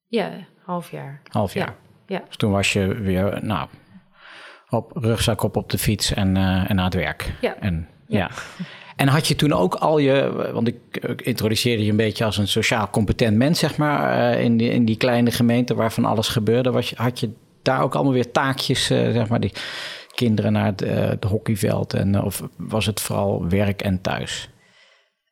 Ja, 0.06 0.30
half 0.64 0.90
jaar. 0.90 1.20
half 1.28 1.54
jaar? 1.54 1.74
Ja, 2.06 2.16
ja. 2.18 2.22
Dus 2.26 2.36
toen 2.36 2.50
was 2.50 2.72
je 2.72 2.94
weer, 2.94 3.38
nou, 3.44 3.68
op 4.68 4.90
rugzak 4.94 5.42
op 5.42 5.56
op 5.56 5.70
de 5.70 5.78
fiets 5.78 6.12
en, 6.14 6.36
eh, 6.36 6.70
en 6.70 6.78
aan 6.78 6.84
het 6.84 6.94
werk. 6.94 7.32
Ja. 7.40 7.56
En, 7.60 7.88
ja. 8.06 8.18
Ja. 8.18 8.30
En 8.96 9.08
had 9.08 9.26
je 9.26 9.36
toen 9.36 9.52
ook 9.52 9.74
al 9.74 9.98
je, 9.98 10.50
want 10.52 10.68
ik, 10.68 10.76
ik 10.90 11.22
introduceerde 11.22 11.84
je 11.84 11.90
een 11.90 11.96
beetje 11.96 12.24
als 12.24 12.36
een 12.36 12.48
sociaal 12.48 12.90
competent 12.90 13.36
mens, 13.36 13.58
zeg 13.58 13.76
maar, 13.76 14.32
eh, 14.32 14.44
in, 14.44 14.56
die, 14.56 14.70
in 14.70 14.84
die 14.84 14.96
kleine 14.96 15.30
gemeente 15.30 15.74
waarvan 15.74 16.04
alles 16.04 16.28
gebeurde. 16.28 16.70
Was 16.70 16.90
je, 16.90 16.96
had 16.98 17.20
je 17.20 17.32
daar 17.62 17.82
ook 17.82 17.94
allemaal 17.94 18.12
weer 18.12 18.30
taakjes, 18.30 18.86
zeg 18.86 19.28
maar, 19.28 19.40
die 19.40 19.52
kinderen 20.14 20.52
naar 20.52 20.66
het, 20.66 20.80
het 20.80 21.24
hockeyveld? 21.24 21.94
En, 21.94 22.22
of 22.22 22.42
was 22.56 22.86
het 22.86 23.00
vooral 23.00 23.48
werk 23.48 23.82
en 23.82 24.00
thuis? 24.00 24.48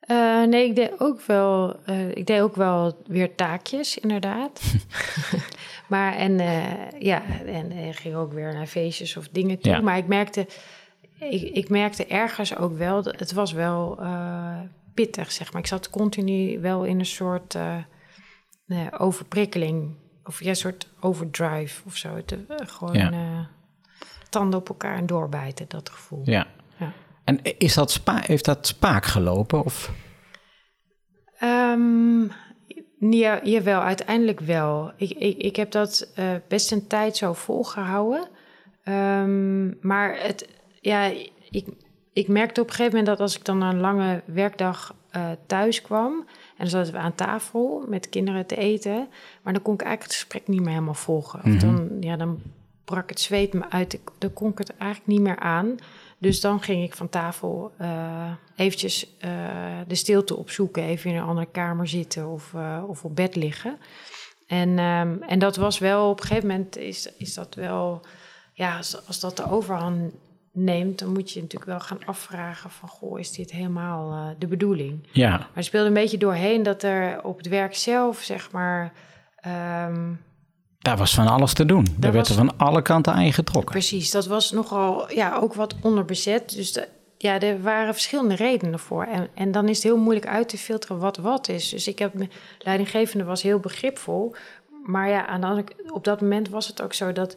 Uh, 0.07 0.43
nee, 0.43 0.65
ik 0.65 0.75
deed 0.75 0.91
ook 0.97 1.21
wel, 1.21 1.75
uh, 1.85 2.09
ik 2.09 2.27
deed 2.27 2.41
ook 2.41 2.55
wel 2.55 3.01
weer 3.07 3.35
taakjes, 3.35 3.97
inderdaad. 3.97 4.61
maar 5.87 6.15
en 6.15 6.31
uh, 6.39 6.91
ja, 6.99 7.21
en 7.45 7.93
ging 7.93 8.15
ook 8.15 8.33
weer 8.33 8.53
naar 8.53 8.67
feestjes 8.67 9.17
of 9.17 9.29
dingen 9.29 9.59
toe. 9.59 9.71
Ja. 9.71 9.81
Maar 9.81 9.97
ik 9.97 10.07
merkte, 10.07 10.47
ik, 11.19 11.41
ik, 11.41 11.69
merkte 11.69 12.05
ergens 12.05 12.57
ook 12.57 12.77
wel, 12.77 13.01
dat 13.01 13.19
het 13.19 13.33
was 13.33 13.51
wel 13.51 13.99
pittig, 14.93 15.31
zeg 15.31 15.51
maar. 15.51 15.61
Ik 15.61 15.67
zat 15.67 15.89
continu 15.89 16.59
wel 16.59 16.83
in 16.83 16.99
een 16.99 17.05
soort 17.05 17.57
overprikkeling. 18.97 20.01
Of 20.23 20.43
ja, 20.43 20.49
een 20.49 20.55
soort 20.55 20.87
overdrive 20.99 21.81
of 21.85 21.95
zo. 21.95 22.15
Het, 22.15 22.37
gewoon 22.47 22.93
ja. 22.93 23.49
Tanden 24.33 24.59
op 24.59 24.69
elkaar 24.69 24.97
en 24.97 25.05
doorbijten, 25.05 25.65
dat 25.67 25.89
gevoel. 25.89 26.21
Ja. 26.25 26.47
En 27.23 27.39
is 27.57 27.73
dat 27.73 27.91
spa 27.91 28.21
heeft 28.25 28.45
dat 28.45 28.67
spaak 28.67 29.05
gelopen? 29.05 29.63
Of? 29.63 29.91
Um, 31.43 32.31
ja, 32.99 33.39
jawel, 33.43 33.81
uiteindelijk 33.81 34.39
wel. 34.39 34.91
Ik, 34.97 35.09
ik, 35.09 35.37
ik 35.37 35.55
heb 35.55 35.71
dat 35.71 36.11
uh, 36.19 36.31
best 36.47 36.71
een 36.71 36.87
tijd 36.87 37.17
zo 37.17 37.33
volgehouden. 37.33 38.27
Um, 38.85 39.77
maar 39.81 40.19
het, 40.19 40.49
ja, 40.81 41.11
ik, 41.49 41.67
ik 42.13 42.27
merkte 42.27 42.61
op 42.61 42.67
een 42.67 42.73
gegeven 42.73 42.97
moment 42.97 43.17
dat 43.17 43.27
als 43.27 43.37
ik 43.37 43.45
dan 43.45 43.57
na 43.57 43.69
een 43.69 43.79
lange 43.79 44.21
werkdag 44.25 44.95
uh, 45.15 45.29
thuis 45.47 45.81
kwam... 45.81 46.19
en 46.19 46.57
dan 46.57 46.67
zaten 46.67 46.93
we 46.93 46.99
aan 46.99 47.15
tafel 47.15 47.85
met 47.87 48.09
kinderen 48.09 48.45
te 48.45 48.55
eten... 48.55 49.07
maar 49.43 49.53
dan 49.53 49.61
kon 49.61 49.73
ik 49.73 49.81
eigenlijk 49.81 50.11
het 50.11 50.21
gesprek 50.21 50.47
niet 50.47 50.59
meer 50.59 50.69
helemaal 50.69 50.93
volgen. 50.93 51.39
Mm 51.43 51.57
-hmm. 51.57 51.59
dan, 51.59 51.97
ja, 51.99 52.15
dan 52.15 52.41
brak 52.85 53.09
het 53.09 53.19
zweet 53.19 53.53
me 53.53 53.69
uit. 53.69 53.93
Ik, 53.93 54.01
dan 54.17 54.33
kon 54.33 54.51
ik 54.51 54.57
het 54.57 54.77
eigenlijk 54.77 55.11
niet 55.11 55.21
meer 55.21 55.39
aan... 55.39 55.75
Dus 56.17 56.41
dan 56.41 56.61
ging 56.61 56.83
ik 56.83 56.95
van 56.95 57.09
tafel 57.09 57.71
uh, 57.81 58.31
eventjes 58.55 59.15
uh, 59.25 59.31
de 59.87 59.95
stilte 59.95 60.35
opzoeken, 60.35 60.83
even 60.83 61.09
in 61.09 61.15
een 61.15 61.23
andere 61.23 61.47
kamer 61.51 61.87
zitten 61.87 62.27
of, 62.27 62.53
uh, 62.55 62.83
of 62.87 63.03
op 63.03 63.15
bed 63.15 63.35
liggen. 63.35 63.77
En, 64.47 64.79
um, 64.79 65.23
en 65.23 65.39
dat 65.39 65.55
was 65.55 65.79
wel, 65.79 66.09
op 66.09 66.19
een 66.19 66.25
gegeven 66.25 66.47
moment 66.47 66.77
is, 66.77 67.11
is 67.17 67.33
dat 67.33 67.55
wel, 67.55 68.05
ja, 68.53 68.77
als, 68.77 69.07
als 69.07 69.19
dat 69.19 69.37
de 69.37 69.49
overhand 69.49 70.13
neemt, 70.51 70.99
dan 70.99 71.13
moet 71.13 71.31
je 71.31 71.41
natuurlijk 71.41 71.71
wel 71.71 71.79
gaan 71.79 72.05
afvragen 72.05 72.69
van, 72.69 72.89
goh, 72.89 73.19
is 73.19 73.31
dit 73.31 73.51
helemaal 73.51 74.35
de 74.39 74.47
bedoeling? 74.47 75.07
Ja. 75.11 75.29
Maar 75.29 75.49
er 75.53 75.63
speelde 75.63 75.87
een 75.87 75.93
beetje 75.93 76.17
doorheen 76.17 76.63
dat 76.63 76.83
er 76.83 77.23
op 77.23 77.37
het 77.37 77.47
werk 77.47 77.75
zelf, 77.75 78.19
zeg 78.19 78.51
maar... 78.51 78.93
Um, 79.87 80.19
daar 80.83 80.97
was 80.97 81.13
van 81.13 81.27
alles 81.27 81.53
te 81.53 81.65
doen. 81.65 81.87
Daar, 81.97 82.11
werd 82.11 82.27
er 82.27 82.35
van 82.35 82.57
alle 82.57 82.81
kanten 82.81 83.13
aan 83.13 83.33
getrokken. 83.33 83.71
Precies, 83.71 84.11
dat 84.11 84.25
was 84.25 84.51
nogal 84.51 85.13
ja, 85.13 85.35
ook 85.35 85.53
wat 85.53 85.75
onderbezet. 85.81 86.55
Dus 86.55 86.73
de, 86.73 86.87
ja, 87.17 87.39
er 87.39 87.61
waren 87.61 87.93
verschillende 87.93 88.35
redenen 88.35 88.79
voor. 88.79 89.03
En, 89.03 89.27
en 89.33 89.51
dan 89.51 89.69
is 89.69 89.75
het 89.75 89.83
heel 89.83 89.97
moeilijk 89.97 90.27
uit 90.27 90.49
te 90.49 90.57
filteren 90.57 90.99
wat 90.99 91.17
wat 91.17 91.47
is. 91.47 91.69
Dus 91.69 91.87
ik 91.87 91.99
heb, 91.99 92.13
leidinggevende 92.59 93.23
was 93.23 93.41
heel 93.41 93.59
begripvol. 93.59 94.35
Maar 94.85 95.09
ja, 95.09 95.27
aan 95.27 95.41
de, 95.41 95.63
op 95.91 96.03
dat 96.03 96.21
moment 96.21 96.49
was 96.49 96.67
het 96.67 96.81
ook 96.81 96.93
zo 96.93 97.11
dat 97.11 97.35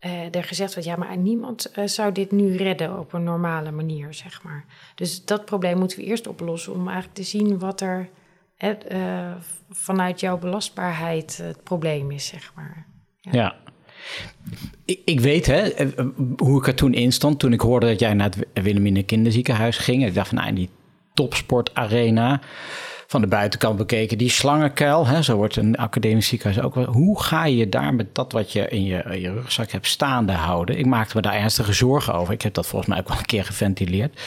uh, 0.00 0.34
er 0.34 0.44
gezegd 0.44 0.74
werd... 0.74 0.86
ja, 0.86 0.96
maar 0.96 1.16
niemand 1.16 1.72
uh, 1.78 1.86
zou 1.86 2.12
dit 2.12 2.30
nu 2.30 2.56
redden 2.56 2.98
op 2.98 3.12
een 3.12 3.24
normale 3.24 3.70
manier, 3.70 4.14
zeg 4.14 4.42
maar. 4.42 4.64
Dus 4.94 5.24
dat 5.24 5.44
probleem 5.44 5.78
moeten 5.78 5.98
we 5.98 6.04
eerst 6.04 6.26
oplossen... 6.26 6.72
om 6.72 6.84
eigenlijk 6.86 7.14
te 7.14 7.22
zien 7.22 7.58
wat 7.58 7.80
er 7.80 8.08
uh, 8.92 9.32
vanuit 9.70 10.20
jouw 10.20 10.38
belastbaarheid 10.38 11.36
het 11.42 11.62
probleem 11.62 12.10
is, 12.10 12.26
zeg 12.26 12.52
maar. 12.56 12.86
Ja. 13.20 13.54
Ik, 14.84 15.00
ik, 15.04 15.20
weet 15.20 15.46
hè, 15.46 15.60
eh, 15.60 16.06
hoe 16.36 16.58
ik 16.60 16.66
er 16.66 16.74
toen 16.74 16.94
in 16.94 17.12
stond. 17.12 17.38
Toen 17.38 17.52
ik 17.52 17.60
hoorde 17.60 17.86
dat 17.86 18.00
jij 18.00 18.14
naar 18.14 18.30
het 18.30 18.64
Wilhelmina 18.64 19.02
Kinderziekenhuis 19.06 19.76
ging. 19.76 20.06
Ik 20.06 20.14
dacht 20.14 20.28
van, 20.28 20.38
nou, 20.38 20.52
die 20.52 20.70
topsportarena 21.14 22.40
van 23.06 23.20
de 23.20 23.26
buitenkant 23.26 23.76
bekeken, 23.76 24.18
die 24.18 24.30
slangenkuil, 24.30 25.06
hè, 25.06 25.22
zo 25.22 25.36
wordt 25.36 25.56
een 25.56 25.76
academisch 25.76 26.28
ziekenhuis 26.28 26.64
ook. 26.64 26.74
Hoe 26.74 27.22
ga 27.22 27.44
je 27.44 27.68
daar 27.68 27.94
met 27.94 28.14
dat 28.14 28.32
wat 28.32 28.52
je 28.52 28.68
in 28.68 28.84
je, 28.84 29.02
in 29.02 29.20
je 29.20 29.32
rugzak 29.32 29.70
hebt 29.70 29.86
staande 29.86 30.32
houden? 30.32 30.78
Ik 30.78 30.86
maakte 30.86 31.16
me 31.16 31.22
daar 31.22 31.34
ernstige 31.34 31.72
zorgen 31.72 32.14
over. 32.14 32.34
Ik 32.34 32.42
heb 32.42 32.54
dat 32.54 32.66
volgens 32.66 32.90
mij 32.90 33.00
ook 33.00 33.08
wel 33.08 33.18
een 33.18 33.24
keer 33.24 33.44
geventileerd. 33.44 34.20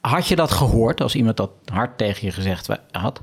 Had 0.00 0.28
je 0.28 0.36
dat 0.36 0.50
gehoord 0.50 1.00
als 1.00 1.14
iemand 1.14 1.36
dat 1.36 1.50
hard 1.64 1.98
tegen 1.98 2.26
je 2.26 2.32
gezegd 2.32 2.68
had? 2.90 3.22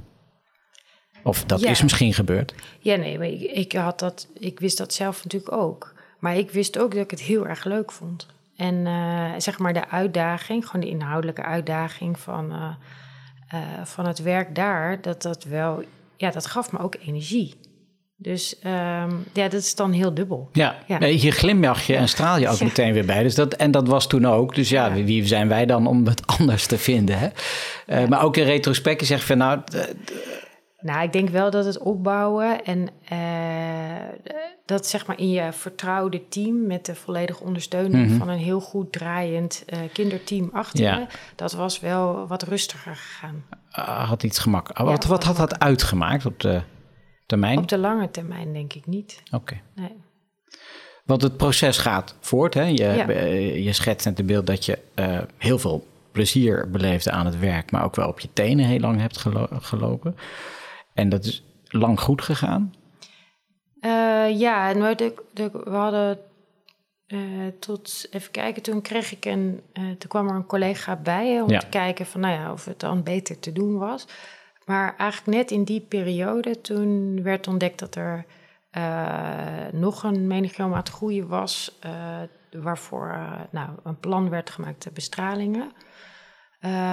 Of 1.24 1.44
dat 1.44 1.60
ja. 1.60 1.70
is 1.70 1.82
misschien 1.82 2.14
gebeurd? 2.14 2.54
Ja, 2.80 2.96
nee, 2.96 3.18
maar 3.18 3.28
ik, 3.28 3.42
ik, 3.42 3.74
had 3.74 4.00
dat, 4.00 4.28
ik 4.40 4.60
wist 4.60 4.78
dat 4.78 4.94
zelf 4.94 5.24
natuurlijk 5.24 5.52
ook. 5.52 5.94
Maar 6.20 6.38
ik 6.38 6.52
wist 6.52 6.80
ook 6.80 6.92
dat 6.92 7.04
ik 7.04 7.12
het 7.12 7.22
heel 7.22 7.48
erg 7.48 7.64
leuk 7.64 7.92
vond. 7.92 8.28
En 8.56 8.76
uh, 8.76 9.32
zeg 9.38 9.60
maar 9.60 9.74
de 9.74 9.90
uitdaging, 9.90 10.66
gewoon 10.68 10.86
de 10.86 10.92
inhoudelijke 10.92 11.44
uitdaging 11.44 12.20
van, 12.20 12.52
uh, 12.52 12.70
uh, 13.54 13.86
van 13.86 14.06
het 14.06 14.20
werk 14.20 14.56
daar, 14.56 15.02
dat 15.02 15.22
dat 15.22 15.44
wel, 15.44 15.84
ja, 16.18 16.32
dat 16.32 16.46
gaf 16.46 16.72
me 16.72 16.80
ook 16.80 16.96
energie. 16.96 17.56
Dus 18.18 18.56
um, 18.66 19.26
ja, 19.34 19.44
dat 19.50 19.54
is 19.54 19.76
dan 19.76 19.92
heel 19.92 20.14
dubbel. 20.14 20.50
Ja, 20.54 20.76
ja. 20.88 20.98
Nee, 20.98 21.14
hier 21.14 21.32
glimlach 21.32 21.82
je 21.82 21.96
en 21.96 22.08
straal 22.08 22.40
je 22.40 22.50
ook 22.50 22.58
ja. 22.60 22.66
meteen 22.66 22.94
weer 22.94 23.06
bij. 23.06 23.24
Dus 23.24 23.36
dat, 23.36 23.54
en 23.54 23.72
dat 23.72 23.88
was 23.88 24.08
toen 24.08 24.26
ook. 24.26 24.56
Dus 24.56 24.70
ja, 24.70 24.96
ja, 24.96 25.04
wie 25.04 25.28
zijn 25.28 25.48
wij 25.48 25.66
dan 25.66 25.88
om 25.88 26.08
het 26.08 26.28
anders 26.40 26.66
te 26.68 26.78
vinden? 26.78 27.20
Hè? 27.20 27.30
Uh, 27.88 28.10
maar 28.10 28.24
ook 28.24 28.38
in 28.38 28.46
retrospectie 28.46 29.08
zeg 29.08 29.26
van 29.26 29.38
nou... 29.38 29.60
Nou, 30.80 31.04
ik 31.04 31.14
denk 31.14 31.30
wel 31.30 31.52
dat 31.52 31.66
het 31.66 31.78
opbouwen 31.78 32.64
en 32.64 32.90
uh, 33.12 33.18
dat 34.66 34.88
zeg 34.88 35.08
maar 35.08 35.20
in 35.20 35.30
je 35.30 35.52
vertrouwde 35.52 36.28
team 36.28 36.68
met 36.68 36.86
de 36.86 36.96
volledige 36.96 37.44
ondersteuning 37.44 38.04
mm 38.04 38.10
-hmm. 38.10 38.18
van 38.18 38.30
een 38.30 38.38
heel 38.38 38.60
goed 38.60 38.92
draaiend 38.92 39.66
uh, 39.74 39.80
kinderteam 39.94 40.50
achter 40.54 40.84
je, 40.84 41.06
dat 41.36 41.54
was 41.54 41.80
wel 41.80 42.28
wat 42.28 42.44
rustiger 42.44 42.96
gegaan. 42.96 43.44
Uh, 43.80 44.10
had 44.10 44.24
iets 44.24 44.40
gemak. 44.40 44.78
wat, 44.78 45.06
wat 45.06 45.24
had 45.24 45.38
dat 45.38 45.60
uitgemaakt 45.60 46.26
op 46.26 46.40
de 46.40 46.62
termijn? 47.26 47.58
Op 47.58 47.68
de 47.68 47.78
lange 47.78 48.12
termijn 48.12 48.54
denk 48.54 48.74
ik 48.74 48.86
niet. 48.86 49.22
Oké. 49.26 49.36
Okay. 49.36 49.62
Nee. 49.76 50.04
Want 51.06 51.22
het 51.22 51.38
proces 51.38 51.78
gaat 51.78 52.16
voort. 52.20 52.54
Hè? 52.54 52.64
Je, 52.64 52.76
ja. 52.76 53.12
je 53.64 53.74
schetst 53.74 54.06
net 54.06 54.18
het 54.18 54.26
beeld 54.26 54.48
dat 54.48 54.66
je 54.66 54.80
uh, 54.96 55.20
heel 55.38 55.60
veel 55.60 55.88
plezier 56.12 56.70
beleefde 56.70 57.12
aan 57.12 57.26
het 57.26 57.40
werk, 57.40 57.72
maar 57.72 57.84
ook 57.84 57.96
wel 57.96 58.08
op 58.08 58.20
je 58.20 58.34
tenen 58.34 58.66
heel 58.66 58.80
lang 58.80 59.00
hebt 59.00 59.18
gelo 59.18 59.48
gelopen. 59.52 60.16
En 60.94 61.10
dat 61.10 61.26
is 61.26 61.44
lang 61.68 62.00
goed 62.00 62.22
gegaan? 62.22 62.74
Uh, 63.82 64.40
ja, 64.40 64.74
de, 64.74 65.14
we 65.34 65.70
hadden 65.70 66.20
uh, 67.08 67.48
tot, 67.60 68.08
even 68.12 68.32
kijken, 68.32 68.62
toen 68.62 68.82
kreeg 68.82 69.12
ik 69.12 69.26
een, 69.26 69.62
uh, 69.74 69.84
toen 69.84 70.10
kwam 70.10 70.28
er 70.28 70.36
een 70.36 70.46
collega 70.46 70.96
bij 70.96 71.42
om 71.42 71.50
ja. 71.50 71.60
te 71.60 71.68
kijken 71.68 72.06
van, 72.06 72.22
nou 72.22 72.34
ja, 72.34 72.52
of 72.52 72.66
het 72.66 72.80
dan 72.80 73.04
beter 73.04 73.40
te 73.40 73.52
doen 73.52 73.78
was. 73.78 74.08
Maar 74.66 74.96
eigenlijk 74.98 75.38
net 75.38 75.52
in 75.52 75.64
die 75.64 75.82
periode, 75.82 76.62
toen 76.62 77.24
werd 77.24 77.48
ontdekt 77.48 77.80
dat 77.80 77.96
er 77.96 78.26
nog 79.72 80.04
een 80.04 80.28
meningiomaat 80.28 81.00
was, 81.28 81.80
waarvoor 82.52 83.18
nou, 83.50 83.70
een 83.84 84.00
plan 84.00 84.30
werd 84.30 84.50
gemaakt, 84.50 84.84
de 84.84 84.92
bestralingen. 84.92 85.72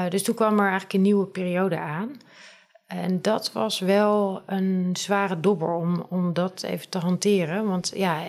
dus 0.08 0.22
toen 0.22 0.34
kwam 0.34 0.52
er 0.52 0.60
eigenlijk 0.60 0.92
een 0.92 1.02
nieuwe 1.02 1.26
periode 1.26 1.78
aan. 1.78 2.16
En 2.86 3.22
dat 3.22 3.52
was 3.52 3.78
wel 3.78 4.42
een 4.46 4.90
zware 4.92 5.40
dobber 5.40 5.74
om, 5.74 6.06
om 6.08 6.32
dat 6.32 6.62
even 6.62 6.88
te 6.88 6.98
hanteren. 6.98 7.68
Want 7.68 7.92
ja, 7.94 8.22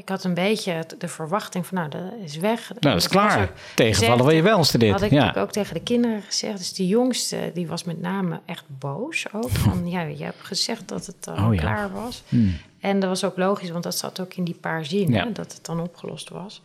ik 0.00 0.08
had 0.08 0.24
een 0.24 0.34
beetje 0.34 0.86
de 0.98 1.08
verwachting 1.08 1.66
van, 1.66 1.78
nou, 1.78 1.90
dat 1.90 2.00
is 2.24 2.36
weg. 2.36 2.68
Nou, 2.68 2.80
dat 2.80 2.96
is 2.96 3.08
klaar. 3.08 3.50
Tegenvallen 3.74 4.24
wil 4.24 4.34
je 4.34 4.42
wel 4.42 4.58
eens 4.58 4.70
dit. 4.70 4.90
Had 4.90 5.02
ik 5.02 5.10
ja. 5.10 5.34
ook 5.36 5.52
tegen 5.52 5.74
de 5.74 5.82
kinderen 5.82 6.22
gezegd. 6.22 6.58
Dus 6.58 6.72
die 6.72 6.86
jongste, 6.86 7.50
die 7.54 7.66
was 7.66 7.84
met 7.84 8.00
name 8.00 8.40
echt 8.44 8.64
boos 8.66 9.26
ook. 9.32 9.50
Van, 9.50 9.88
ja, 9.88 10.02
je 10.02 10.24
hebt 10.24 10.42
gezegd 10.42 10.88
dat 10.88 11.06
het 11.06 11.26
uh, 11.28 11.46
oh, 11.46 11.54
ja. 11.54 11.60
klaar 11.60 11.92
was. 11.92 12.22
Hmm. 12.28 12.56
En 12.80 13.00
dat 13.00 13.08
was 13.08 13.24
ook 13.24 13.36
logisch, 13.36 13.70
want 13.70 13.84
dat 13.84 13.96
zat 13.96 14.20
ook 14.20 14.34
in 14.34 14.44
die 14.44 14.54
paar 14.54 14.84
zinnen, 14.84 15.26
ja. 15.26 15.30
dat 15.32 15.52
het 15.52 15.64
dan 15.64 15.80
opgelost 15.80 16.28
was. 16.28 16.62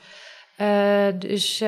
Uh, 0.58 1.08
dus, 1.19 1.62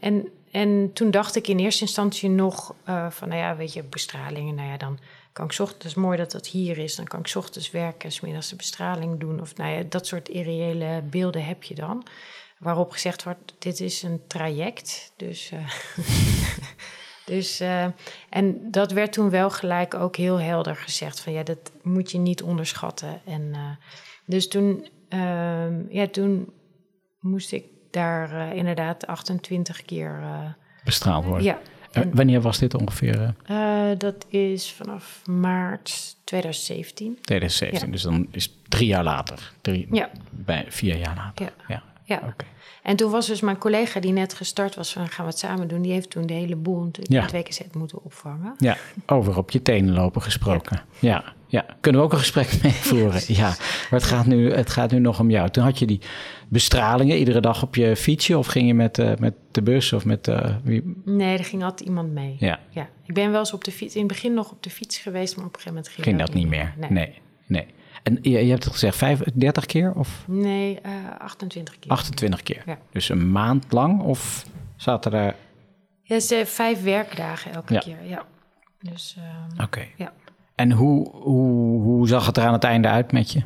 en 0.00 0.28
en 0.50 0.90
toen 0.92 1.10
dacht 1.10 1.36
ik 1.36 1.48
in 1.48 1.58
eerste 1.58 1.82
instantie 1.82 2.28
nog 2.28 2.74
uh, 2.88 3.10
van, 3.10 3.28
nou 3.28 3.40
ja, 3.40 3.56
weet 3.56 3.72
je, 3.72 3.82
bestralingen, 3.82 4.54
nou 4.54 4.68
ja, 4.68 4.76
dan 4.76 4.98
kan 5.38 5.50
ik 5.50 5.58
ochtends, 5.58 5.94
mooi 5.94 6.16
dat 6.16 6.30
dat 6.30 6.46
hier 6.46 6.78
is, 6.78 6.96
dan 6.96 7.04
kan 7.04 7.20
ik 7.20 7.32
ochtends 7.36 7.70
werken 7.70 8.04
en 8.04 8.12
smiddags 8.12 8.48
de 8.48 8.56
bestraling 8.56 9.20
doen. 9.20 9.40
Of 9.40 9.56
nou 9.56 9.70
ja, 9.70 9.82
dat 9.88 10.06
soort 10.06 10.28
irreële 10.28 11.02
beelden 11.10 11.44
heb 11.44 11.62
je 11.62 11.74
dan. 11.74 12.06
Waarop 12.58 12.90
gezegd 12.90 13.22
wordt, 13.22 13.54
dit 13.58 13.80
is 13.80 14.02
een 14.02 14.20
traject. 14.26 15.12
Dus, 15.16 15.50
uh, 15.52 15.68
dus 17.32 17.60
uh, 17.60 17.86
en 18.28 18.70
dat 18.70 18.92
werd 18.92 19.12
toen 19.12 19.30
wel 19.30 19.50
gelijk 19.50 19.94
ook 19.94 20.16
heel 20.16 20.40
helder 20.40 20.76
gezegd 20.76 21.20
van, 21.20 21.32
ja, 21.32 21.42
dat 21.42 21.72
moet 21.82 22.10
je 22.10 22.18
niet 22.18 22.42
onderschatten. 22.42 23.20
En 23.24 23.78
dus 24.24 24.48
toen, 24.48 24.88
ja, 25.88 26.08
toen 26.10 26.52
moest 27.20 27.52
ik 27.52 27.64
daar 27.90 28.54
inderdaad 28.54 29.06
28 29.06 29.82
keer 29.82 30.22
bestraald 30.84 31.24
worden. 31.24 31.44
Ja. 31.44 31.58
En, 32.02 32.14
wanneer 32.14 32.40
was 32.40 32.58
dit 32.58 32.74
ongeveer? 32.74 33.34
Uh, 33.50 33.88
dat 33.98 34.26
is 34.28 34.72
vanaf 34.72 35.22
maart 35.26 36.16
2017. 36.24 37.18
2017, 37.22 37.86
ja. 37.86 37.92
dus 37.92 38.02
dan 38.02 38.26
is 38.30 38.54
drie 38.68 38.86
jaar 38.86 39.04
later. 39.04 39.52
Drie, 39.60 39.88
ja. 39.90 40.10
Bij 40.30 40.64
vier 40.68 40.96
jaar 40.96 41.16
later. 41.16 41.46
Ja. 41.46 41.52
ja. 41.74 41.82
Ja. 42.08 42.34
En 42.82 42.96
toen 42.96 43.10
was 43.10 43.26
dus 43.26 43.40
mijn 43.40 43.58
collega 43.58 44.00
die 44.00 44.12
net 44.12 44.34
gestart 44.34 44.74
was 44.74 44.92
van 44.92 45.08
gaan 45.08 45.24
we 45.24 45.30
het 45.30 45.40
samen 45.40 45.68
doen. 45.68 45.82
Die 45.82 45.92
heeft 45.92 46.10
toen 46.10 46.26
de 46.26 46.32
hele 46.32 46.56
boel 46.56 46.82
natuurlijk 46.82 47.12
Ja. 47.12 47.22
met 47.22 47.32
WKZ 47.46 47.60
moeten 47.72 48.04
opvangen. 48.04 48.54
Ja, 48.58 48.76
over 49.06 49.36
op 49.36 49.50
je 49.50 49.62
tenen 49.62 49.94
lopen 49.94 50.22
gesproken. 50.22 50.80
Ja. 50.98 51.24
ja, 51.46 51.66
Kunnen 51.80 52.00
we 52.00 52.06
ook 52.06 52.12
een 52.12 52.18
gesprek 52.18 52.58
mee 52.62 52.72
voeren? 52.72 53.20
Ja, 53.26 53.46
maar 53.90 54.00
het 54.00 54.02
gaat, 54.02 54.26
nu, 54.26 54.52
het 54.52 54.70
gaat 54.70 54.90
nu 54.90 54.98
nog 54.98 55.20
om 55.20 55.30
jou. 55.30 55.50
Toen 55.50 55.64
had 55.64 55.78
je 55.78 55.86
die 55.86 56.00
bestralingen 56.48 57.16
iedere 57.18 57.40
dag 57.40 57.62
op 57.62 57.74
je 57.74 57.96
fietsje... 57.96 58.38
of 58.38 58.46
ging 58.46 58.66
je 58.66 58.74
met, 58.74 58.98
eh, 58.98 59.12
met 59.18 59.34
de 59.50 59.62
bus 59.62 59.92
of 59.92 60.04
met... 60.04 60.28
eh, 60.28 60.54
wie? 60.62 61.00
Nee, 61.04 61.38
er 61.38 61.44
ging 61.44 61.62
altijd 61.62 61.88
iemand 61.88 62.12
mee. 62.12 62.36
Ja, 62.38 62.60
Ja, 62.70 62.88
ik 63.06 63.14
ben 63.14 63.30
wel 63.30 63.40
eens 63.40 63.52
op 63.52 63.64
de 63.64 63.72
fiets, 63.72 63.94
in 63.94 64.00
het 64.02 64.08
begin 64.12 64.34
nog 64.34 64.50
op 64.50 64.62
de 64.62 64.70
fiets 64.70 64.98
geweest, 64.98 65.36
maar 65.36 65.44
op 65.46 65.54
een 65.54 65.60
gegeven 65.60 65.74
moment 65.76 65.94
ging, 65.94 66.06
ging 66.06 66.18
dat 66.18 66.34
niet 66.34 66.48
meer? 66.48 66.74
Nee, 66.78 66.90
Nee, 66.90 67.14
nee. 67.46 67.66
En 68.08 68.18
je, 68.22 68.30
je 68.44 68.50
hebt 68.50 68.64
het 68.64 68.72
gezegd, 68.72 68.96
vijf, 68.96 69.20
30 69.34 69.66
keer 69.66 69.92
of 69.94 70.24
Nee, 70.26 70.80
eh, 70.80 70.92
28 71.18 71.78
keer. 71.78 71.90
28 71.92 72.42
keer? 72.42 72.62
Ja. 72.66 72.78
Dus 72.92 73.08
een 73.08 73.30
maand 73.32 73.72
lang 73.72 74.00
of 74.02 74.44
zaten 74.76 75.12
er... 75.12 75.34
Ja, 76.02 76.20
ze 76.20 76.42
vijf 76.46 76.82
werkdagen 76.82 77.52
elke 77.52 77.74
Ja. 77.74 77.80
keer, 77.80 78.04
ja. 78.04 78.24
Dus 78.80 79.16
ehm, 79.18 79.62
Oké. 79.64 79.86
ja. 79.96 80.12
En 80.54 80.72
hoe, 80.72 81.10
hoe, 81.10 81.82
hoe 81.82 82.08
zag 82.08 82.26
het 82.26 82.36
er 82.36 82.44
aan 82.44 82.52
het 82.52 82.64
einde 82.64 82.88
uit 82.88 83.12
met 83.12 83.32
je? 83.32 83.42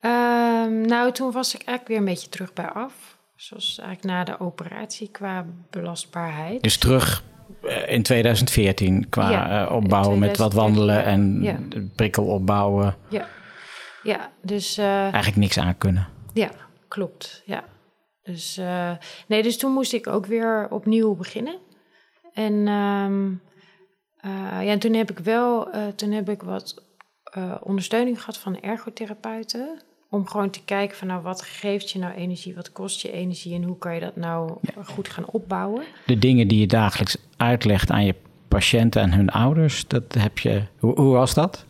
Ehm, 0.00 0.80
nou, 0.80 1.12
toen 1.12 1.32
was 1.32 1.54
ik 1.54 1.62
eigenlijk 1.62 1.88
weer 1.88 1.98
een 1.98 2.14
beetje 2.14 2.28
terug 2.28 2.52
bij 2.52 2.68
af. 2.68 3.18
Zoals 3.36 3.78
eigenlijk 3.78 4.14
na 4.14 4.24
de 4.24 4.40
operatie 4.40 5.08
qua 5.10 5.46
belastbaarheid. 5.70 6.62
Dus 6.62 6.76
terug 6.78 7.24
eh, 7.62 7.92
in 7.92 8.02
2014 8.02 9.08
qua 9.08 9.30
Ja, 9.30 9.66
eh, 9.66 9.72
opbouwen 9.74 10.18
met 10.18 10.36
wat 10.36 10.50
2014, 10.50 10.60
wandelen 10.60 11.04
en 11.04 11.42
ja. 11.42 11.58
prikkel 11.96 12.24
opbouwen. 12.24 12.94
Ja, 13.08 13.26
ja 14.02 14.30
dus 14.42 14.78
eh, 14.78 15.00
Eigenlijk 15.00 15.36
niks 15.36 15.58
aan 15.58 15.78
kunnen. 15.78 16.08
ja, 16.34 16.50
klopt. 16.88 17.42
Ja. 17.46 17.64
Dus, 18.22 18.56
eh, 18.56 18.92
nee, 19.26 19.42
dus 19.42 19.58
toen 19.58 19.72
moest 19.72 19.92
ik 19.92 20.06
ook 20.06 20.26
weer 20.26 20.66
opnieuw 20.70 21.14
beginnen. 21.14 21.58
En, 22.32 22.66
ehm, 22.66 23.30
eh, 24.16 24.64
ja, 24.64 24.70
en 24.70 24.78
toen 24.78 24.94
heb 24.94 25.10
ik 25.10 25.18
wel 25.18 25.68
toen 25.96 26.10
heb 26.10 26.28
ik 26.28 26.42
wat 26.42 26.82
ondersteuning 27.62 28.20
gehad 28.20 28.38
van 28.38 28.60
ergotherapeuten. 28.60 29.82
Om 30.10 30.26
gewoon 30.26 30.50
te 30.50 30.64
kijken 30.64 30.96
van 30.96 31.06
nou, 31.06 31.22
wat 31.22 31.42
geeft 31.42 31.90
je 31.90 31.98
nou 31.98 32.14
energie, 32.14 32.54
wat 32.54 32.72
kost 32.72 33.00
je 33.00 33.12
energie 33.12 33.54
en 33.54 33.62
hoe 33.62 33.78
kan 33.78 33.94
je 33.94 34.00
dat 34.00 34.16
nou 34.16 34.58
goed 34.84 35.08
gaan 35.08 35.26
opbouwen. 35.26 35.84
De 36.06 36.18
dingen 36.18 36.48
die 36.48 36.60
je 36.60 36.66
dagelijks 36.66 37.16
uitlegt 37.36 37.90
aan 37.90 38.04
je 38.04 38.14
patiënten 38.48 39.02
en 39.02 39.12
hun 39.12 39.30
ouders, 39.30 39.86
dat 39.86 40.14
heb 40.18 40.38
je. 40.38 40.62
Hoe, 40.78 41.00
hoe 41.00 41.12
was 41.12 41.34
dat? 41.34 41.66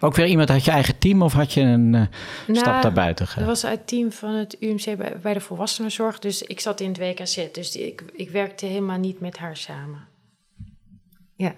Ook 0.00 0.14
weer 0.14 0.26
iemand 0.26 0.50
uit 0.50 0.64
je 0.64 0.70
eigen 0.70 0.98
team 0.98 1.22
of 1.22 1.32
had 1.32 1.52
je 1.52 1.60
een 1.60 1.94
eh, 1.94 2.56
stap 2.56 2.82
daarbuiten 2.82 3.24
Dat 3.24 3.32
gedaan? 3.34 3.48
was 3.48 3.64
uit 3.66 3.78
het 3.78 3.88
team 3.88 4.12
van 4.12 4.30
het 4.34 4.56
UMC 4.60 4.96
bij, 4.96 5.18
bij 5.22 5.32
de 5.34 5.40
volwassenenzorg. 5.40 6.18
Dus 6.18 6.42
ik 6.42 6.60
zat 6.60 6.80
in 6.80 6.88
het 6.88 6.98
WKZ. 6.98 7.50
Dus 7.52 7.70
die- 7.70 7.86
ik, 7.86 8.02
ik 8.12 8.30
werkte 8.30 8.66
helemaal 8.66 8.98
niet 8.98 9.20
met 9.20 9.38
haar 9.38 9.56
samen. 9.56 10.04
Ja. 11.36 11.54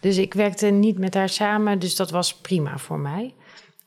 Dus 0.00 0.16
ik 0.16 0.34
werkte 0.34 0.66
niet 0.66 0.98
met 0.98 1.14
haar 1.14 1.28
samen. 1.28 1.78
Dus 1.78 1.96
dat 1.96 2.10
was 2.10 2.34
prima 2.34 2.78
voor 2.78 2.98
mij. 2.98 3.34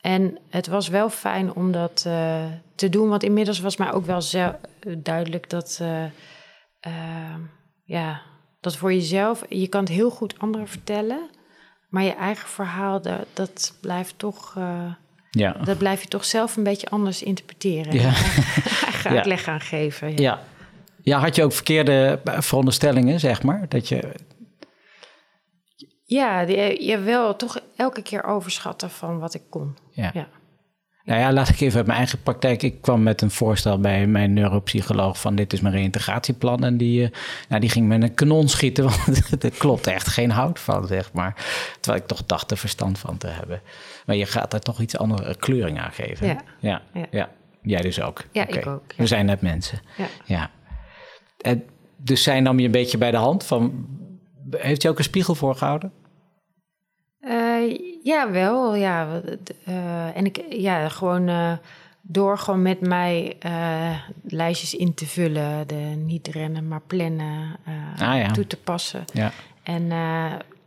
En 0.00 0.38
het 0.50 0.66
was 0.66 0.88
wel 0.88 1.10
fijn 1.10 1.52
om 1.54 1.72
dat 1.72 2.04
eh, 2.06 2.44
te 2.74 2.88
doen. 2.88 3.08
Want 3.08 3.22
inmiddels 3.22 3.60
was 3.60 3.76
mij 3.76 3.92
ook 3.92 4.06
wel 4.06 4.22
duidelijk 4.98 5.50
dat... 5.50 5.78
eh, 6.80 7.34
ja, 7.84 8.22
dat 8.60 8.76
voor 8.76 8.92
jezelf... 8.92 9.44
Je 9.48 9.68
kan 9.68 9.80
het 9.80 9.88
heel 9.88 10.10
goed 10.10 10.38
anderen 10.38 10.68
vertellen... 10.68 11.30
Maar 11.96 12.04
je 12.04 12.14
eigen 12.14 12.48
verhaal, 12.48 13.02
dat, 13.02 13.26
dat 13.32 13.74
blijft 13.80 14.18
toch... 14.18 14.54
eh, 14.56 14.92
Ja. 15.30 15.52
dat 15.52 15.78
blijf 15.78 16.02
je 16.02 16.08
toch 16.08 16.24
zelf 16.24 16.56
een 16.56 16.62
beetje 16.62 16.88
anders 16.88 17.22
interpreteren. 17.22 17.92
Ja. 17.94 18.02
Eigen 18.84 19.10
Ja. 19.10 19.16
uitleg 19.16 19.48
aan 19.48 19.60
geven. 19.60 20.10
Ja. 20.10 20.16
ja. 20.16 20.40
Ja, 21.02 21.18
had 21.18 21.36
je 21.36 21.44
ook 21.44 21.52
verkeerde 21.52 22.20
veronderstellingen, 22.24 23.20
zeg 23.20 23.42
maar? 23.42 23.68
Dat 23.68 23.88
je. 23.88 24.12
Ja, 26.04 26.44
die, 26.44 26.84
je 26.86 26.98
wel 26.98 27.36
toch 27.36 27.60
elke 27.76 28.02
keer 28.02 28.24
overschatten 28.24 28.90
van 28.90 29.18
wat 29.18 29.34
ik 29.34 29.42
kon. 29.50 29.76
Ja. 29.90 30.10
Ja. 30.14 30.28
Nou 31.06 31.20
ja, 31.20 31.32
laat 31.32 31.48
ik 31.48 31.60
even 31.60 31.76
uit 31.76 31.86
mijn 31.86 31.98
eigen 31.98 32.22
praktijk. 32.22 32.62
Ik 32.62 32.80
kwam 32.80 33.02
met 33.02 33.22
een 33.22 33.30
voorstel 33.30 33.80
bij 33.80 34.06
mijn 34.06 34.32
neuropsycholoog 34.32 35.20
van 35.20 35.34
dit 35.34 35.52
is 35.52 35.60
mijn 35.60 35.74
reïntegratieplan. 35.74 36.64
En 36.64 36.76
die, 36.76 37.04
eh, 37.04 37.10
nou, 37.48 37.60
die 37.60 37.70
ging 37.70 37.88
met 37.88 38.02
een 38.02 38.14
kanon 38.14 38.48
schieten, 38.48 38.84
want 39.30 39.44
er 39.44 39.50
klopt 39.50 39.86
echt 39.86 40.08
geen 40.08 40.30
hout 40.30 40.60
van, 40.60 40.86
zeg 40.86 41.12
maar. 41.12 41.34
Terwijl 41.80 42.02
ik 42.02 42.08
toch 42.08 42.26
dacht 42.26 42.50
er 42.50 42.56
verstand 42.56 42.98
van 42.98 43.18
te 43.18 43.26
hebben. 43.26 43.60
Maar 44.06 44.16
je 44.16 44.26
gaat 44.26 44.50
daar 44.50 44.60
toch 44.60 44.80
iets 44.80 44.96
andere 44.98 45.36
kleuring 45.36 45.80
aan 45.80 45.92
geven. 45.92 46.26
Ja. 46.26 46.42
Ja, 46.60 46.82
ja. 46.92 47.06
Ja. 47.10 47.30
Jij 47.62 47.80
dus 47.80 48.00
ook. 48.00 48.24
Ja, 48.32 48.46
ik 48.46 48.66
ook, 48.66 48.82
ja. 48.88 48.94
We 48.96 49.06
zijn 49.06 49.26
net 49.26 49.40
mensen. 49.40 49.80
Ja. 49.96 50.06
Ja. 50.24 50.50
En 51.40 51.64
dus 51.96 52.22
zij 52.22 52.40
nam 52.40 52.58
je 52.58 52.66
een 52.66 52.70
beetje 52.70 52.98
bij 52.98 53.10
de 53.10 53.16
hand 53.16 53.44
van... 53.44 53.86
Heeft 54.50 54.82
je 54.82 54.88
ook 54.88 54.98
een 54.98 55.04
spiegel 55.04 55.34
voorgehouden? 55.34 55.92
Ja, 58.06 58.30
wel. 58.30 58.74
Ja, 58.74 59.22
eh, 59.64 60.16
en 60.16 60.24
ik, 60.24 60.44
ja, 60.50 60.88
gewoon 60.88 61.28
eh, 61.28 61.52
door 62.00 62.38
gewoon 62.38 62.62
met 62.62 62.80
mij 62.80 63.36
eh, 63.38 63.98
lijstjes 64.24 64.74
in 64.74 64.94
te 64.94 65.06
vullen. 65.06 65.66
De 65.66 65.74
niet 66.04 66.28
rennen, 66.28 66.68
maar 66.68 66.80
plannen 66.86 67.56
Ah, 67.98 68.16
ja. 68.18 68.30
toe 68.30 68.46
te 68.46 68.56
passen. 68.56 69.04
Ja. 69.12 69.32
En, 69.62 69.86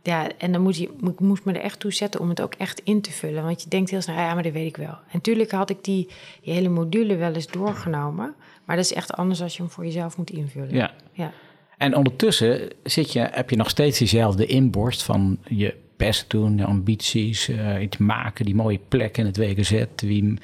ja, 0.02 0.28
en 0.38 0.52
dan 0.52 0.62
moet 0.62 0.76
je, 0.76 0.90
moest 1.18 1.44
me 1.44 1.52
er 1.52 1.60
echt 1.60 1.80
toe 1.80 1.92
zetten 1.92 2.20
om 2.20 2.28
het 2.28 2.40
ook 2.40 2.54
echt 2.54 2.80
in 2.84 3.00
te 3.00 3.12
vullen. 3.12 3.44
Want 3.44 3.62
je 3.62 3.68
denkt 3.68 3.90
heel 3.90 4.00
snel, 4.00 4.16
ja, 4.16 4.34
maar 4.34 4.42
dat 4.42 4.52
weet 4.52 4.68
ik 4.68 4.76
wel. 4.76 4.88
En 4.88 5.12
natuurlijk 5.12 5.50
had 5.50 5.70
ik 5.70 5.84
die, 5.84 6.08
die 6.42 6.52
hele 6.52 6.68
module 6.68 7.16
wel 7.16 7.34
eens 7.34 7.46
doorgenomen. 7.46 8.34
Maar 8.64 8.76
dat 8.76 8.84
is 8.84 8.92
echt 8.92 9.12
anders 9.12 9.42
als 9.42 9.56
je 9.56 9.62
hem 9.62 9.70
voor 9.70 9.84
jezelf 9.84 10.16
moet 10.16 10.30
invullen. 10.30 10.74
Ja. 10.74 10.92
ja. 11.12 11.32
En 11.76 11.96
ondertussen 11.96 12.68
zit 12.82 13.12
je, 13.12 13.28
heb 13.30 13.50
je 13.50 13.56
nog 13.56 13.70
steeds 13.70 13.98
diezelfde 13.98 14.46
inborst 14.46 15.02
van 15.02 15.38
je 15.48 15.74
best 16.00 16.30
doen, 16.30 16.56
je 16.56 16.64
ambities, 16.64 17.48
eh, 17.48 17.82
iets 17.82 17.96
maken, 17.96 18.44
die 18.44 18.54
mooie 18.54 18.80
plek 18.88 19.16
in 19.18 19.26
het 19.26 19.36
WGZ. 19.36 19.84
Wie, 19.96 20.38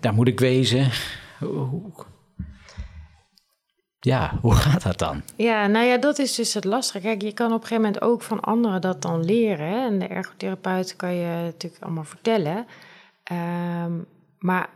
daar 0.00 0.14
moet 0.14 0.28
ik 0.28 0.40
wezen. 0.40 0.90
Ja, 4.00 4.38
hoe 4.40 4.54
gaat 4.54 4.82
dat 4.82 4.98
dan? 4.98 5.22
Ja, 5.36 5.66
nou 5.66 5.86
ja, 5.86 5.96
dat 5.96 6.18
is 6.18 6.34
dus 6.34 6.54
het 6.54 6.64
lastige. 6.64 7.06
Kijk, 7.06 7.22
je 7.22 7.32
kan 7.32 7.46
op 7.46 7.52
een 7.52 7.66
gegeven 7.66 7.82
moment 7.82 8.02
ook 8.02 8.22
van 8.22 8.40
anderen 8.40 8.80
dat 8.80 9.02
dan 9.02 9.24
leren. 9.24 9.84
En 9.84 9.98
de 9.98 10.06
ergotherapeut 10.06 10.96
kan 10.96 11.14
je 11.14 11.26
natuurlijk 11.42 11.82
allemaal 11.82 12.04
vertellen. 12.04 12.66
Ehm, 13.22 13.92
maar 14.38 14.68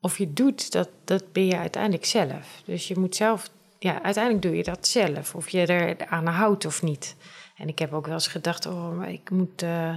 of 0.00 0.18
je 0.18 0.32
doet, 0.32 0.72
dat, 0.72 0.88
dat 1.04 1.32
ben 1.32 1.46
je 1.46 1.58
uiteindelijk 1.58 2.04
zelf. 2.04 2.62
Dus 2.64 2.88
je 2.88 2.98
moet 2.98 3.16
zelf, 3.16 3.50
ja, 3.78 4.02
uiteindelijk 4.02 4.44
doe 4.44 4.56
je 4.56 4.62
dat 4.62 4.86
zelf. 4.86 5.34
Of 5.34 5.48
je 5.48 5.66
er 5.66 6.06
aan 6.06 6.26
houdt 6.26 6.66
of 6.66 6.82
niet. 6.82 7.16
En 7.56 7.68
ik 7.68 7.78
heb 7.78 7.92
ook 7.92 8.04
wel 8.06 8.14
eens 8.14 8.26
gedacht, 8.26 8.66
oh, 8.66 8.96
maar 8.98 9.12
ik 9.12 9.30
moet... 9.30 9.62
eh, 9.62 9.94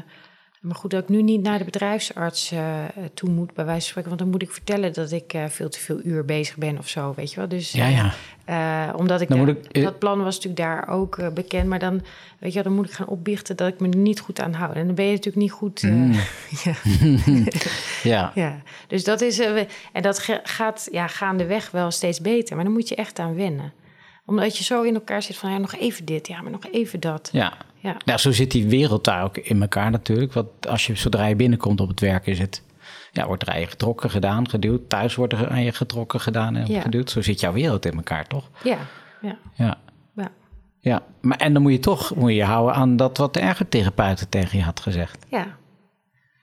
maar 0.60 0.76
goed, 0.76 0.92
dat 0.92 1.04
ik 1.04 1.10
nu 1.10 1.22
niet 1.22 1.42
naar 1.42 1.58
de 1.58 1.64
bedrijfsarts 1.64 2.52
eh, 2.52 2.84
toe 3.14 3.30
moet, 3.30 3.54
bij 3.54 3.66
wijze 3.66 3.80
van 3.82 3.90
spreken. 3.90 4.10
Want 4.10 4.22
dan 4.22 4.30
moet 4.30 4.42
ik 4.42 4.52
vertellen 4.52 4.94
dat 4.94 5.12
ik 5.12 5.34
eh, 5.34 5.46
veel 5.46 5.70
te 5.70 5.80
veel 5.80 6.00
uur 6.04 6.26
bezig 6.26 6.58
ben 6.58 6.78
of 6.78 6.88
zo, 6.88 7.14
weet 7.16 7.32
je 7.32 7.36
wel. 7.36 7.48
Dus, 7.48 7.72
Ja, 7.72 8.14
ja. 8.46 8.94
omdat 8.94 9.22
ik, 9.22 9.30
Dan 9.30 9.58
dat 9.72 10.00
plan 10.00 10.24
was 10.24 10.36
natuurlijk 10.36 10.62
daar 10.62 10.88
ook 10.88 11.34
bekend, 11.34 11.68
maar 11.68 11.80
dan, 11.80 12.02
weet 12.40 12.50
je, 12.50 12.54
wel, 12.54 12.64
dan 12.64 12.74
moet 12.74 12.86
ik 12.86 12.92
gaan 12.92 13.08
opbiechten 13.08 13.56
dat 13.56 13.68
ik 13.68 13.80
me 13.80 13.90
er 13.90 13.98
niet 13.98 14.20
goed 14.20 14.40
aan 14.40 14.54
hou. 14.54 14.74
En 14.74 14.86
dan 14.86 14.96
ben 14.96 15.06
je 15.06 15.12
natuurlijk 15.12 15.44
niet 15.44 15.52
goed. 15.52 15.82
Mm. 15.84 16.12
ja, 16.64 16.74
Ja, 18.04 18.32
ja, 18.36 18.62
dus 18.88 19.04
dat 19.04 19.22
is 19.22 19.40
en 19.40 20.02
dat 20.02 20.28
gaat 20.44 20.88
ja, 20.92 21.08
gaandeweg 21.08 21.72
wel 21.72 21.92
steeds 21.92 22.22
beter, 22.22 22.56
maar 22.56 22.66
dan 22.66 22.74
moet 22.74 22.90
je 22.90 22.96
echt 22.96 23.20
aan 23.20 23.36
wennen, 23.36 23.74
omdat 24.30 24.58
je 24.58 24.64
zo 24.64 24.82
in 24.82 24.94
elkaar 24.94 25.22
zit 25.22 25.38
van 25.38 25.52
ja, 25.52 25.58
nog 25.58 25.76
even 25.76 26.06
dit, 26.06 26.28
ja, 26.28 26.42
maar 26.42 26.52
nog 26.52 26.66
even 26.72 27.00
dat. 27.00 27.30
ja. 27.32 27.54
Ja, 27.82 27.96
Nou, 28.06 28.20
zo 28.20 28.32
zit 28.32 28.52
die 28.52 28.68
wereld 28.68 29.04
daar 29.04 29.24
ook 29.24 29.38
in 29.38 29.62
elkaar 29.62 29.92
natuurlijk. 29.92 30.34
Want 30.34 30.68
als 30.68 30.88
je 30.88 30.96
zodra 30.96 31.26
je 31.26 31.36
binnenkomt 31.36 31.82
op 31.82 31.88
het 31.88 32.00
werk 32.00 32.26
is 32.28 32.40
het... 32.40 32.64
Ja, 33.12 33.28
wordt 33.28 33.42
er 33.48 33.54
aan 33.54 33.60
je 33.60 33.68
getrokken, 33.68 34.10
gedaan, 34.10 34.50
geduwd. 34.50 34.90
Thuis 34.90 35.16
wordt 35.16 35.34
er 35.34 35.50
aan 35.50 35.64
je 35.64 35.72
getrokken, 35.72 36.20
gedaan 36.20 36.56
en 36.56 36.72
Ja. 36.72 36.82
geduwd. 36.82 37.10
Zo 37.10 37.22
zit 37.22 37.40
jouw 37.40 37.54
wereld 37.54 37.86
in 37.86 37.96
elkaar, 37.96 38.28
toch? 38.28 38.50
ja, 38.64 38.78
ja, 39.22 39.38
Ja. 39.56 39.78
ja. 40.16 40.32
Ja, 40.80 41.04
maar 41.22 41.38
en 41.38 41.54
dan 41.54 41.62
moet 41.62 41.72
je 41.72 41.80
toch 41.80 42.16
moet 42.16 42.30
je 42.30 42.36
je 42.36 42.44
houden 42.44 42.76
aan 42.76 42.96
dat 42.96 43.18
wat 43.18 43.34
de 43.34 43.40
ergotherapeuten 43.40 44.30
tegen 44.30 44.58
je 44.58 44.64
had 44.64 44.80
gezegd. 44.80 45.26
ja. 45.30 45.58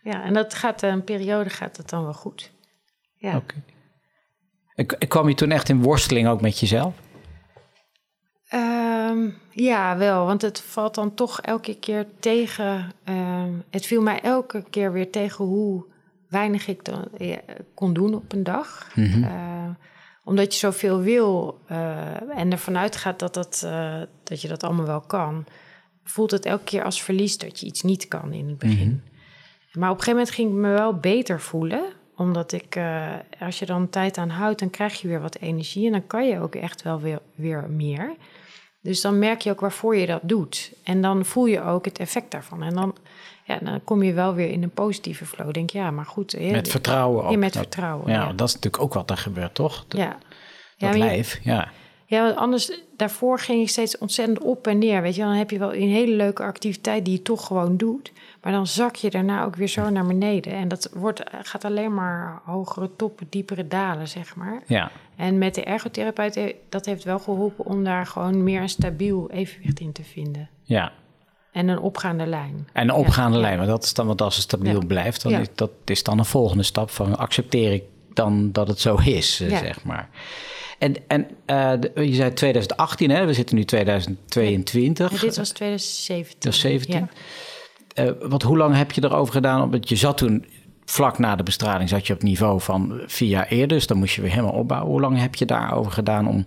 ja 0.02 0.24
en 0.24 0.32
dat 0.32 0.54
gaat 0.54 0.82
eh, 0.82 0.90
een 0.90 1.04
periode 1.04 1.50
gaat 1.50 1.76
het 1.76 1.88
dan 1.90 2.02
wel 2.02 2.14
goed. 2.14 2.52
Ja. 3.16 3.36
Oké. 3.36 3.54
Ik, 4.74 4.96
ik 4.98 5.08
kwam 5.08 5.28
je 5.28 5.34
toen 5.34 5.50
echt 5.50 5.68
in 5.68 5.82
worsteling 5.82 6.28
ook 6.28 6.40
met 6.40 6.58
jezelf? 6.58 6.94
Ehm, 8.48 9.28
ja, 9.50 9.96
wel, 9.96 10.26
want 10.26 10.42
het 10.42 10.60
valt 10.60 10.94
dan 10.94 11.14
toch 11.14 11.40
elke 11.40 11.78
keer 11.78 12.06
tegen. 12.20 12.92
ehm, 13.04 13.52
het 13.70 13.86
viel 13.86 14.02
mij 14.02 14.20
elke 14.20 14.64
keer 14.70 14.92
weer 14.92 15.10
tegen 15.10 15.44
hoe 15.44 15.84
weinig 16.28 16.68
ik 16.68 16.84
dan 16.84 17.08
ja, 17.18 17.40
kon 17.74 17.92
doen 17.92 18.14
op 18.14 18.32
een 18.32 18.42
dag. 18.42 18.90
Eh, 19.24 19.68
omdat 20.24 20.52
je 20.52 20.58
zoveel 20.58 21.00
wil 21.00 21.60
eh, 21.66 22.38
en 22.38 22.52
ervan 22.52 22.76
uitgaat 22.76 23.18
dat, 23.18 23.34
dat, 23.34 23.62
eh, 23.64 24.00
dat 24.22 24.40
je 24.40 24.48
dat 24.48 24.62
allemaal 24.62 24.86
wel 24.86 25.00
kan, 25.00 25.46
voelt 26.04 26.30
het 26.30 26.44
elke 26.46 26.64
keer 26.64 26.84
als 26.84 27.02
verlies 27.02 27.38
dat 27.38 27.60
je 27.60 27.66
iets 27.66 27.82
niet 27.82 28.08
kan 28.08 28.32
in 28.32 28.48
het 28.48 28.58
begin. 28.58 29.02
Maar 29.72 29.90
op 29.90 29.96
een 29.96 30.02
gegeven 30.02 30.12
moment 30.12 30.30
ging 30.30 30.48
ik 30.48 30.54
me 30.54 30.68
wel 30.68 30.94
beter 30.94 31.40
voelen. 31.40 31.84
Omdat 32.16 32.52
ik, 32.52 32.76
eh, 32.76 33.06
als 33.40 33.58
je 33.58 33.66
dan 33.66 33.90
tijd 33.90 34.18
aan 34.18 34.28
houdt, 34.30 34.58
dan 34.58 34.70
krijg 34.70 35.00
je 35.00 35.08
weer 35.08 35.20
wat 35.20 35.36
energie 35.36 35.86
en 35.86 35.92
dan 35.92 36.06
kan 36.06 36.26
je 36.28 36.40
ook 36.40 36.54
echt 36.54 36.82
wel 36.82 37.00
weer, 37.00 37.18
weer 37.34 37.64
meer. 37.70 38.14
Dus 38.80 39.00
dan 39.00 39.18
merk 39.18 39.40
je 39.40 39.50
ook 39.50 39.60
waarvoor 39.60 39.96
je 39.96 40.06
dat 40.06 40.20
doet. 40.22 40.72
En 40.84 41.02
dan 41.02 41.24
voel 41.24 41.46
je 41.46 41.62
ook 41.62 41.84
het 41.84 41.98
effect 41.98 42.30
daarvan. 42.30 42.62
En 42.62 42.74
dan, 42.74 42.96
ja, 43.44 43.58
dan 43.62 43.84
kom 43.84 44.02
je 44.02 44.12
wel 44.12 44.34
weer 44.34 44.50
in 44.50 44.62
een 44.62 44.70
positieve 44.70 45.26
flow. 45.26 45.52
Denk 45.52 45.70
ja, 45.70 45.90
maar 45.90 46.04
goed. 46.06 46.32
hè, 46.32 46.50
Met 46.50 46.68
vertrouwen 46.68 47.24
ook. 47.24 47.30
Ja, 47.30 47.38
met 47.38 47.52
Dat- 47.52 47.62
vertrouwen. 47.62 48.12
Ja, 48.12 48.20
Ja, 48.26 48.32
dat 48.32 48.48
is 48.48 48.54
natuurlijk 48.54 48.82
ook 48.82 48.94
wat 48.94 49.10
er 49.10 49.16
gebeurt, 49.16 49.54
toch? 49.54 49.84
Dat, 49.88 50.00
ja. 50.00 50.16
dat 50.78 50.92
Ja, 50.94 50.98
lijf, 50.98 51.40
ja. 51.42 51.68
Ja, 52.08 52.22
want 52.22 52.36
anders, 52.36 52.72
daarvoor 52.96 53.38
ging 53.38 53.62
ik 53.62 53.68
steeds 53.68 53.98
ontzettend 53.98 54.38
op 54.38 54.66
en 54.66 54.78
neer. 54.78 55.02
Weet 55.02 55.14
je, 55.14 55.22
dan 55.22 55.32
heb 55.32 55.50
je 55.50 55.58
wel 55.58 55.74
een 55.74 55.88
hele 55.88 56.14
leuke 56.16 56.42
activiteit 56.42 57.04
die 57.04 57.14
je 57.14 57.22
toch 57.22 57.46
gewoon 57.46 57.76
doet. 57.76 58.12
Maar 58.42 58.52
dan 58.52 58.66
zak 58.66 58.94
je 58.96 59.10
daarna 59.10 59.44
ook 59.44 59.56
weer 59.56 59.68
zo 59.68 59.90
naar 59.90 60.06
beneden. 60.06 60.52
En 60.52 60.68
dat 60.68 60.90
wordt, 60.94 61.22
gaat 61.42 61.64
alleen 61.64 61.94
maar 61.94 62.40
hogere 62.44 62.90
toppen, 62.96 63.26
diepere 63.30 63.68
dalen, 63.68 64.08
zeg 64.08 64.36
maar. 64.36 64.62
Ja, 64.66 64.90
En 65.16 65.38
met 65.38 65.54
de 65.54 65.64
ergotherapeut, 65.64 66.54
dat 66.68 66.86
heeft 66.86 67.04
wel 67.04 67.18
geholpen 67.18 67.64
om 67.64 67.84
daar 67.84 68.06
gewoon 68.06 68.42
meer 68.44 68.60
een 68.60 68.68
stabiel 68.68 69.30
evenwicht 69.30 69.80
in 69.80 69.92
te 69.92 70.02
vinden. 70.04 70.48
ja. 70.62 70.92
En 71.52 71.68
een 71.68 71.78
opgaande 71.78 72.26
lijn. 72.26 72.68
En 72.72 72.88
een 72.88 72.94
opgaande 72.94 73.36
Ja, 73.36 73.42
lijn, 73.42 73.56
want 73.56 73.68
dat 73.68 73.84
is 73.84 73.94
dan, 73.94 74.06
want 74.06 74.22
als 74.22 74.34
het 74.34 74.42
stabiel 74.44 74.80
Ja. 74.80 74.86
blijft, 74.86 75.22
dan 75.22 75.32
Ja. 75.32 75.38
is 75.38 75.46
dat 75.54 75.70
is 75.84 76.02
dan 76.02 76.18
een 76.18 76.24
volgende 76.24 76.62
stap 76.62 76.90
van 76.90 77.18
accepteer 77.18 77.72
ik 77.72 77.82
dan 78.14 78.52
dat 78.52 78.68
het 78.68 78.80
zo 78.80 78.96
is, 79.04 79.40
eh, 79.40 79.58
zeg 79.58 79.84
maar. 79.84 80.08
En, 80.78 80.94
en 81.08 81.26
eh, 81.46 81.72
de- 81.80 81.92
je 82.08 82.14
zei 82.14 82.32
2018, 82.32 83.10
hè? 83.10 83.26
we 83.26 83.32
zitten 83.32 83.56
nu 83.56 83.64
2022. 83.64 85.12
En 85.12 85.18
dit 85.18 85.36
was 85.36 85.50
2017. 85.50 86.36
Dat 86.40 86.52
is 86.52 86.60
17. 86.60 86.94
Ja. 86.98 87.08
Eh, 88.04 88.10
want 88.28 88.42
hoe 88.42 88.56
lang 88.56 88.74
heb 88.76 88.92
je 88.92 89.04
erover 89.04 89.32
gedaan? 89.32 89.70
Want 89.70 89.88
je 89.88 89.96
zat 89.96 90.16
toen, 90.16 90.46
vlak 90.84 91.18
na 91.18 91.36
de 91.36 91.42
bestraling, 91.42 91.88
zat 91.88 92.06
je 92.06 92.12
op 92.12 92.22
niveau 92.22 92.60
van 92.60 93.00
vier 93.06 93.28
jaar 93.28 93.46
eerder. 93.46 93.68
Dus 93.76 93.86
dan 93.86 93.96
moest 93.98 94.14
je 94.14 94.20
weer 94.22 94.30
helemaal 94.30 94.52
opbouwen. 94.52 94.90
Hoe 94.90 95.00
lang 95.00 95.18
heb 95.20 95.34
je 95.34 95.44
daarover 95.44 95.92
gedaan 95.92 96.28
om 96.28 96.44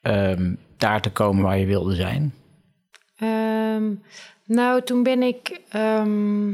ehm, 0.00 0.54
daar 0.76 1.00
te 1.00 1.10
komen 1.10 1.42
waar 1.42 1.58
je 1.58 1.66
wilde 1.66 1.94
zijn? 1.94 2.34
Ehm, 3.16 3.84
nou, 4.46 4.82
toen 4.82 5.02
ben 5.02 5.22
ik. 5.22 5.60
ehm, 5.68 6.52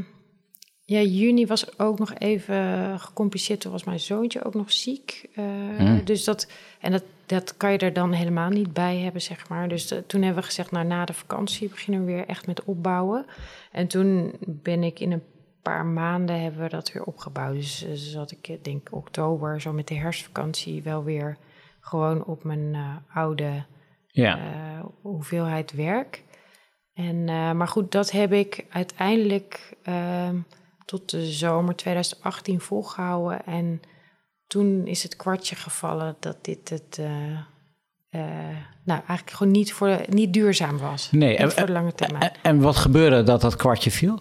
ja, 0.89 1.01
juni 1.01 1.45
was 1.45 1.79
ook 1.79 1.99
nog 1.99 2.13
even 2.13 2.99
gecompliceerd. 2.99 3.59
Toen 3.59 3.71
was 3.71 3.83
mijn 3.83 3.99
zoontje 3.99 4.43
ook 4.43 4.53
nog 4.53 4.71
ziek. 4.71 5.29
Eh, 5.35 5.45
Hmm. 5.77 6.03
Dus 6.03 6.23
dat. 6.23 6.51
En 6.79 6.91
dat, 6.91 7.03
dat 7.25 7.57
kan 7.57 7.71
je 7.71 7.77
er 7.77 7.93
dan 7.93 8.11
helemaal 8.11 8.49
niet 8.49 8.73
bij 8.73 8.97
hebben, 8.97 9.21
zeg 9.21 9.49
maar. 9.49 9.67
Dus 9.69 9.91
eh, 9.91 9.99
toen 10.07 10.21
hebben 10.21 10.41
we 10.41 10.47
gezegd, 10.47 10.71
nou, 10.71 10.85
na 10.85 11.05
de 11.05 11.13
vakantie 11.13 11.69
beginnen 11.69 12.05
we 12.05 12.11
weer 12.11 12.25
echt 12.25 12.47
met 12.47 12.63
opbouwen. 12.63 13.25
En 13.71 13.87
toen 13.87 14.33
ben 14.47 14.83
ik 14.83 14.99
in 14.99 15.11
een 15.11 15.23
paar 15.61 15.85
maanden 15.85 16.41
hebben 16.41 16.61
we 16.61 16.69
dat 16.69 16.91
weer 16.91 17.03
opgebouwd. 17.03 17.55
Dus 17.55 17.85
eh, 17.85 17.91
zat 17.93 18.31
ik, 18.31 18.63
denk 18.63 18.87
oktober, 18.91 19.61
zo 19.61 19.73
met 19.73 19.87
de 19.87 19.95
herfstvakantie, 19.95 20.83
wel 20.83 21.03
weer 21.03 21.37
gewoon 21.79 22.25
op 22.25 22.43
mijn 22.43 22.77
oude 23.13 23.65
Ja, 24.07 24.39
hoeveelheid 25.01 25.71
werk. 25.71 26.23
En, 26.93 27.23
maar 27.57 27.67
goed, 27.67 27.91
dat 27.91 28.11
heb 28.11 28.33
ik 28.33 28.65
uiteindelijk 28.69 29.75
ehm, 29.83 30.35
tot 30.89 31.09
de 31.09 31.25
zomer 31.25 31.75
2018 31.75 32.59
volgehouden. 32.61 33.45
En 33.45 33.81
toen 34.47 34.87
is 34.87 35.03
het 35.03 35.15
kwartje 35.15 35.55
gevallen 35.55 36.15
dat 36.19 36.37
dit 36.41 36.69
het. 36.69 36.97
eh, 36.99 37.31
eh, 38.09 38.57
nou, 38.83 38.99
eigenlijk 39.07 39.31
gewoon 39.31 39.51
niet, 39.51 39.73
voor, 39.73 39.99
niet 40.07 40.33
duurzaam 40.33 40.77
was. 40.77 41.11
Nee, 41.11 41.37
en- 41.37 41.51
voor 41.51 41.65
de 41.65 41.71
lange 41.71 41.93
termijn. 41.93 42.23
en, 42.23 42.31
en 42.41 42.61
wat 42.61 42.75
gebeurde 42.75 43.23
dat 43.23 43.41
dat 43.41 43.55
kwartje 43.55 43.91
viel? 43.91 44.19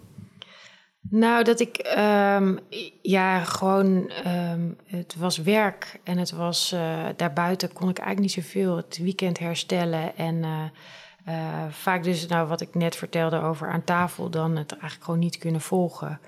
Nou, 1.11 1.45
dat 1.45 1.61
ik, 1.61 1.77
ehm, 1.77 2.57
ja, 3.03 3.45
gewoon, 3.45 4.09
ehm, 4.09 4.69
het 4.85 5.15
was 5.17 5.37
werk 5.39 6.01
en 6.05 6.19
het 6.19 6.31
was, 6.31 6.73
eh, 6.73 7.07
daarbuiten 7.17 7.73
kon 7.73 7.89
ik 7.89 7.99
eigenlijk 7.99 8.35
niet 8.37 8.45
zoveel. 8.45 8.77
Het 8.77 8.99
weekend 8.99 9.39
herstellen 9.39 10.17
en 10.17 10.45
vaak 11.71 12.03
dus, 12.03 12.27
nou, 12.27 12.49
wat 12.49 12.61
ik 12.61 12.75
net 12.75 12.97
vertelde 12.97 13.41
over 13.41 13.69
aan 13.71 13.85
tafel, 13.85 14.31
dan 14.31 14.57
het 14.57 14.71
eigenlijk 14.73 15.05
gewoon 15.05 15.21
niet 15.21 15.39
kunnen 15.39 15.61
volgen. 15.61 16.21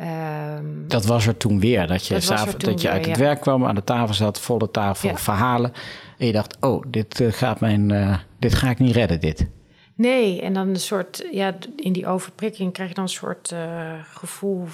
Ehm, 0.00 0.64
Dat 0.88 1.04
was 1.06 1.26
er 1.26 1.36
toen 1.36 1.60
weer. 1.60 1.86
Dat 1.86 2.06
je, 2.06 2.14
Dat 2.14 2.60
dat 2.60 2.80
je 2.82 2.88
uit 2.90 3.00
weer, 3.00 3.10
het 3.10 3.18
ja. 3.18 3.24
werk 3.24 3.40
kwam, 3.40 3.64
aan 3.66 3.74
de 3.74 3.84
tafel 3.84 4.14
zat, 4.14 4.40
volle 4.40 4.70
tafel, 4.70 5.08
Ja. 5.08 5.16
verhalen. 5.16 5.72
En 6.18 6.26
je 6.26 6.32
dacht, 6.32 6.56
oh, 6.60 6.84
dit, 6.88 7.20
eh, 7.20 7.32
gaat 7.32 7.60
mijn, 7.60 7.90
eh, 7.90 8.18
dit 8.38 8.54
ga 8.54 8.70
ik 8.70 8.78
niet 8.78 8.94
redden, 8.94 9.20
dit. 9.20 9.46
Nee, 9.94 10.42
en 10.42 10.52
dan 10.52 10.68
een 10.68 10.76
soort, 10.76 11.26
ja, 11.32 11.54
in 11.76 11.92
die 11.92 12.06
overprikking 12.06 12.72
krijg 12.72 12.88
je 12.88 12.94
dan 12.94 13.04
een 13.04 13.10
soort 13.10 13.52
eh, 13.52 13.92
gevoel, 14.14 14.66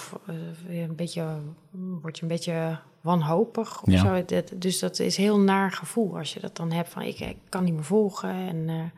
een 0.68 0.94
beetje, 0.96 1.24
word 2.00 2.16
je 2.16 2.22
een 2.22 2.28
beetje 2.28 2.78
wanhopig 3.00 3.82
of 3.82 3.90
Ja. 3.92 3.98
zo. 3.98 4.24
Dat, 4.24 4.52
dus 4.54 4.78
dat 4.78 4.98
is 4.98 5.16
een 5.16 5.22
heel 5.24 5.38
naar 5.40 5.72
gevoel 5.72 6.18
als 6.18 6.34
je 6.34 6.40
dat 6.40 6.56
dan 6.56 6.72
hebt 6.72 6.88
van 6.88 7.02
ik, 7.02 7.20
ik 7.20 7.36
kan 7.48 7.64
niet 7.64 7.74
meer 7.74 7.84
volgen. 7.84 8.30
En, 8.30 8.92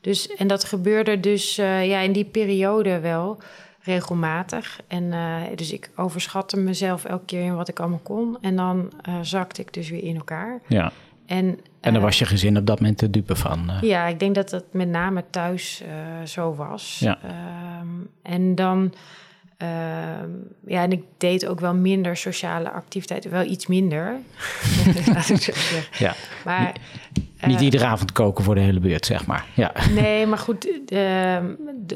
dus, 0.00 0.28
en 0.34 0.46
dat 0.46 0.64
gebeurde 0.64 1.20
dus 1.20 1.56
ja, 1.56 1.98
in 2.00 2.12
die 2.12 2.24
periode 2.24 3.00
wel 3.00 3.38
regelmatig. 3.86 4.80
En 4.88 5.12
eh, 5.12 5.40
dus 5.54 5.72
ik 5.72 5.90
overschatte 5.96 6.56
mezelf 6.56 7.04
elke 7.04 7.24
keer 7.24 7.42
in 7.42 7.56
wat 7.56 7.68
ik 7.68 7.80
allemaal 7.80 8.00
kon. 8.02 8.36
En 8.40 8.56
dan 8.56 8.92
eh, 9.02 9.14
zakte 9.22 9.60
ik 9.60 9.72
dus 9.72 9.90
weer 9.90 10.02
in 10.02 10.16
elkaar. 10.16 10.60
Ja. 10.66 10.92
En, 11.26 11.46
En 11.46 11.58
daar 11.80 11.94
eh, 11.94 12.00
was 12.02 12.18
je 12.18 12.26
gezin 12.26 12.56
op 12.56 12.66
dat 12.66 12.80
moment 12.80 12.98
de 12.98 13.10
dupe 13.10 13.36
van. 13.36 13.70
ja, 13.80 14.06
ik 14.06 14.18
denk 14.18 14.34
dat 14.34 14.50
dat 14.50 14.64
met 14.70 14.88
name 14.88 15.24
thuis 15.30 15.82
zo 16.24 16.54
was. 16.54 16.98
Ja. 17.00 17.18
Ehm, 17.22 17.88
en 18.22 18.54
dan, 18.54 18.94
ehm, 19.56 20.30
ja, 20.66 20.82
en 20.82 20.92
ik 20.92 21.02
deed 21.18 21.46
ook 21.46 21.60
wel 21.60 21.74
minder 21.74 22.16
sociale 22.16 22.70
activiteiten, 22.70 23.30
wel 23.30 23.44
iets 23.44 23.66
minder. 23.66 24.16
Ja. 25.98 26.14
Maar 26.44 26.72
Niet 27.46 27.56
eh, 27.56 27.62
iedere 27.62 27.84
avond 27.84 28.12
koken 28.12 28.44
voor 28.44 28.54
de 28.54 28.60
hele 28.60 28.80
buurt, 28.80 29.06
zeg 29.06 29.26
maar. 29.26 29.46
Ja. 29.54 29.72
nee, 29.94 30.26
maar 30.26 30.38
goed, 30.38 30.68
ehm, 30.88 31.44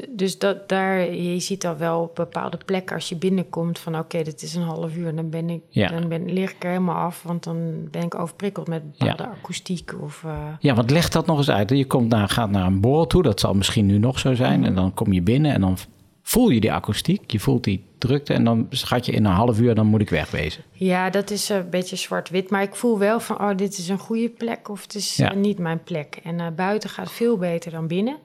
dus 0.09 0.37
dat 0.39 0.69
daar, 0.69 1.13
je 1.13 1.39
ziet 1.39 1.65
al 1.67 1.77
wel 1.77 2.01
op 2.01 2.15
bepaalde 2.15 2.57
plekken 2.65 2.95
als 2.95 3.09
je 3.09 3.15
binnenkomt 3.15 3.79
van 3.79 3.97
oké, 3.99 4.23
dit 4.23 4.41
is 4.41 4.55
een 4.55 4.61
half 4.63 4.95
uur, 4.95 5.15
dan 5.15 5.29
ben 5.29 5.49
ik, 5.49 5.61
Ja. 5.69 5.87
dan 5.87 6.07
ben, 6.07 6.33
lig 6.33 6.51
ik 6.51 6.63
er 6.63 6.69
helemaal 6.69 6.95
af, 7.05 7.23
want 7.23 7.43
dan 7.43 7.87
ben 7.91 8.01
ik 8.03 8.15
overprikkeld 8.19 8.67
met 8.67 8.97
bepaalde 8.97 9.27
akoestiek 9.27 9.93
of. 10.01 10.23
eh, 10.25 10.31
ja, 10.59 10.73
want 10.73 10.89
leg 10.91 11.09
dat 11.09 11.25
nog 11.25 11.37
eens 11.37 11.49
uit. 11.49 11.69
Je 11.69 11.85
komt 11.85 12.09
naar, 12.09 12.29
gaat 12.29 12.49
naar 12.51 12.65
een 12.65 12.79
borrel 12.79 13.07
toe, 13.07 13.23
dat 13.23 13.39
zal 13.39 13.53
misschien 13.53 13.85
nu 13.85 13.97
nog 13.97 14.19
zo 14.19 14.33
zijn. 14.33 14.59
Mhm. 14.59 14.67
En 14.67 14.75
dan 14.75 14.93
kom 14.93 15.13
je 15.13 15.21
binnen 15.21 15.53
en 15.53 15.61
dan 15.61 15.77
voel 16.21 16.49
je 16.49 16.59
die 16.59 16.71
akoestiek, 16.71 17.31
je 17.31 17.39
voelt 17.39 17.63
die 17.63 17.83
drukte. 17.97 18.33
En 18.33 18.43
dan 18.43 18.67
schat 18.69 19.05
je 19.05 19.11
in 19.11 19.25
een 19.25 19.31
half 19.31 19.59
uur, 19.59 19.75
dan 19.75 19.85
moet 19.85 20.01
ik 20.01 20.09
wegwezen. 20.09 20.63
Ja, 20.71 21.09
dat 21.09 21.29
is 21.31 21.49
een 21.49 21.69
beetje 21.69 21.95
zwart-wit. 21.95 22.49
Maar 22.49 22.61
ik 22.61 22.75
voel 22.75 22.99
wel 22.99 23.19
van, 23.19 23.39
oh, 23.41 23.55
dit 23.57 23.77
is 23.77 23.89
een 23.89 23.97
goede 23.99 24.29
plek 24.29 24.69
of 24.69 24.81
het 24.81 24.95
is 24.95 25.15
Ja. 25.15 25.31
eh, 25.31 25.37
niet 25.37 25.57
mijn 25.57 25.83
plek. 25.83 26.19
En 26.23 26.39
eh, 26.39 26.47
buiten 26.55 26.89
gaat 26.89 27.11
veel 27.11 27.37
beter 27.37 27.71
dan 27.71 27.87
binnen. 27.87 28.17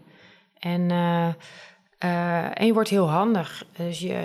En, 0.58 0.90
eh, 0.90 2.60
en 2.60 2.66
je 2.66 2.72
wordt 2.72 2.88
heel 2.88 3.08
handig. 3.10 3.66
Dus 3.76 3.98
je, 3.98 4.18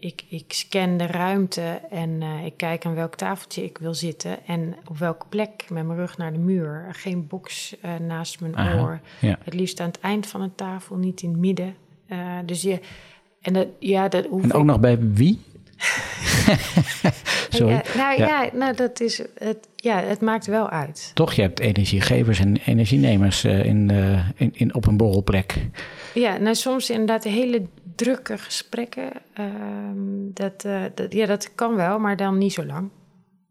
ik, 0.00 0.22
ik 0.28 0.44
scan 0.52 0.96
de 0.96 1.06
ruimte 1.06 1.80
en 1.90 2.22
ik 2.22 2.56
kijk 2.56 2.86
aan 2.86 2.94
welk 2.94 3.14
tafeltje 3.14 3.64
ik 3.64 3.78
wil 3.78 3.94
zitten. 3.94 4.46
En 4.46 4.76
op 4.88 4.98
welke 4.98 5.26
plek 5.28 5.64
met 5.70 5.86
mijn 5.86 5.98
rug 5.98 6.16
naar 6.16 6.32
de 6.32 6.38
muur. 6.38 6.86
Geen 6.92 7.26
box 7.26 7.76
naast 8.00 8.40
mijn 8.40 8.56
Aha, 8.56 8.80
oor. 8.80 9.00
ja. 9.20 9.38
Het 9.44 9.54
liefst 9.54 9.80
aan 9.80 9.86
het 9.86 10.00
eind 10.00 10.26
van 10.26 10.40
een 10.40 10.54
tafel, 10.54 10.96
niet 10.96 11.22
in 11.22 11.28
het 11.30 11.38
midden. 11.38 11.74
Eh, 12.10 12.18
dus 12.46 12.62
je... 12.62 12.80
En 13.40 13.52
dat, 13.52 13.66
ja, 13.78 14.08
dat 14.08 14.24
En 14.42 14.52
ook 14.52 14.64
nog 14.64 14.80
bij 14.80 14.98
wie? 15.12 15.38
Sorry. 17.50 17.72
ja, 17.74 17.82
nou 17.96 18.18
Ja. 18.18 18.42
ja. 18.42 18.50
nou 18.52 18.76
dat 18.76 19.00
is 19.00 19.22
het. 19.38 19.68
Ja, 19.76 20.00
het 20.02 20.20
maakt 20.20 20.46
wel 20.46 20.70
uit. 20.70 21.10
Toch, 21.14 21.32
je 21.32 21.42
hebt 21.42 21.60
energiegevers 21.60 22.38
en 22.38 22.56
energienemers 22.56 23.44
eh, 23.44 23.64
in, 23.64 23.90
eh, 23.90 24.28
in, 24.36 24.50
in, 24.54 24.74
op 24.74 24.86
een 24.86 24.96
borrelplek. 24.96 25.56
Ja, 26.14 26.36
nou 26.36 26.54
soms 26.54 26.90
inderdaad 26.90 27.24
hele 27.24 27.62
drukke 27.96 28.38
gesprekken. 28.38 29.10
ehm, 29.34 29.96
dat, 30.34 30.62
dat, 30.94 31.12
ja, 31.12 31.26
dat 31.26 31.54
kan 31.54 31.74
wel, 31.74 31.98
maar 31.98 32.16
dan 32.16 32.38
niet 32.38 32.52
zo 32.52 32.64
lang. 32.64 32.88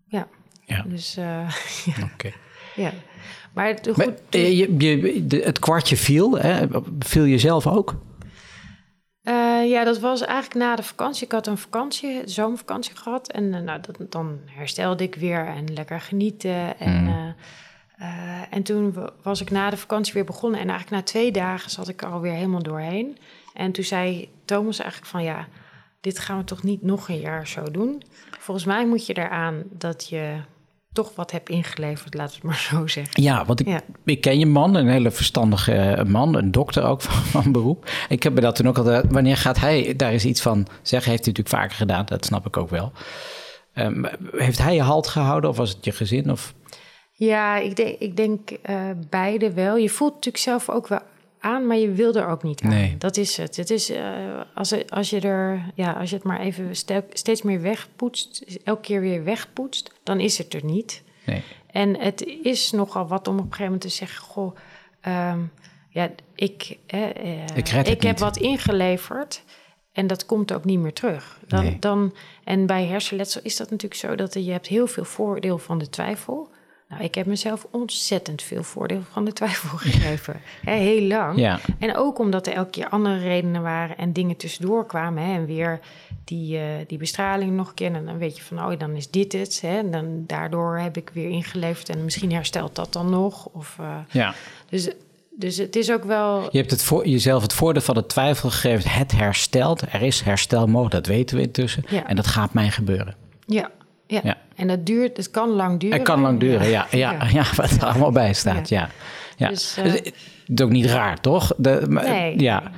Ja, 0.08 0.28
Ja, 0.66 0.86
dus 0.88 1.18
eh, 1.18 1.54
oké. 2.14 2.32
ja. 2.76 2.92
Maar 3.54 3.68
het, 3.68 3.88
goed, 3.94 3.98
Maar, 3.98 4.42
je, 4.42 4.76
je, 4.78 5.28
de- 5.28 5.42
het 5.44 5.60
kwartje 5.60 5.98
viel, 5.98 6.38
hè? 6.40 6.66
viel 7.00 7.24
je 7.24 7.38
zelf 7.38 7.68
ook? 7.68 7.96
Eh, 9.24 9.70
ja, 9.70 9.84
dat 9.84 10.00
was 10.00 10.22
eigenlijk 10.22 10.60
na 10.66 10.76
de 10.76 10.84
vakantie. 10.84 11.26
Ik 11.26 11.32
had 11.32 11.48
een 11.48 11.58
vakantie, 11.58 12.22
zomervakantie 12.26 12.96
gehad. 12.96 13.32
En 13.32 13.54
eh, 13.54 13.62
nou, 13.62 13.80
dat, 13.82 14.12
dan 14.12 14.40
herstelde 14.46 15.04
ik 15.04 15.16
weer 15.16 15.46
en 15.48 15.74
lekker 15.74 16.02
genieten. 16.02 16.80
En, 16.80 17.04
Mm. 17.04 17.36
eh, 17.98 18.42
en 18.50 18.64
toen 18.64 18.94
wa- 18.94 19.10
was 19.24 19.42
ik 19.42 19.50
na 19.52 19.70
de 19.70 19.78
vakantie 19.78 20.14
weer 20.14 20.26
begonnen. 20.26 20.60
En 20.60 20.70
eigenlijk 20.70 21.02
na 21.02 21.08
twee 21.12 21.32
dagen 21.32 21.70
zat 21.72 21.88
ik 21.88 22.02
er 22.02 22.08
alweer 22.10 22.32
helemaal 22.34 22.64
doorheen. 22.64 23.18
En 23.54 23.72
toen 23.72 23.84
zei 23.84 24.30
Thomas 24.46 24.80
eigenlijk 24.80 25.12
van 25.12 25.24
ja, 25.24 25.48
dit 26.02 26.20
gaan 26.20 26.38
we 26.38 26.44
toch 26.44 26.64
niet 26.64 26.82
nog 26.82 27.10
een 27.10 27.20
jaar 27.20 27.48
zo 27.48 27.64
doen. 27.72 28.02
Volgens 28.40 28.66
mij 28.66 28.86
moet 28.88 29.06
je 29.06 29.18
eraan 29.18 29.64
dat 29.72 30.10
je 30.10 30.36
toch 30.94 31.16
wat 31.16 31.32
hebt 31.32 31.50
ingeleverd, 31.50 32.14
we 32.14 32.22
het 32.22 32.44
maar 32.44 32.68
zo 32.72 32.88
zeggen. 32.88 33.24
Ja, 33.24 33.46
want 33.46 33.60
ik, 33.60 33.68
Ja. 33.68 33.82
ik 34.06 34.22
ken 34.22 34.40
je 34.40 34.46
man, 34.46 34.76
een 34.76 34.88
hele 34.88 35.12
verstandige 35.12 35.74
eh, 35.74 36.06
man, 36.06 36.36
een 36.36 36.52
dokter 36.52 36.84
ook 36.84 37.02
van, 37.08 37.44
van 37.44 37.52
beroep. 37.52 37.90
Ik 38.10 38.24
heb 38.24 38.34
me 38.34 38.42
dat 38.42 38.56
toen 38.56 38.68
ook 38.68 38.78
altijd, 38.78 39.06
wanneer 39.10 39.38
gaat 39.38 39.60
hij 39.60 39.94
daar 39.96 40.14
is 40.14 40.26
iets 40.26 40.42
van 40.42 40.68
zeggen, 40.82 41.12
heeft 41.12 41.26
hij 41.26 41.34
natuurlijk 41.34 41.64
vaker 41.64 41.78
gedaan, 41.78 42.06
dat 42.06 42.26
snap 42.26 42.46
ik 42.46 42.58
ook 42.58 42.70
wel. 42.70 42.92
Ehm, 43.74 44.04
heeft 44.32 44.58
hij 44.58 44.76
je 44.76 44.82
halt 44.82 45.08
gehouden 45.08 45.50
of 45.50 45.58
was 45.58 45.70
het 45.70 45.86
je 45.86 45.92
gezin? 45.92 46.32
Of? 46.32 46.54
Ja, 47.12 47.58
ik 47.58 47.76
denk, 47.76 48.00
ik 48.00 48.16
denk 48.18 48.52
uh, 48.70 48.76
beide 49.10 49.54
wel. 49.54 49.78
Je 49.78 49.90
voelt 49.90 50.14
natuurlijk 50.14 50.44
zelf 50.44 50.70
ook 50.70 50.88
wel 50.88 51.00
aan, 51.40 51.68
maar 51.68 51.78
je 51.78 51.92
wil 51.92 52.14
er 52.14 52.28
ook 52.28 52.44
niet 52.44 52.62
aan. 52.62 52.70
Nee. 52.70 52.96
Dat 52.98 53.18
is 53.18 53.38
het. 53.38 53.56
Het 53.56 53.70
is 53.70 53.90
uh, 53.90 54.42
als, 54.54 54.90
als 54.90 55.10
je 55.10 55.20
er, 55.20 55.72
ja, 55.76 55.92
als 55.92 56.10
je 56.10 56.16
het 56.16 56.26
maar 56.26 56.40
even 56.40 56.76
steeds 57.14 57.42
meer 57.42 57.62
wegpoetst, 57.62 58.58
elke 58.64 58.82
keer 58.82 59.02
weer 59.02 59.24
wegpoetst, 59.24 59.92
dan 60.04 60.20
is 60.20 60.38
het 60.38 60.54
er 60.54 60.66
niet. 60.66 61.04
Nee. 61.26 61.44
En 61.72 62.00
het 62.00 62.26
is 62.44 62.72
nogal 62.72 63.08
wat 63.08 63.28
om 63.28 63.34
op 63.34 63.40
een 63.40 63.46
gegeven 63.46 63.66
moment 63.66 63.82
te 63.82 63.90
zeggen: 63.90 64.24
Goh, 64.24 64.56
um, 65.08 65.52
ja, 65.90 66.12
ik, 66.36 66.78
uh, 66.94 67.08
ik, 67.56 67.70
ik 67.70 68.02
heb 68.02 68.20
wat 68.20 68.38
ingeleverd. 68.38 69.44
En 69.92 70.08
dat 70.08 70.26
komt 70.26 70.54
ook 70.54 70.66
niet 70.66 70.80
meer 70.80 70.94
terug. 70.94 71.40
Dan, 71.48 71.64
Nee. 71.64 71.80
dan, 71.80 72.16
en 72.44 72.66
bij 72.66 72.86
hersenletsel 72.86 73.42
is 73.44 73.56
dat 73.56 73.70
natuurlijk 73.70 74.02
zo 74.02 74.16
dat 74.16 74.34
je 74.34 74.52
hebt 74.52 74.68
heel 74.68 74.88
veel 74.88 75.04
voordeel 75.06 75.58
van 75.58 75.78
de 75.78 75.90
twijfel. 75.90 76.50
Nou, 76.90 77.04
ik 77.04 77.16
heb 77.16 77.26
mezelf 77.26 77.68
ontzettend 77.72 78.42
veel 78.42 78.64
voordeel 78.64 79.02
van 79.12 79.26
de 79.26 79.34
twijfel 79.34 79.78
gegeven. 79.88 80.42
Heel 80.62 81.02
lang. 81.02 81.40
Ja. 81.40 81.60
En 81.80 81.96
ook 81.96 82.20
omdat 82.20 82.48
er 82.48 82.54
elke 82.54 82.70
keer 82.70 82.90
andere 82.90 83.18
redenen 83.18 83.62
waren 83.62 83.98
en 83.98 84.14
dingen 84.14 84.38
tussendoor 84.38 84.86
kwamen. 84.86 85.24
Hè, 85.24 85.34
en 85.34 85.46
weer 85.46 85.80
die, 86.24 86.58
uh, 86.58 86.64
die 86.88 86.98
bestraling 86.98 87.52
nog 87.52 87.68
een 87.68 87.74
keer. 87.74 87.94
En 87.94 88.06
dan 88.06 88.18
weet 88.18 88.38
je 88.38 88.44
van, 88.44 88.60
oh, 88.66 88.80
dan 88.80 88.96
is 88.96 89.10
dit 89.10 89.32
het. 89.32 89.62
Hè, 89.62 89.78
en 89.78 89.92
dan, 89.92 90.24
daardoor 90.28 90.78
heb 90.78 90.98
ik 90.98 91.12
weer 91.14 91.30
ingeleverd 91.30 91.90
en 91.90 92.04
misschien 92.04 92.32
herstelt 92.34 92.76
dat 92.76 92.94
dan 92.94 93.10
nog. 93.10 93.46
Of, 93.46 93.78
uh, 93.82 93.96
Ja. 94.12 94.34
dus, 94.70 94.90
dus 95.32 95.58
het 95.58 95.76
is 95.76 95.92
ook 95.92 96.04
wel... 96.04 96.48
Je 96.52 96.58
hebt 96.58 96.72
het 96.72 96.84
voor, 96.84 97.08
jezelf 97.08 97.42
het 97.42 97.54
voordeel 97.54 97.82
van 97.82 97.96
de 97.96 98.06
twijfel 98.06 98.50
gegeven. 98.50 98.90
Het 98.92 99.12
herstelt. 99.12 99.82
Er 99.82 100.02
is 100.02 100.22
herstel 100.22 100.68
mogelijk, 100.68 100.96
dat 100.96 101.06
weten 101.16 101.36
we 101.36 101.42
intussen. 101.42 101.84
Ja. 101.90 102.08
En 102.08 102.16
dat 102.16 102.28
gaat 102.28 102.54
mij 102.54 102.70
gebeuren. 102.70 103.16
Ja, 103.46 103.72
ja. 104.10 104.20
Ja. 104.24 104.38
en 104.56 104.68
dat 104.68 104.86
duurt, 104.86 105.18
het 105.18 105.32
kan 105.32 105.50
lang 105.50 105.80
duren. 105.80 105.98
Het 105.98 106.08
kan 106.08 106.22
lang 106.22 106.40
duren, 106.40 106.68
ja. 106.70 106.88
Ja, 106.92 107.12
ja. 107.12 107.28
Ja. 107.32 107.44
wat 107.56 107.72
er 107.72 107.86
allemaal 107.86 108.12
bij 108.12 108.34
staat, 108.34 108.70
ja. 108.70 108.90
ja. 109.38 109.50
Dus, 109.50 109.78
eh, 109.78 109.84
het 109.84 110.14
is 110.48 110.62
ook 110.62 110.70
niet 110.70 110.86
raar, 110.86 111.22
toch? 111.22 111.54
De, 111.58 111.86
maar- 111.90 112.10
Nee, 112.10 112.40
ja. 112.40 112.72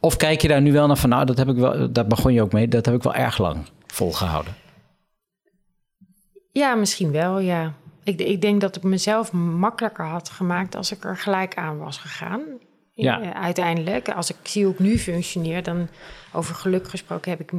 Of 0.00 0.16
kijk 0.16 0.40
je 0.42 0.48
daar 0.48 0.60
nu 0.60 0.72
wel 0.72 0.86
naar 0.86 0.96
van, 0.96 1.08
nou, 1.08 1.24
dat 1.24 1.38
heb 1.38 1.48
ik 1.48 1.56
wel, 1.56 1.92
daar 1.92 2.06
begon 2.06 2.32
je 2.32 2.42
ook 2.42 2.52
mee, 2.52 2.68
dat 2.68 2.86
heb 2.86 2.94
ik 2.94 3.02
wel 3.02 3.14
erg 3.14 3.38
lang 3.38 3.66
volgehouden. 3.86 4.54
Ja, 6.52 6.74
misschien 6.74 7.10
wel, 7.10 7.38
ja. 7.38 7.72
Ik, 8.04 8.20
ik 8.20 8.40
denk 8.40 8.60
dat 8.60 8.76
ik 8.76 8.82
mezelf 8.82 9.32
makkelijker 9.32 10.04
had 10.04 10.28
gemaakt 10.30 10.74
als 10.76 10.92
ik 10.92 11.04
er 11.04 11.16
gelijk 11.16 11.54
aan 11.54 11.78
was 11.78 11.98
gegaan. 11.98 12.40
Ja. 12.92 13.20
Eh, 13.20 13.42
Uiteindelijk, 13.42 14.08
als 14.08 14.30
ik 14.30 14.36
zie 14.42 14.64
hoe 14.64 14.72
ik 14.72 14.78
nu 14.78 14.98
functioneer, 14.98 15.62
dan 15.62 15.88
over 16.32 16.54
geluk 16.54 16.88
gesproken 16.88 17.30
heb 17.30 17.40
ik, 17.40 17.52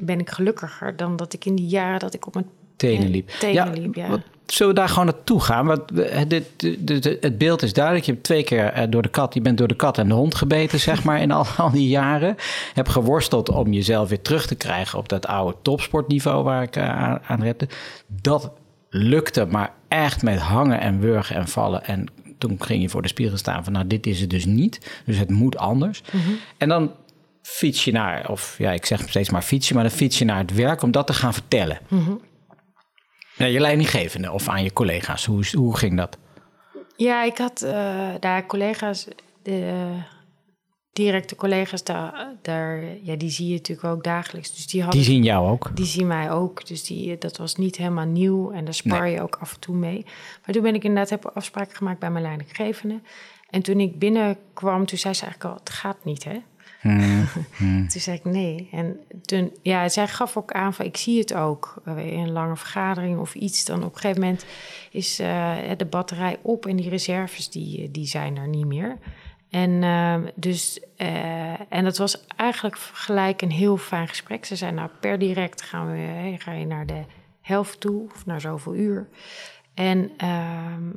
ben 0.00 0.18
ik 0.20 0.30
gelukkiger 0.30 0.96
dan 0.96 1.16
dat 1.16 1.32
ik 1.32 1.44
in 1.44 1.54
die 1.54 1.66
jaren 1.66 1.98
dat 2.00 2.14
ik 2.14 2.26
op 2.26 2.34
mijn 2.34 2.46
Tenen 2.76 3.10
liep. 3.10 3.28
Tenen 3.28 3.80
liep, 3.80 3.94
ja. 3.94 4.08
wat- 4.08 4.20
zullen 4.46 4.74
we 4.74 4.78
daar 4.80 4.88
gewoon 4.88 5.04
naartoe 5.04 5.40
gaan? 5.40 5.66
Want 5.66 5.82
we- 5.92 6.24
dit, 6.28 6.44
dit- 6.56 6.86
dit- 7.02 7.16
het 7.20 7.38
beeld 7.38 7.62
is 7.62 7.72
duidelijk. 7.72 8.06
Je 8.06 8.12
hebt 8.12 8.24
twee 8.24 8.42
keer 8.44 8.66
eh, 8.66 8.86
door 8.90 9.02
de 9.02 9.08
kat, 9.08 9.34
je 9.34 9.40
bent 9.40 9.58
door 9.58 9.68
de 9.68 9.74
kat 9.76 9.98
en 9.98 10.08
de 10.08 10.14
hond 10.14 10.34
gebeten, 10.34 10.80
zeg 10.80 11.04
maar, 11.04 11.20
in 11.20 11.30
al, 11.30 11.46
al 11.56 11.70
die 11.70 11.88
jaren. 11.88 12.36
Heb 12.74 12.88
geworsteld 12.88 13.48
om 13.48 13.72
jezelf 13.72 14.08
weer 14.08 14.22
terug 14.22 14.46
te 14.46 14.54
krijgen 14.54 14.98
op 14.98 15.08
dat 15.08 15.26
oude 15.26 15.56
topsportniveau 15.62 16.44
waar 16.44 16.62
ik 16.62 16.76
eh, 16.76 16.88
aan, 16.88 17.18
aan 17.26 17.42
repte. 17.42 17.68
Dat 18.06 18.50
lukte, 18.90 19.44
maar 19.46 19.72
echt 19.88 20.22
met 20.22 20.38
hangen 20.38 20.80
en 20.80 21.00
wurgen 21.00 21.36
en 21.36 21.48
vallen. 21.48 21.84
En 21.84 22.06
toen 22.38 22.56
ging 22.58 22.82
je 22.82 22.88
voor 22.88 23.02
de 23.02 23.08
spiegel 23.08 23.36
staan 23.36 23.64
van, 23.64 23.72
nou, 23.72 23.86
dit 23.86 24.06
is 24.06 24.20
het 24.20 24.30
dus 24.30 24.44
niet. 24.44 25.00
Dus 25.06 25.18
het 25.18 25.30
moet 25.30 25.56
anders. 25.56 26.02
En 26.58 26.68
dan 26.68 26.90
fiets 27.42 27.84
je 27.84 27.92
naar, 27.92 28.30
of 28.30 28.54
ja, 28.58 28.70
ik 28.72 28.86
zeg 28.86 29.08
steeds 29.08 29.30
maar 29.30 29.42
fiets 29.42 29.68
je, 29.68 29.74
maar 29.74 29.82
dan 29.82 29.92
fiets 29.92 30.18
je 30.18 30.24
naar 30.24 30.38
het 30.38 30.54
werk 30.54 30.82
om 30.82 30.90
dat 30.90 31.06
te 31.06 31.12
gaan 31.12 31.32
vertellen. 31.34 31.78
Ja, 33.36 33.46
je 33.46 33.60
leidinggevende 33.60 34.32
of 34.32 34.48
aan 34.48 34.62
je 34.62 34.72
collega's. 34.72 35.24
Hoe, 35.24 35.44
hoe 35.52 35.76
ging 35.76 35.96
dat? 35.96 36.18
Ja, 36.96 37.24
ik 37.24 37.38
had 37.38 37.62
eh, 37.62 38.08
daar 38.20 38.46
collega's, 38.46 39.06
de 39.42 39.92
directe 40.92 41.34
collega's, 41.36 41.84
daar, 41.84 42.34
daar, 42.42 42.82
ja, 43.02 43.16
die 43.16 43.30
zie 43.30 43.46
je 43.48 43.54
natuurlijk 43.54 43.94
ook 43.94 44.04
dagelijks. 44.04 44.54
Dus 44.54 44.66
die, 44.66 44.82
hadden, 44.82 45.00
Die 45.00 45.10
zien 45.10 45.22
jou 45.22 45.48
ook. 45.48 45.70
die 45.76 45.86
zien 45.86 46.06
mij 46.06 46.30
ook. 46.30 46.66
Dus 46.66 46.84
die, 46.84 47.18
dat 47.18 47.36
was 47.36 47.56
niet 47.56 47.76
helemaal 47.76 48.06
nieuw 48.06 48.50
en 48.50 48.64
daar 48.64 48.74
spar 48.74 49.08
je 49.08 49.22
ook 49.22 49.36
af 49.40 49.54
en 49.54 49.60
toe 49.60 49.76
mee. 49.76 50.04
Maar 50.46 50.54
toen 50.54 50.62
ben 50.62 50.74
ik 50.74 50.84
inderdaad 50.84 51.10
heb 51.10 51.30
afspraken 51.34 51.76
gemaakt 51.76 51.98
bij 51.98 52.10
mijn 52.10 52.24
leidinggevende. 52.24 53.00
En 53.50 53.62
toen 53.62 53.80
ik 53.80 53.98
binnenkwam, 53.98 54.86
toen 54.86 54.98
zei 54.98 55.14
ze 55.14 55.22
eigenlijk 55.22 55.54
al, 55.54 55.60
het 55.64 55.70
gaat 55.70 56.04
niet, 56.04 56.24
hè? 56.24 56.42
Toen 57.90 58.00
zei 58.00 58.16
ik 58.16 58.24
nee. 58.24 58.68
En 58.72 59.00
toen, 59.22 59.52
ja, 59.62 59.88
zij 59.88 60.08
gaf 60.08 60.36
ook 60.36 60.52
aan 60.52 60.74
van 60.74 60.86
ik 60.86 60.96
zie 60.96 61.18
het 61.18 61.34
ook 61.34 61.82
eh, 61.84 62.12
in 62.12 62.18
een 62.18 62.32
lange 62.32 62.56
vergadering 62.56 63.18
of 63.18 63.34
iets. 63.34 63.64
Dan 63.64 63.84
op 63.84 63.94
een 63.94 64.00
gegeven 64.00 64.22
moment 64.22 64.44
is 64.90 65.18
eh, 65.18 65.56
de 65.76 65.84
batterij 65.84 66.38
op 66.42 66.66
en 66.66 66.76
die 66.76 66.88
reserves 66.88 67.50
die, 67.50 67.90
die 67.90 68.06
zijn 68.06 68.36
er 68.36 68.48
niet 68.48 68.66
meer. 68.66 68.98
En, 69.50 69.82
eh, 69.82 70.16
dus, 70.34 70.80
eh, 70.96 71.72
en 71.72 71.84
dat 71.84 71.96
was 71.96 72.26
eigenlijk 72.36 72.78
gelijk 72.78 73.42
een 73.42 73.50
heel 73.50 73.76
fijn 73.76 74.08
gesprek. 74.08 74.44
Ze 74.44 74.56
zei, 74.56 74.72
nou, 74.72 74.90
per 75.00 75.18
direct 75.18 75.62
gaan 75.62 75.90
we, 75.90 76.34
ga 76.38 76.52
je 76.52 76.66
naar 76.66 76.86
de 76.86 77.04
helft 77.40 77.80
toe, 77.80 78.04
of 78.14 78.26
naar 78.26 78.40
zoveel 78.40 78.74
uur. 78.74 79.08
En 79.74 80.10
ehm, 80.16 80.90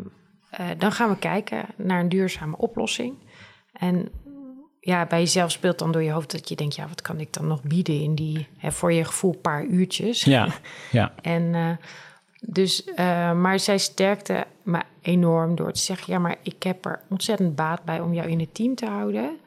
eh, 0.50 0.66
dan 0.78 0.92
gaan 0.92 1.10
we 1.10 1.18
kijken 1.18 1.66
naar 1.76 2.00
een 2.00 2.10
duurzame 2.10 2.58
oplossing. 2.58 3.16
En 3.74 4.10
ja, 4.86 5.06
bij 5.06 5.20
jezelf 5.20 5.52
speelt 5.52 5.80
dan 5.80 5.92
door 5.92 6.04
je 6.04 6.12
hoofd 6.12 6.32
dat 6.32 6.50
je 6.50 6.56
denkt, 6.56 6.76
ja, 6.76 6.88
wat 6.88 7.02
kan 7.02 7.20
ik 7.20 7.34
dan 7.34 7.48
nog 7.48 7.62
bieden 7.64 8.02
in 8.02 8.16
die, 8.16 8.48
hè, 8.58 8.72
voor 8.72 8.94
je 8.94 9.04
gevoel, 9.06 9.36
paar 9.42 9.64
uurtjes. 9.66 10.24
Ja, 10.24 10.48
ja. 10.92 11.14
En 11.22 11.56
eh, 11.56 11.70
dus, 12.42 12.84
eh, 12.84 13.34
maar 13.34 13.60
zij 13.60 13.78
sterkte 13.78 14.46
me 14.64 14.82
enorm 15.02 15.56
door 15.56 15.72
te 15.72 15.80
zeggen: 15.80 16.14
ja, 16.14 16.20
maar 16.20 16.36
ik 16.42 16.64
heb 16.64 16.86
er 16.86 17.00
ontzettend 17.10 17.56
baat 17.56 17.84
bij 17.84 18.00
om 18.00 18.14
jou 18.14 18.30
in 18.30 18.40
het 18.40 18.54
team 18.54 18.76
te 18.76 18.86
houden. 18.86 19.38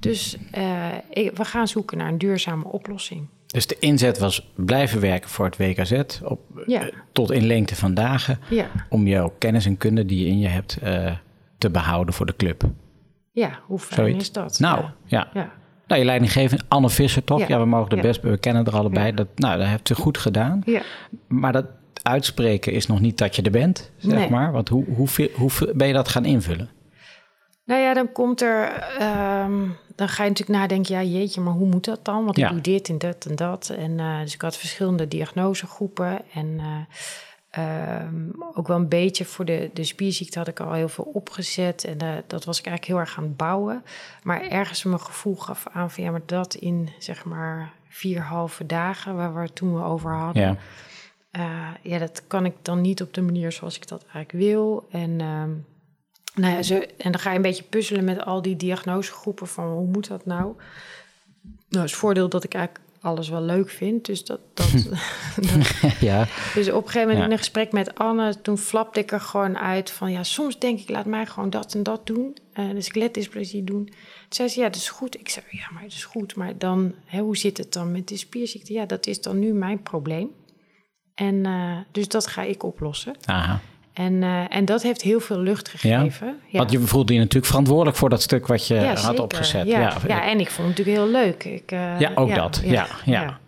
Dus 0.00 0.36
eh, 0.50 0.86
ik- 1.10 1.36
we 1.36 1.44
gaan 1.44 1.68
zoeken 1.68 1.98
naar 1.98 2.08
een 2.08 2.18
duurzame 2.18 2.64
oplossing. 2.64 3.26
Dus 3.46 3.66
de 3.66 3.76
inzet 3.78 4.18
was 4.18 4.50
blijven 4.54 5.00
werken 5.00 5.30
voor 5.30 5.44
het 5.44 5.56
WKZ 5.56 5.92
op, 6.24 6.40
Ja. 6.66 6.90
tot 7.12 7.30
in 7.30 7.46
lengte 7.46 7.76
van 7.76 7.94
dagen. 7.94 8.40
Ja, 8.50 8.66
Om 8.88 9.06
jouw 9.06 9.34
kennis 9.38 9.66
en 9.66 9.76
kunde 9.76 10.06
die 10.06 10.18
je 10.24 10.26
in 10.30 10.38
je 10.38 10.48
hebt 10.48 10.78
te 11.58 11.70
behouden 11.70 12.14
voor 12.14 12.26
de 12.26 12.36
club. 12.36 12.64
Ja 13.44 13.58
hoe 13.66 13.78
fijn 13.78 14.00
Zoiets. 14.00 14.24
is 14.24 14.32
dat? 14.32 14.58
Nou, 14.58 14.84
ja. 15.04 15.28
ja. 15.32 15.50
Nou, 15.86 16.00
je 16.00 16.06
leidinggevende 16.06 16.64
Anne 16.68 16.90
Visser, 16.90 17.24
toch? 17.24 17.46
Ja, 17.46 17.58
we 17.58 17.64
mogen 17.66 17.96
er 17.96 18.02
best, 18.02 18.20
we 18.22 18.38
kennen 18.38 18.64
er 18.64 18.76
allebei. 18.76 19.14
Dat, 19.14 19.26
nou, 19.34 19.58
dat 19.58 19.66
heeft 19.66 19.88
ze 19.88 19.94
goed 19.94 20.18
gedaan. 20.18 20.62
ja. 20.64 20.80
Maar 21.28 21.52
dat 21.52 21.66
uitspreken 22.02 22.72
is 22.72 22.86
nog 22.86 23.00
niet 23.00 23.18
dat 23.18 23.36
je 23.36 23.42
er 23.42 23.50
bent, 23.50 23.90
zeg 23.96 24.18
Nee. 24.18 24.30
maar. 24.30 24.52
Want 24.52 24.68
hoe, 24.68 24.84
hoe, 24.94 25.08
hoe 25.36 25.50
ben 25.74 25.86
je 25.86 25.92
dat 25.92 26.08
gaan 26.08 26.24
invullen? 26.24 26.70
Nou 27.64 27.80
ja, 27.80 27.94
dan 27.94 28.12
komt 28.12 28.42
er. 28.42 28.68
ehm, 28.98 29.52
dan 29.94 30.08
ga 30.08 30.22
je 30.22 30.28
natuurlijk 30.28 30.58
nadenken: 30.58 30.94
ja, 30.94 31.02
jeetje, 31.02 31.40
maar 31.40 31.52
hoe 31.54 31.66
moet 31.68 31.84
dat 31.84 32.04
dan? 32.04 32.24
Want 32.24 32.36
Ja. 32.36 32.46
ik 32.46 32.52
doe 32.52 32.60
dit 32.60 32.88
en 32.88 32.98
dat 32.98 33.26
en 33.28 33.36
dat. 33.36 33.68
En 33.78 34.00
eh, 34.00 34.20
dus 34.20 34.34
ik 34.34 34.40
had 34.42 34.56
verschillende 34.56 35.08
diagnosegroepen. 35.08 36.18
En 36.34 36.54
eh, 36.58 36.66
ehm, 37.56 38.30
ook 38.54 38.66
wel 38.66 38.76
een 38.76 38.88
beetje 38.88 39.24
voor 39.24 39.44
de, 39.44 39.70
de 39.72 39.84
spierziekte 39.84 40.38
had 40.38 40.48
ik 40.48 40.60
al 40.60 40.72
heel 40.72 40.88
veel 40.88 41.10
opgezet. 41.12 41.84
En 41.84 41.98
eh, 41.98 42.08
dat 42.26 42.44
was 42.44 42.58
ik 42.58 42.66
eigenlijk 42.66 42.96
heel 42.96 43.06
erg 43.06 43.18
aan 43.18 43.24
het 43.24 43.36
bouwen. 43.36 43.84
Maar 44.22 44.40
ergens 44.40 44.82
mijn 44.82 45.00
gevoel 45.00 45.36
gaf 45.36 45.66
aan 45.72 45.90
van 45.90 46.04
ja, 46.04 46.10
maar 46.10 46.22
dat 46.26 46.54
in 46.54 46.88
zeg 46.98 47.24
maar 47.24 47.72
vier 47.88 48.20
halve 48.20 48.66
dagen, 48.66 49.16
waar 49.16 49.34
we 49.34 49.40
het 49.40 49.54
toen 49.54 49.74
we 49.74 49.82
over 49.82 50.14
hadden. 50.14 50.42
Ja. 50.42 50.56
Eh, 51.30 51.68
ja, 51.82 51.98
dat 51.98 52.22
kan 52.26 52.44
ik 52.44 52.54
dan 52.62 52.80
niet 52.80 53.02
op 53.02 53.14
de 53.14 53.22
manier 53.22 53.52
zoals 53.52 53.76
ik 53.76 53.88
dat 53.88 54.02
eigenlijk 54.02 54.32
wil. 54.32 54.86
En, 54.90 55.20
ehm, 55.20 55.50
nou 56.34 56.54
ja, 56.54 56.62
zo, 56.62 56.74
en 56.74 57.12
dan 57.12 57.20
ga 57.20 57.30
je 57.30 57.36
een 57.36 57.42
beetje 57.42 57.62
puzzelen 57.62 58.04
met 58.04 58.24
al 58.24 58.42
die 58.42 58.56
diagnosegroepen 58.56 59.46
van 59.46 59.68
hoe 59.68 59.86
moet 59.86 60.08
dat 60.08 60.26
nou? 60.26 60.54
Nou, 61.68 61.84
het 61.84 61.92
voordeel 61.92 62.28
dat 62.28 62.44
ik 62.44 62.54
eigenlijk 62.54 62.85
alles 63.00 63.28
wel 63.28 63.42
leuk 63.42 63.70
vind. 63.70 64.04
Dus, 64.04 64.24
dat, 64.24 64.40
dat, 64.54 64.70
ja. 66.00 66.26
dus 66.54 66.70
op 66.70 66.84
een 66.84 66.90
gegeven 66.90 67.00
moment 67.00 67.18
Ja. 67.18 67.24
in 67.24 67.30
een 67.30 67.38
gesprek 67.38 67.72
met 67.72 67.94
Anne, 67.94 68.40
toen 68.40 68.58
flapte 68.58 69.00
ik 69.00 69.12
er 69.12 69.20
gewoon 69.20 69.58
uit 69.58 69.90
van 69.90 70.10
ja, 70.12 70.22
soms 70.22 70.58
denk 70.58 70.80
ik, 70.80 70.88
laat 70.88 71.06
mij 71.06 71.26
gewoon 71.26 71.50
dat 71.50 71.74
en 71.74 71.82
dat 71.82 72.06
doen. 72.06 72.36
Uh, 72.54 72.70
dus 72.70 72.86
skeletdysplasie 72.86 73.64
doen. 73.64 73.84
Toen 73.84 73.94
zei 74.28 74.48
ze, 74.48 74.60
ja, 74.60 74.66
dat 74.66 74.76
is 74.76 74.88
goed. 74.88 75.18
Ik 75.18 75.28
zei, 75.28 75.44
ja, 75.50 75.66
maar 75.72 75.82
het 75.82 75.92
is 75.92 76.04
goed. 76.04 76.36
Maar 76.36 76.58
dan, 76.58 76.94
hè, 77.04 77.20
hoe 77.20 77.36
zit 77.36 77.56
het 77.58 77.72
dan 77.72 77.92
met 77.92 78.08
de 78.08 78.16
spierziekte? 78.16 78.72
Ja, 78.72 78.86
dat 78.86 79.06
is 79.06 79.20
dan 79.20 79.38
nu 79.38 79.52
mijn 79.52 79.82
probleem. 79.82 80.30
En 81.14 81.34
uh, 81.34 81.78
dus 81.92 82.08
dat 82.08 82.26
ga 82.26 82.42
ik 82.42 82.62
oplossen. 82.62 83.14
Aha. 83.24 83.60
En, 83.96 84.12
uh, 84.22 84.56
en 84.56 84.64
dat 84.64 84.82
heeft 84.82 85.02
heel 85.02 85.20
veel 85.20 85.38
lucht 85.38 85.68
gegeven. 85.68 86.26
Ja? 86.26 86.34
Ja. 86.46 86.58
Want 86.58 86.70
je 86.70 86.80
voelde 86.80 87.12
je 87.12 87.18
natuurlijk 87.18 87.46
verantwoordelijk 87.46 87.96
voor 87.96 88.08
dat 88.08 88.22
stuk 88.22 88.46
wat 88.46 88.66
je 88.66 88.74
Ja, 88.74 88.86
had 88.86 88.98
zeker. 88.98 89.22
opgezet. 89.22 89.66
Ja, 89.66 89.96
Ja, 90.06 90.28
en 90.28 90.40
ik 90.40 90.50
vond 90.50 90.68
het 90.68 90.78
natuurlijk 90.78 90.96
heel 90.96 91.22
leuk. 91.22 91.44
Ik, 91.44 91.72
uh, 91.72 92.00
Ja, 92.00 92.12
ook 92.14 92.34
dat. 92.34 92.60
Ja, 92.64 92.86
ja. 93.04 93.38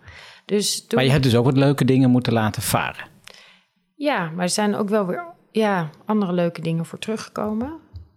Dus 0.45 0.79
toen, 0.79 0.87
Maar 0.95 1.03
je 1.03 1.11
hebt 1.11 1.23
dus 1.23 1.35
ook 1.35 1.45
wat 1.45 1.57
leuke 1.57 1.85
dingen 1.85 2.09
moeten 2.09 2.33
laten 2.33 2.61
varen. 2.61 3.05
Ja, 3.95 4.29
maar 4.35 4.43
er 4.43 4.49
zijn 4.49 4.75
ook 4.75 4.89
wel 4.89 5.05
weer 5.05 5.23
ja, 5.51 5.89
andere 6.05 6.33
leuke 6.33 6.61
dingen 6.61 6.85
voor 6.85 6.99
teruggekomen. 6.99 7.73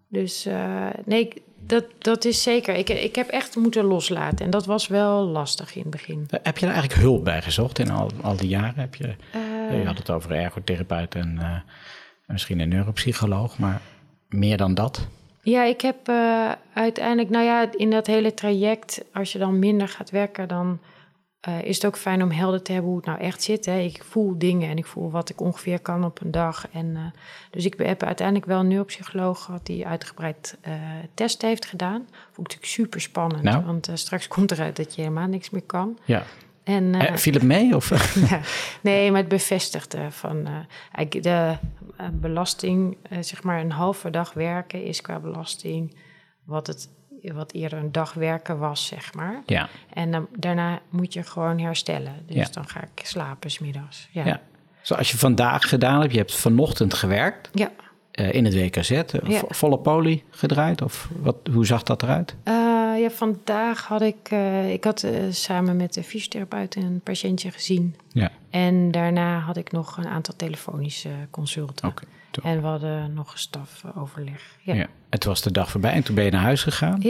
Dus 0.09 0.47
uh, 0.47 0.87
nee, 1.05 1.29
dat, 1.67 1.85
dat 1.99 2.25
is 2.25 2.43
zeker. 2.43 2.75
Ik, 2.75 2.89
ik 2.89 3.15
heb 3.17 3.29
echt 3.29 3.57
moeten 3.57 3.85
loslaten. 3.85 4.45
En 4.45 4.51
dat 4.51 4.67
was 4.67 4.87
wel 4.87 5.27
lastig 5.27 5.75
in 5.75 5.83
het 5.83 5.91
begin. 5.91 6.27
Eh, 6.31 6.41
Heb 6.43 6.59
je 6.59 6.67
daar 6.67 6.75
eigenlijk 6.75 7.05
hulp 7.05 7.25
bij 7.25 7.43
gezocht 7.43 7.79
in 7.79 7.91
al, 7.91 8.11
al 8.23 8.37
die 8.37 8.49
jaren? 8.49 8.75
Heb 8.81 8.95
je, 8.95 9.15
Eh, 9.71 9.79
je 9.81 9.87
had 9.87 9.99
het 9.99 10.11
over 10.11 10.31
ergotherapeut 10.33 11.15
en 11.15 11.39
eh, 11.41 11.57
misschien 12.33 12.61
een 12.61 12.69
neuropsycholoog, 12.69 13.59
maar 13.59 13.81
meer 14.29 14.57
dan 14.57 14.75
dat? 14.75 15.07
Ja, 15.43 15.65
ik 15.65 15.81
heb 15.81 16.09
eh, 16.09 16.51
uiteindelijk, 16.75 17.31
nou 17.31 17.45
ja, 17.45 17.69
in 17.77 17.91
dat 17.91 18.07
hele 18.07 18.35
traject, 18.35 19.05
als 19.13 19.33
je 19.33 19.39
dan 19.39 19.59
minder 19.59 19.89
gaat 19.89 20.11
werken, 20.11 20.49
dan 20.49 20.79
eh, 21.41 21.63
is 21.63 21.75
het 21.75 21.87
ook 21.87 21.97
fijn 21.97 22.23
om 22.23 22.31
helder 22.31 22.63
te 22.63 22.73
hebben 22.73 22.91
hoe 22.91 22.99
het 23.01 23.09
nou 23.09 23.21
echt 23.21 23.43
zit. 23.43 23.67
Hè. 23.67 23.79
Ik 23.79 24.05
voel 24.05 24.39
dingen 24.39 24.71
en 24.71 24.77
ik 24.77 24.87
voel 24.87 25.11
wat 25.11 25.31
ik 25.31 25.41
ongeveer 25.41 25.81
kan 25.81 26.05
op 26.05 26.21
een 26.21 26.31
dag. 26.31 26.69
En, 26.73 26.97
eh, 26.97 27.03
dus 27.51 27.65
ik 27.65 27.75
heb 27.79 28.03
uiteindelijk 28.03 28.47
wel 28.47 28.61
een 28.61 28.69
neuropsycholoog 28.69 29.45
gehad 29.45 29.67
die 29.67 29.87
uitgebreid 29.87 30.59
eh 30.61 30.73
test 31.15 31.43
heeft 31.43 31.67
gedaan. 31.67 32.07
Vond 32.09 32.13
ik 32.33 32.39
natuurlijk 32.39 32.73
super 32.73 33.01
spannend, 33.01 33.43
Nou? 33.43 33.65
want 33.65 33.89
straks 33.95 34.29
komt 34.29 34.51
eruit 34.51 34.77
dat 34.77 34.95
je 34.95 35.01
helemaal 35.01 35.27
niks 35.27 35.51
meer 35.51 35.63
kan. 35.63 35.99
Ja. 36.05 36.23
En, 36.65 36.95
eh, 36.95 37.09
Eh, 37.09 37.17
viel 37.17 37.33
het 37.33 37.43
mee? 37.43 37.77
Of? 37.77 37.89
ja, 38.31 38.41
nee, 38.81 39.11
maar 39.11 39.21
het 39.21 39.29
bevestigde 39.29 40.07
van 40.11 40.47
eh, 40.47 40.53
eigenlijk 40.93 41.23
de 41.23 41.57
eh, 41.97 42.07
belasting, 42.13 42.97
eh, 43.09 43.19
zeg 43.21 43.43
maar 43.43 43.61
een 43.61 43.71
halve 43.73 44.11
dag 44.11 44.33
werken 44.33 44.85
is 44.85 45.01
qua 45.01 45.19
belasting 45.19 45.97
wat 46.45 46.67
het 46.67 46.89
wat 47.23 47.53
eerder 47.53 47.79
een 47.79 47.93
dag 47.93 48.13
werken 48.15 48.59
was, 48.59 48.87
zeg 48.87 49.15
maar. 49.15 49.43
ja. 49.47 49.69
En 49.93 50.11
dan, 50.11 50.27
daarna 50.37 50.81
moet 50.91 51.13
je 51.13 51.23
gewoon 51.23 51.59
herstellen. 51.59 52.13
Dus 52.27 52.37
Ja. 52.37 52.47
dan 52.53 52.69
ga 52.69 52.81
ik 52.95 53.07
slapen 53.07 53.51
smiddags. 53.51 54.09
Ja. 54.11 54.25
ja. 54.25 54.41
je 55.01 55.19
vandaag 55.19 55.69
gedaan 55.69 56.01
hebt, 56.01 56.13
je 56.13 56.19
hebt 56.19 56.35
vanochtend 56.35 56.95
gewerkt 56.95 57.49
ja. 57.53 57.71
in 58.13 58.45
het 58.45 58.55
WKZ, 58.55 59.03
volle 59.49 59.79
poli 59.79 60.23
gedraaid? 60.31 60.83
Of 60.83 61.09
wat, 61.21 61.37
hoe 61.53 61.67
zag 61.67 61.83
dat 61.83 62.03
eruit? 62.03 62.35
Eh, 62.95 63.01
ja, 63.01 63.11
vandaag 63.11 63.87
had 63.87 64.03
ik, 64.03 64.29
eh, 64.31 64.73
ik 64.73 64.85
had 64.85 65.03
eh, 65.03 65.13
samen 65.31 65.77
met 65.77 65.95
de 65.95 66.03
fysiotherapeut 66.03 66.77
een 66.77 67.01
patiëntje 67.05 67.51
gezien. 67.51 67.97
Ja, 68.09 68.31
En 68.51 68.91
daarna 68.91 69.39
had 69.39 69.57
ik 69.57 69.73
nog 69.73 69.97
een 69.97 70.07
aantal 70.07 70.37
telefonische 70.37 71.11
consulten. 71.31 71.95
En 72.43 72.61
we 72.61 72.67
hadden 72.67 73.15
nog 73.15 73.33
een 73.33 73.39
stafoverleg. 73.39 74.57
Ja. 74.63 74.75
Ja. 74.75 74.87
Ja. 75.11 75.19
Toen 75.19 75.31
was 75.31 75.43
de 75.43 75.53
dag 75.53 75.71
voorbij 75.71 75.93
en 75.93 76.03
toen 76.03 76.15
ben 76.15 76.25
je 76.25 76.31
naar 76.31 76.43
huis 76.43 76.63
gegaan. 76.63 77.03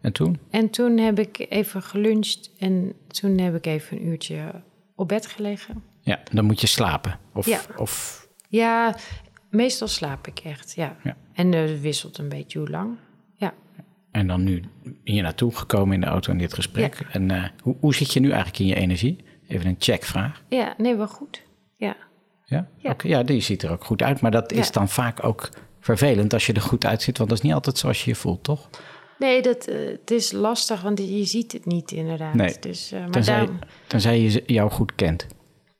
En 0.00 0.12
toen? 0.12 0.38
En 0.50 0.70
toen 0.70 0.98
heb 0.98 1.18
ik 1.18 1.46
even 1.48 1.82
geluncht 1.82 2.50
en 2.58 2.92
toen 3.06 3.38
heb 3.38 3.54
ik 3.54 3.66
even 3.66 3.96
een 3.96 4.06
uurtje 4.06 4.62
op 4.94 5.08
bed 5.08 5.26
gelegen. 5.26 5.82
Ja, 6.00 6.20
dan 6.32 6.44
moet 6.44 6.60
je 6.60 6.66
slapen. 6.66 7.18
Of, 7.34 7.46
Ja. 7.46 7.60
of 7.76 8.26
Ja, 8.48 8.96
meestal 9.50 9.88
slaap 9.88 10.26
ik 10.26 10.38
echt, 10.38 10.74
ja. 10.74 10.96
Ja. 11.02 11.16
En 11.32 11.52
het 11.52 11.80
wisselt 11.80 12.18
een 12.18 12.28
beetje 12.28 12.58
hoe 12.58 12.68
lang. 12.68 12.96
En 14.10 14.26
dan 14.26 14.42
nu 14.44 14.62
hier 15.04 15.22
naartoe 15.22 15.54
gekomen 15.56 15.94
in 15.94 16.00
de 16.00 16.06
auto 16.06 16.32
in 16.32 16.38
dit 16.38 16.54
gesprek. 16.54 17.06
En 17.12 17.30
eh, 17.30 17.44
hoe, 17.62 17.76
hoe 17.80 17.94
zit 17.94 18.12
je 18.12 18.20
nu 18.20 18.28
eigenlijk 18.28 18.58
in 18.58 18.66
je 18.66 18.74
energie? 18.74 19.24
Even 19.48 19.66
een 19.66 19.76
checkvraag. 19.78 20.42
ja, 20.48 20.74
nee, 20.78 20.96
wel 20.96 21.08
goed. 21.08 21.42
Ja. 21.76 21.96
Ja? 22.44 22.68
Ja. 22.76 22.90
Oké, 22.90 23.08
ja, 23.08 23.22
die 23.22 23.40
ziet 23.40 23.62
er 23.62 23.70
ook 23.70 23.84
goed 23.84 24.02
uit. 24.02 24.20
Maar 24.20 24.30
dat 24.30 24.52
is 24.52 24.70
dan 24.72 24.88
vaak 24.88 25.24
ook 25.24 25.48
vervelend 25.80 26.32
als 26.32 26.46
je 26.46 26.52
er 26.52 26.60
goed 26.60 26.84
uitziet. 26.86 27.18
Want 27.18 27.28
dat 27.30 27.38
is 27.38 27.44
niet 27.44 27.54
altijd 27.54 27.78
zoals 27.78 28.04
je 28.04 28.10
je 28.10 28.16
voelt, 28.16 28.42
toch? 28.44 28.68
Nee, 29.18 29.42
dat, 29.42 29.66
eh, 29.66 29.86
het 29.86 30.10
is 30.10 30.32
lastig, 30.32 30.80
want 30.82 30.98
je 30.98 31.24
ziet 31.24 31.52
het 31.52 31.66
niet 31.66 31.90
inderdaad. 31.92 32.34
Nee. 32.34 32.54
Dus, 32.60 32.92
eh, 32.92 33.00
maar 33.00 33.10
Tenzij, 33.10 33.36
daarom- 33.36 33.58
tenzij 33.86 34.20
je 34.20 34.42
jou 34.46 34.70
goed 34.70 34.94
kent. 34.94 35.26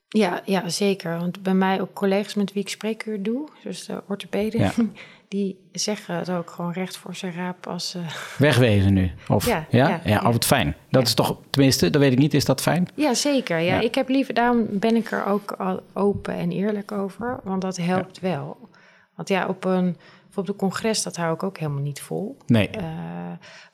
Ja, 0.08 0.42
ja, 0.44 0.68
zeker. 0.68 1.18
Want 1.18 1.42
bij 1.42 1.54
mij 1.54 1.80
ook 1.80 1.92
collega's 1.94 2.34
met 2.34 2.52
wie 2.52 2.62
ik 2.62 2.68
spreekuur 2.68 3.22
doe, 3.22 3.48
dus 3.62 3.84
de 3.86 4.02
orthopeden, 4.08 4.60
Ja. 4.60 4.72
die 5.30 5.58
zeggen 5.72 6.14
het 6.14 6.30
ook 6.30 6.50
gewoon 6.50 6.72
recht 6.72 6.96
voor 6.96 7.14
zijn 7.14 7.32
raap 7.32 7.66
als... 7.66 7.94
eh, 7.94 8.00
Wegwezen 8.38 8.92
nu. 8.92 9.10
Of, 9.28 9.46
ja, 9.46 9.66
Ja, 9.70 9.88
ja, 9.88 10.00
ja, 10.04 10.32
fijn. 10.40 10.76
Dat 10.88 11.02
is 11.06 11.14
toch, 11.14 11.36
tenminste, 11.50 11.90
dat 11.90 12.00
weet 12.00 12.12
ik 12.12 12.18
niet. 12.18 12.34
Is 12.34 12.44
dat 12.44 12.60
fijn? 12.60 12.88
Ja, 12.94 13.14
zeker. 13.14 13.58
Ja. 13.58 13.74
Ja. 13.74 13.80
Ik 13.80 13.94
heb 13.94 14.08
liever, 14.08 14.34
daarom 14.34 14.66
ben 14.70 14.96
ik 14.96 15.10
er 15.10 15.26
ook 15.26 15.52
al 15.52 15.80
open 15.92 16.34
en 16.34 16.50
eerlijk 16.50 16.92
over, 16.92 17.40
want 17.44 17.62
dat 17.62 17.76
helpt 17.76 18.20
wel. 18.20 18.68
Want 19.14 19.28
ja, 19.28 19.46
op 19.46 19.64
een, 19.64 19.96
op 20.34 20.48
een 20.48 20.56
congres, 20.56 21.02
dat 21.02 21.16
hou 21.16 21.34
ik 21.34 21.42
ook 21.42 21.58
helemaal 21.58 21.82
niet 21.82 22.00
vol. 22.00 22.36
Nee. 22.46 22.68
Eh, 22.68 22.84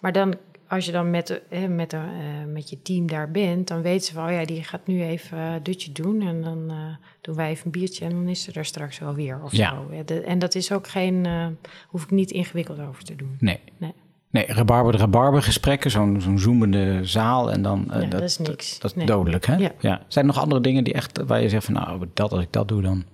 maar 0.01 0.13
dan, 0.13 0.35
als 0.69 0.87
je 0.87 0.93
dan 0.93 1.11
met, 1.11 1.43
eh, 1.49 1.67
met, 1.69 1.93
eh, 1.93 2.03
met 2.47 2.71
je 2.71 2.83
team 2.83 3.07
daar 3.07 3.31
bent, 3.31 3.69
dan 3.69 3.83
weten 3.83 4.07
ze 4.07 4.15
wel, 4.15 4.29
ja, 4.29 4.45
die 4.45 4.63
gaat 4.65 4.87
nu 4.87 5.03
even 5.03 5.39
een 5.39 5.63
dutje 5.63 5.93
doen 5.93 6.21
en 6.23 6.43
dan 6.43 6.71
eh, 6.71 7.07
doen 7.21 7.35
wij 7.35 7.51
even 7.51 7.65
een 7.67 7.71
biertje 7.71 8.05
en 8.05 8.11
dan 8.11 8.29
is 8.29 8.43
ze 8.43 8.53
er 8.53 8.65
straks 8.65 8.99
wel 8.99 9.15
weer 9.15 9.43
of 9.43 9.53
Ja. 9.53 9.71
zo. 9.71 10.03
De- 10.05 10.21
en 10.21 10.39
dat 10.39 10.55
is 10.55 10.73
ook 10.73 10.89
geen, 10.89 11.27
eh, 11.27 11.47
hoef 11.89 12.03
ik 12.03 12.11
niet 12.11 12.31
ingewikkeld 12.31 12.81
over 12.81 13.05
te 13.05 13.17
doen. 13.17 13.37
Nee. 13.39 13.61
Nee. 13.79 13.95
Nee, 14.31 14.47
rabarber 14.47 14.93
de 14.93 14.99
rabarber 14.99 15.43
gesprekken, 15.43 15.91
zo'n 15.91 16.21
zo'n 16.21 16.39
zoemende 16.39 17.05
zaal 17.05 17.51
en 17.53 17.63
dan... 17.63 17.93
eh, 17.93 18.01
Ja, 18.03 18.09
dat 18.09 18.23
is 18.23 18.39
niks. 18.39 18.79
Dat 18.79 18.91
is 18.91 18.97
Nee. 18.97 19.07
dodelijk, 19.07 19.47
hè? 19.47 19.57
Ja. 19.57 19.71
Zijn 20.09 20.25
er 20.29 20.33
nog 20.35 20.39
andere 20.43 20.61
dingen 20.61 20.85
die 20.85 20.93
echt, 20.95 21.23
waar 21.23 21.43
je 21.43 21.49
zegt 21.49 21.65
van, 21.65 21.75
nou, 21.75 22.07
dat, 22.15 22.33
als 22.33 22.43
ik 22.43 22.53
dat 22.53 22.69
doe, 22.69 22.83
dan... 22.83 23.05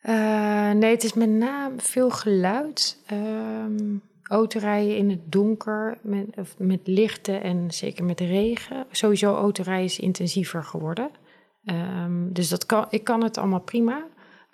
Eh, 0.00 0.70
nee, 0.70 0.90
het 0.90 1.04
is 1.04 1.12
met 1.12 1.28
name 1.30 1.74
veel 1.76 2.10
geluid. 2.10 3.02
Ehm 3.06 3.96
autorijden 4.28 4.96
in 4.96 5.10
het 5.10 5.32
donker, 5.32 5.98
met, 6.02 6.26
met 6.58 6.80
lichten 6.84 7.42
en 7.42 7.70
zeker 7.70 8.04
met 8.04 8.20
regen. 8.20 8.86
Sowieso 8.90 9.34
autorijden 9.34 9.84
is 9.84 9.98
intensiever 9.98 10.64
geworden. 10.64 11.10
Ehm, 11.64 12.32
dus 12.32 12.48
dat 12.48 12.66
kan, 12.66 12.86
ik 12.90 13.04
kan 13.04 13.22
het 13.22 13.38
allemaal 13.38 13.60
prima. 13.60 14.06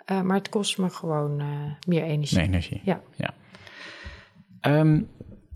eh, 0.05 0.21
maar 0.21 0.37
het 0.37 0.49
kost 0.49 0.77
me 0.77 0.89
gewoon 0.89 1.39
eh, 1.39 1.47
meer 1.87 2.03
energie. 2.03 2.39
Energie. 2.39 2.81
Ja. 2.83 3.01
ja. 3.15 3.33
Ehm, 4.59 5.01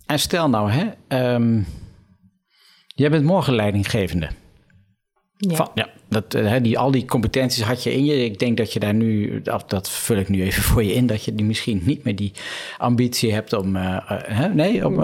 en 0.05 0.19
stel 0.19 0.49
nou, 0.49 0.71
hè, 0.71 0.89
ehm, 1.07 1.61
jij 2.87 3.09
bent 3.09 3.23
morgen 3.23 3.53
leidinggevende. 3.55 4.29
Ja. 5.41 5.55
Van, 5.55 5.69
ja, 5.73 5.89
dat, 6.09 6.33
eh, 6.33 6.47
hè, 6.47 6.61
die, 6.61 6.79
al 6.79 6.91
die 6.91 7.05
competenties 7.05 7.63
had 7.63 7.83
je 7.83 7.93
in 7.93 8.05
je. 8.05 8.23
Ik 8.25 8.39
denk 8.39 8.57
dat 8.57 8.73
je 8.73 8.79
daar 8.79 8.93
nu, 8.93 9.41
dat, 9.67 9.89
vul 9.89 10.17
ik 10.17 10.29
nu 10.29 10.43
even 10.43 10.63
voor 10.69 10.83
je 10.83 10.93
in, 10.93 11.07
dat 11.07 11.23
je 11.23 11.35
die 11.35 11.45
misschien 11.45 11.81
niet 11.85 12.03
meer 12.03 12.15
die 12.15 12.31
ambitie 12.77 13.33
hebt 13.33 13.53
om, 13.53 13.75
eh, 13.75 13.95
eh, 13.95 14.01
hè, 14.23 14.47
nee, 14.47 14.87
om, 14.87 15.03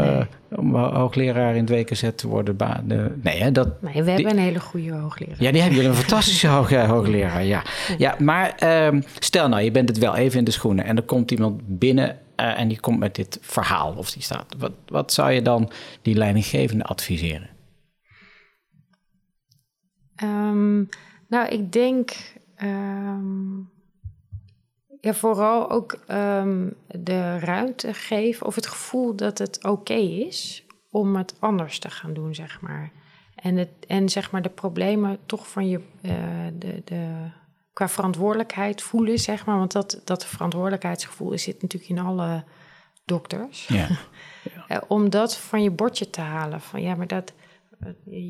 om 0.56 0.76
ho- 0.76 0.94
hoogleraar 0.94 1.56
in 1.56 1.66
het 1.66 1.70
WKZ 1.70 2.10
te 2.16 2.28
worden. 2.28 2.58
De, 2.88 3.12
nee, 3.24 3.42
hè, 3.42 3.52
dat, 3.52 3.82
Nee, 3.82 4.04
we 4.04 4.12
hebben 4.12 4.32
een 4.32 4.38
hele 4.38 4.60
goede 4.60 4.92
hoogleraar. 4.94 5.36
ja, 5.40 5.52
die 5.52 5.62
hebben 5.62 5.80
jullie 5.80 5.92
een 5.96 6.04
fantastische 6.04 6.48
hoog, 6.48 6.70
hoogleraar. 6.72 7.44
Ja, 7.44 7.64
ja 7.98 8.16
maar 8.20 8.56
ehm, 8.56 9.02
stel 9.20 9.48
nou, 9.50 9.62
je 9.64 9.72
bent 9.72 9.90
het 9.90 9.98
wel 9.98 10.16
even 10.16 10.40
in 10.40 10.46
de 10.46 10.52
schoenen 10.52 10.86
en 10.86 10.98
er 10.98 11.04
komt 11.04 11.32
iemand 11.32 11.62
binnen 11.66 12.18
en 12.36 12.68
die 12.68 12.80
komt 12.80 13.00
met 13.00 13.16
dit 13.16 13.38
verhaal 13.42 13.94
of 13.98 14.12
die 14.12 14.24
staat. 14.24 14.56
Wat, 14.58 14.72
wat 14.88 15.14
zou 15.14 15.32
je 15.32 15.42
dan 15.42 15.72
die 16.02 16.16
leidinggevende 16.16 16.84
adviseren? 16.84 17.50
Ehm, 20.16 20.84
nou, 21.28 21.48
ik 21.50 21.72
denk 21.72 22.34
ehm, 22.56 23.58
ja, 25.02 25.14
vooral 25.14 25.70
ook 25.70 26.00
ehm, 26.08 26.70
de 26.88 27.40
ruimte 27.40 27.94
geven 27.94 28.46
of 28.46 28.56
het 28.56 28.68
gevoel 28.68 29.16
dat 29.16 29.38
het 29.38 29.64
oké 29.64 29.94
is 29.94 30.66
om 30.90 31.16
het 31.16 31.36
anders 31.40 31.80
te 31.80 31.90
gaan 31.90 32.14
doen, 32.14 32.36
zeg 32.36 32.62
maar. 32.62 32.92
En, 33.36 33.58
het, 33.58 33.70
en 33.88 34.10
zeg 34.10 34.32
maar 34.32 34.42
de 34.42 34.50
problemen 34.50 35.18
toch 35.26 35.48
van 35.48 35.68
je, 35.70 35.82
eh, 36.02 36.14
de, 36.54 36.82
de, 36.86 37.30
qua 37.74 37.90
verantwoordelijkheid 37.90 38.82
voelen, 38.82 39.20
zeg 39.20 39.46
maar. 39.46 39.58
Want 39.58 39.72
dat, 39.72 40.02
dat 40.04 40.26
verantwoordelijkheidsgevoel 40.26 41.38
zit 41.38 41.62
natuurlijk 41.62 41.92
in 41.92 42.06
alle 42.06 42.44
dokters. 43.06 43.68
Ja, 43.68 43.88
Eh, 44.68 44.78
om 44.88 45.10
dat 45.10 45.38
van 45.38 45.64
je 45.64 45.72
bordje 45.72 46.10
te 46.10 46.22
halen. 46.22 46.62
Van 46.62 46.82
ja, 46.82 46.96
maar 46.96 47.08
dat 47.08 47.34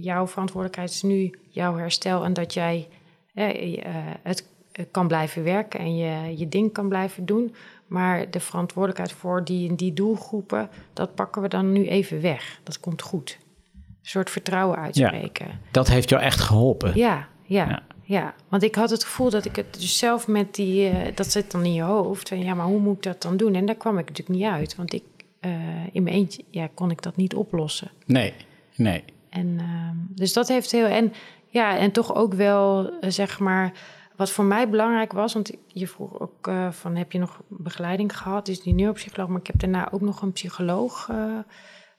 jouw 0.02 0.28
verantwoordelijkheid 0.28 0.90
is 0.90 1.02
nu 1.02 1.34
jouw 1.50 1.76
herstel 1.76 2.24
en 2.24 2.34
dat 2.34 2.54
jij 2.54 2.88
eh, 3.34 3.78
eh, 3.78 3.96
het 4.24 4.48
eh, 4.72 4.86
kan 4.92 5.08
blijven 5.08 5.44
werken 5.44 5.80
en 5.80 5.96
je, 5.96 6.38
je 6.38 6.50
ding 6.50 6.72
kan 6.74 6.90
blijven 6.90 7.26
doen. 7.26 7.56
Maar 7.88 8.32
de 8.32 8.40
verantwoordelijkheid 8.40 9.12
voor 9.12 9.44
die 9.44 9.70
en 9.70 9.76
die 9.76 9.94
doelgroepen, 9.94 10.70
dat 10.94 11.16
pakken 11.16 11.42
we 11.42 11.48
dan 11.48 11.72
nu 11.72 11.88
even 11.88 12.22
weg. 12.22 12.60
Dat 12.64 12.80
komt 12.80 13.02
goed. 13.02 13.38
Een 13.74 14.12
soort 14.12 14.30
vertrouwen 14.30 14.78
uitspreken. 14.78 15.60
dat 15.72 15.88
heeft 15.88 16.10
jou 16.10 16.22
echt 16.24 16.40
geholpen. 16.40 16.92
Ja, 16.96 17.28
ja, 17.44 17.68
Ja. 17.68 17.84
ja. 18.04 18.34
Want 18.50 18.64
ik 18.64 18.76
had 18.76 18.90
het 18.90 19.04
gevoel 19.04 19.30
dat 19.30 19.46
ik 19.46 19.56
het 19.56 19.74
dus 19.74 19.98
zelf 19.98 20.28
met 20.28 20.56
die... 20.56 20.90
eh, 20.90 21.16
dat 21.16 21.32
zit 21.32 21.52
dan 21.52 21.64
in 21.66 21.74
je 21.74 21.82
hoofd. 21.82 22.28
Van, 22.30 22.40
ja, 22.40 22.54
maar 22.54 22.66
hoe 22.66 22.80
moet 22.80 22.96
ik 22.96 23.04
dat 23.04 23.22
dan 23.22 23.38
doen? 23.38 23.56
En 23.56 23.66
daar 23.66 23.76
kwam 23.76 23.98
ik 23.98 24.08
natuurlijk 24.08 24.40
niet 24.40 24.50
uit. 24.50 24.76
Want 24.76 24.94
ik, 24.94 25.04
eh, 25.40 25.52
in 25.92 26.04
mijn 26.04 26.16
eentje 26.16 26.44
ja, 26.50 26.70
kon 26.74 26.92
ik 26.92 27.02
dat 27.02 27.16
niet 27.16 27.36
oplossen. 27.36 27.92
Nee, 28.06 28.34
nee. 28.76 29.04
En, 29.36 29.60
ehm, 29.60 29.96
dus 30.10 30.34
dat 30.34 30.48
heeft 30.48 30.72
heel... 30.72 30.86
En, 30.86 31.14
ja, 31.48 31.78
en 31.78 31.92
toch 31.92 32.16
ook 32.16 32.34
wel, 32.34 32.90
eh, 33.00 33.10
zeg 33.10 33.40
maar... 33.40 33.74
Wat 34.16 34.32
voor 34.32 34.46
mij 34.46 34.70
belangrijk 34.70 35.12
was, 35.12 35.34
want 35.34 35.52
je 35.68 35.88
vroeg 35.88 36.20
ook 36.20 36.48
eh, 36.48 36.72
van 36.72 36.96
heb 36.96 37.12
je 37.12 37.20
nog 37.20 37.42
begeleiding 37.48 38.18
gehad? 38.18 38.46
Dus 38.46 38.62
die 38.62 38.74
neuropsycholoog, 38.74 39.30
maar 39.30 39.40
ik 39.40 39.48
heb 39.48 39.60
daarna 39.60 39.92
ook 39.92 40.02
nog 40.02 40.22
een 40.22 40.32
psycholoog 40.32 41.10
eh, 41.10 41.38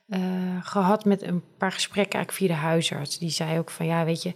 eh, 0.07 0.67
gehad 0.67 1.05
met 1.05 1.23
een 1.23 1.43
paar 1.59 1.73
gesprekken 1.73 2.15
eigenlijk 2.15 2.53
via 2.53 2.61
de 2.61 2.67
huisarts. 2.67 3.19
Die 3.19 3.31
zei 3.31 3.59
ook 3.59 3.71
van 3.71 3.87
ja, 3.87 4.05
weet 4.05 4.23
je, 4.23 4.35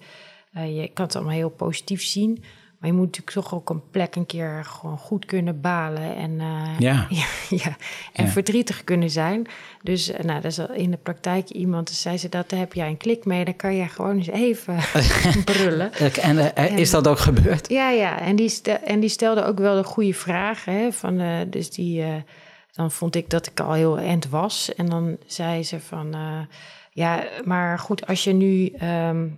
je 0.53 0.91
kan 0.95 1.05
het 1.05 1.17
allemaal 1.17 1.35
heel 1.35 1.51
positief 1.51 2.03
zien, 2.03 2.45
Maar 2.81 2.91
je 2.91 2.95
moet 2.97 3.07
natuurlijk 3.07 3.37
toch 3.37 3.55
ook 3.55 3.71
een 3.71 3.91
plek 3.91 4.15
een 4.17 4.27
keer 4.27 4.65
gewoon 4.65 4.99
goed 4.99 5.25
kunnen 5.25 5.61
balen 5.61 6.17
en, 6.17 6.41
eh, 6.41 6.79
Ja. 6.79 7.07
ja, 7.21 7.25
ja, 7.49 7.77
en 8.13 8.25
Ja. 8.25 8.31
verdrietig 8.31 8.85
kunnen 8.85 9.11
zijn. 9.11 9.47
Dus 9.83 10.11
eh, 10.11 10.25
nou, 10.25 10.41
dat 10.41 10.51
is 10.51 10.59
al 10.59 10.73
in 10.73 10.91
de 10.91 10.97
praktijk 10.97 11.49
iemand, 11.51 11.89
dus 11.89 12.01
zei 12.01 12.19
ze 12.19 12.29
dat, 12.29 12.51
daar 12.51 12.59
heb 12.59 12.73
jij 12.73 12.89
een 12.89 12.97
klik 12.97 13.25
mee, 13.25 13.45
dan 13.45 13.57
kan 13.57 13.75
je 13.75 13.89
gewoon 13.89 14.17
eens 14.17 14.29
even 14.29 14.77
brullen. 15.45 15.93
En 16.23 16.55
eh, 16.55 16.77
is 16.79 16.91
dat 16.91 17.09
ook 17.09 17.19
gebeurd? 17.19 17.69
Ja, 17.69 17.91
ja, 17.91 18.21
en 18.21 18.37
die, 18.37 18.49
stel, 18.49 18.79
en 18.85 19.01
die 19.01 19.09
stelde 19.09 19.45
ook 19.45 19.59
wel 19.59 19.77
de 19.77 19.85
goede 19.85 20.15
vragen. 20.15 20.73
Hè, 20.75 20.93
van, 20.93 21.45
dus 21.51 21.71
die, 21.71 22.05
dan 22.73 22.91
vond 22.91 23.15
ik 23.15 23.31
dat 23.31 23.47
ik 23.47 23.61
al 23.61 23.73
heel 23.73 23.99
end 23.99 24.29
was. 24.29 24.75
En 24.75 24.87
dan 24.87 25.17
zei 25.27 25.63
ze 25.65 25.81
van, 25.81 26.17
ja, 26.93 27.25
maar 27.45 27.79
goed, 27.79 28.07
als 28.07 28.25
je 28.25 28.33
nu, 28.33 28.67
ehm, 28.67 29.25
eh, 29.25 29.31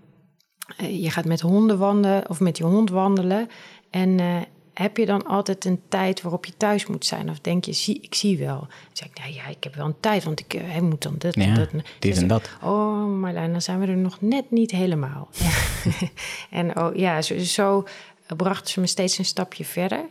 je 0.77 1.11
gaat 1.11 1.25
met 1.25 1.41
honden 1.41 1.79
wandelen 1.79 2.29
of 2.29 2.41
met 2.41 2.59
je 2.59 2.65
hond 2.65 2.91
wandelen. 2.91 3.49
En 3.91 4.21
eh, 4.21 4.37
heb 4.75 4.97
je 4.97 5.07
dan 5.07 5.27
altijd 5.27 5.65
een 5.65 5.81
tijd 5.89 6.23
waarop 6.23 6.45
je 6.47 6.57
thuis 6.57 6.87
moet 6.87 7.07
zijn? 7.07 7.31
Of 7.31 7.41
denk 7.41 7.65
je, 7.65 7.73
zie, 7.73 7.99
ik 8.01 8.15
zie 8.15 8.39
wel. 8.39 8.59
Dan 8.59 8.69
zeg 8.93 9.09
ik, 9.09 9.19
nou 9.19 9.33
ja, 9.33 9.47
ik 9.47 9.65
heb 9.65 9.75
wel 9.75 9.87
een 9.87 10.01
tijd, 10.01 10.25
want 10.25 10.41
ik 10.41 10.55
eh, 10.55 10.81
moet 10.81 11.03
dan 11.03 11.15
dit 11.19 11.35
en 11.35 11.49
Ja, 11.49 11.55
dat. 11.55 11.69
dit 11.99 12.17
en 12.17 12.27
dat. 12.27 12.51
Oh, 12.63 13.21
Marlijn, 13.21 13.53
dan 13.53 13.63
zijn 13.63 13.81
we 13.81 13.87
er 13.87 13.97
nog 13.97 14.21
net 14.21 14.51
niet 14.51 14.71
helemaal. 14.71 15.29
en 16.51 16.79
oh, 16.79 16.97
ja, 16.97 17.23
zo, 17.23 17.39
zo 17.39 17.85
brachten 18.37 18.71
ze 18.71 18.81
me 18.81 18.87
steeds 18.87 19.19
een 19.19 19.25
stapje 19.25 19.65
verder. 19.65 20.05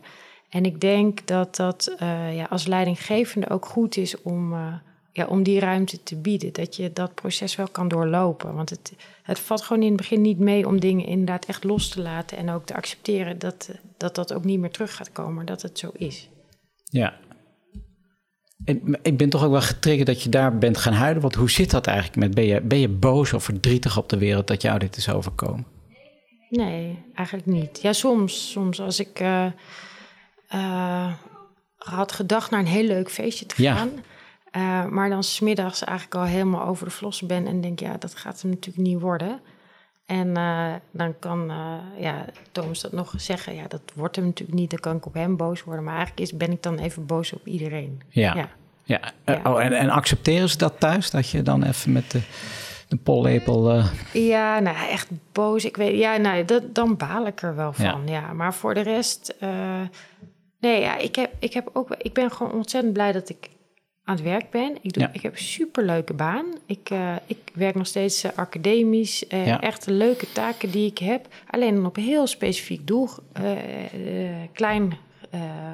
En 0.48 0.64
ik 0.64 0.80
denk 0.80 1.26
dat 1.26 1.56
dat 1.56 1.94
eh, 1.98 2.36
ja, 2.36 2.46
als 2.50 2.66
leidinggevende 2.66 3.50
ook 3.50 3.66
goed 3.66 3.96
is 3.96 4.22
om, 4.22 4.52
eh, 4.52 4.74
ja, 5.12 5.26
om 5.26 5.42
die 5.42 5.60
ruimte 5.60 6.02
te 6.02 6.16
bieden. 6.16 6.52
Dat 6.52 6.76
je 6.76 6.92
dat 6.92 7.14
proces 7.14 7.56
wel 7.56 7.68
kan 7.68 7.88
doorlopen. 7.88 8.54
Want 8.54 8.70
het, 8.70 8.92
het 9.22 9.38
valt 9.38 9.62
gewoon 9.62 9.82
in 9.82 9.88
het 9.88 9.96
begin 9.96 10.20
niet 10.20 10.38
mee 10.38 10.66
om 10.66 10.80
dingen 10.80 11.06
inderdaad 11.06 11.44
echt 11.44 11.64
los 11.64 11.88
te 11.88 12.02
laten. 12.02 12.36
En 12.38 12.50
ook 12.50 12.66
te 12.66 12.74
accepteren 12.74 13.38
dat 13.38 13.70
dat, 13.96 14.14
dat 14.14 14.32
ook 14.32 14.44
niet 14.44 14.60
meer 14.60 14.70
terug 14.70 14.96
gaat 14.96 15.12
komen, 15.12 15.46
dat 15.46 15.62
het 15.62 15.78
zo 15.78 15.90
is. 15.92 16.28
Ja. 16.84 17.14
En 18.64 18.98
Ik 19.02 19.16
ben 19.16 19.28
toch 19.28 19.44
ook 19.44 19.50
wel 19.50 19.60
getriggerd 19.60 20.06
dat 20.06 20.22
je 20.22 20.28
daar 20.28 20.58
bent 20.58 20.76
gaan 20.76 20.92
huilen. 20.92 21.22
Want 21.22 21.34
hoe 21.34 21.50
zit 21.50 21.70
dat 21.70 21.86
eigenlijk 21.86 22.16
met? 22.18 22.34
Ben 22.34 22.44
je, 22.44 22.60
ben 22.60 22.80
je 22.80 22.88
boos 22.88 23.32
of 23.32 23.44
verdrietig 23.44 23.98
op 23.98 24.08
de 24.08 24.18
wereld 24.18 24.46
dat 24.46 24.62
jou 24.62 24.78
dit 24.78 24.96
is 24.96 25.08
overkomen? 25.08 25.66
Nee, 26.48 26.98
eigenlijk 27.14 27.46
niet. 27.46 27.82
Ja, 27.82 27.92
soms. 27.92 28.50
Soms 28.50 28.80
als 28.80 29.00
ik 29.00 29.20
eh, 29.20 29.46
eh, 30.48 31.12
had 31.76 32.12
gedacht 32.12 32.50
naar 32.50 32.60
een 32.60 32.66
heel 32.66 32.86
leuk 32.86 33.10
feestje 33.10 33.46
te 33.46 33.62
Ja. 33.62 33.88
Eh, 34.52 34.84
maar 34.86 35.08
dan 35.08 35.22
smiddags 35.22 35.84
eigenlijk 35.84 36.16
al 36.18 36.24
helemaal 36.24 36.66
over 36.66 36.86
de 36.86 36.92
vlossen 36.92 37.26
ben 37.26 37.46
en 37.46 37.60
denk, 37.60 37.80
ja, 37.80 37.96
dat 37.98 38.14
gaat 38.14 38.42
hem 38.42 38.50
natuurlijk 38.50 38.86
niet 38.86 39.00
worden. 39.00 39.40
En 40.06 40.36
eh, 40.36 40.72
dan 40.90 41.18
kan 41.18 41.50
uh, 41.50 41.74
ja, 42.02 42.24
Thomas 42.52 42.80
dat 42.80 42.92
nog 42.92 43.14
zeggen, 43.16 43.54
ja, 43.54 43.64
dat 43.68 43.80
wordt 43.94 44.16
hem 44.16 44.24
natuurlijk 44.24 44.58
niet. 44.58 44.70
Dan 44.70 44.80
kan 44.80 44.96
ik 44.96 45.06
op 45.06 45.14
hem 45.14 45.36
boos 45.36 45.64
worden. 45.64 45.84
Maar 45.84 45.96
eigenlijk 45.96 46.20
is, 46.26 46.36
ben 46.36 46.50
ik 46.50 46.62
dan 46.62 46.78
even 46.78 47.06
boos 47.06 47.32
op 47.32 47.46
iedereen. 47.46 48.02
Ja. 48.08 48.34
Ja. 48.34 48.48
ja. 48.84 49.00
Ja. 49.24 49.40
Oh, 49.44 49.62
en, 49.62 49.72
en 49.72 49.90
accepteren 49.90 50.48
ze 50.48 50.58
dat 50.58 50.80
thuis? 50.80 51.10
Dat 51.10 51.28
je 51.28 51.42
dan 51.42 51.62
even 51.62 51.92
met 51.92 52.10
de, 52.10 52.20
de 52.88 52.96
pollepel... 52.96 53.82
Ja, 54.12 54.58
nou 54.58 54.76
echt 54.88 55.08
boos. 55.32 55.64
Ik 55.64 55.76
weet, 55.76 55.98
ja, 55.98 56.16
nou, 56.16 56.44
dat, 56.44 56.74
dan 56.74 56.96
baal 56.96 57.26
ik 57.26 57.42
er 57.42 57.56
wel 57.56 57.72
van. 57.72 58.02
Ja, 58.06 58.32
maar 58.32 58.54
voor 58.54 58.74
de 58.74 58.82
rest, 58.82 59.34
nee, 60.60 60.80
ja, 60.80 60.96
ik 60.96 61.16
heb, 61.16 61.32
ik 61.38 61.52
heb 61.52 61.70
ook, 61.72 61.94
ik 61.98 62.12
ben 62.12 62.30
gewoon 62.30 62.52
ontzettend 62.52 62.92
blij 62.92 63.12
dat 63.12 63.28
ik 63.28 63.50
aan 64.04 64.14
het 64.14 64.24
werk 64.24 64.50
ben. 64.50 64.76
Ik, 64.80 64.92
doe, 64.92 65.02
Ja. 65.02 65.10
ik 65.12 65.22
heb 65.22 65.32
een 65.32 65.38
superleuke 65.38 66.14
baan. 66.14 66.46
Ik, 66.66 66.90
eh, 66.90 67.14
ik 67.26 67.38
werk 67.54 67.74
nog 67.74 67.86
steeds 67.86 68.24
eh, 68.24 68.30
academisch. 68.34 69.24
Ja. 69.28 69.60
Echt 69.60 69.86
leuke 69.86 70.32
taken 70.32 70.70
die 70.70 70.90
ik 70.90 70.98
heb. 70.98 71.26
Alleen 71.50 71.74
dan 71.74 71.86
op 71.86 71.96
een 71.96 72.02
heel 72.02 72.26
specifiek 72.26 72.86
doel. 72.86 73.08
klein 74.52 74.92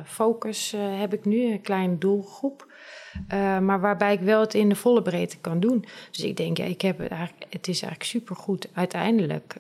focus 0.05 0.75
heb 0.99 1.13
ik 1.13 1.25
nu, 1.25 1.53
een 1.53 1.61
klein 1.61 1.99
doelgroep. 1.99 2.67
Maar 3.61 3.81
waarbij 3.81 4.13
ik 4.13 4.21
wel 4.21 4.41
het 4.41 4.55
in 4.55 4.69
de 4.69 4.75
volle 4.75 5.03
breedte 5.03 5.39
kan 5.39 5.61
doen. 5.61 5.85
Dus 6.11 6.25
ik 6.25 6.37
denk, 6.37 6.57
ja, 6.57 6.65
ik 6.65 6.81
heb 6.81 6.99
het, 6.99 7.11
eigenlijk, 7.11 7.45
het 7.53 7.69
is 7.69 7.83
eigenlijk 7.83 8.03
supergoed 8.11 8.69
uiteindelijk 8.73 9.57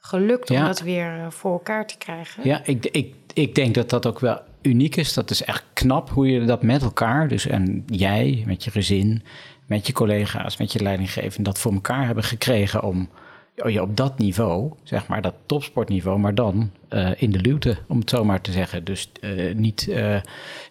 gelukt 0.00 0.48
Ja. 0.48 0.60
om 0.60 0.66
dat 0.66 0.80
weer 0.80 1.32
voor 1.32 1.52
elkaar 1.52 1.86
te 1.86 1.98
krijgen. 1.98 2.44
Ja, 2.44 2.60
ik, 2.64 2.86
ik, 2.86 3.14
ik 3.34 3.54
denk 3.54 3.74
dat 3.74 3.90
dat 3.90 4.06
ook 4.06 4.18
wel 4.20 4.40
uniek 4.62 4.96
is. 4.96 5.14
Dat 5.14 5.30
is 5.30 5.42
echt 5.42 5.64
knap 5.72 6.10
hoe 6.10 6.28
je 6.30 6.44
dat 6.44 6.62
met 6.62 6.82
elkaar, 6.82 7.28
dus 7.28 7.46
en 7.46 7.82
jij 7.86 8.42
met 8.46 8.64
je 8.64 8.70
gezin, 8.70 9.22
met 9.66 9.86
je 9.86 9.92
collega's, 9.92 10.56
met 10.56 10.72
je 10.72 10.82
leidinggevende, 10.82 11.50
dat 11.50 11.58
voor 11.58 11.72
elkaar 11.72 12.06
hebben 12.06 12.24
gekregen 12.24 12.82
om 12.82 13.08
oh, 13.56 13.70
je 13.70 13.82
op 13.82 13.96
dat 13.96 14.18
niveau, 14.18 14.72
zeg 14.82 15.06
maar, 15.06 15.22
dat 15.22 15.34
topsportniveau, 15.46 16.18
maar 16.18 16.34
dan 16.34 16.70
eh, 16.88 17.10
in 17.16 17.30
de 17.30 17.40
luwte, 17.40 17.78
om 17.88 17.98
het 17.98 18.10
zo 18.10 18.24
maar 18.24 18.40
te 18.40 18.52
zeggen. 18.52 18.84
Dus 18.84 19.10
eh, 19.20 19.54
niet, 19.54 19.88
eh, 19.88 20.20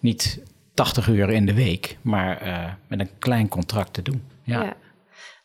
niet 0.02 0.44
80 0.74 1.08
uur 1.08 1.30
in 1.30 1.46
de 1.46 1.54
week, 1.54 1.98
maar 2.02 2.78
met 2.88 3.00
een 3.00 3.10
klein 3.20 3.48
contract 3.48 3.94
te 3.94 4.02
doen. 4.02 4.24
Ja. 4.44 4.64
Ja. 4.64 4.76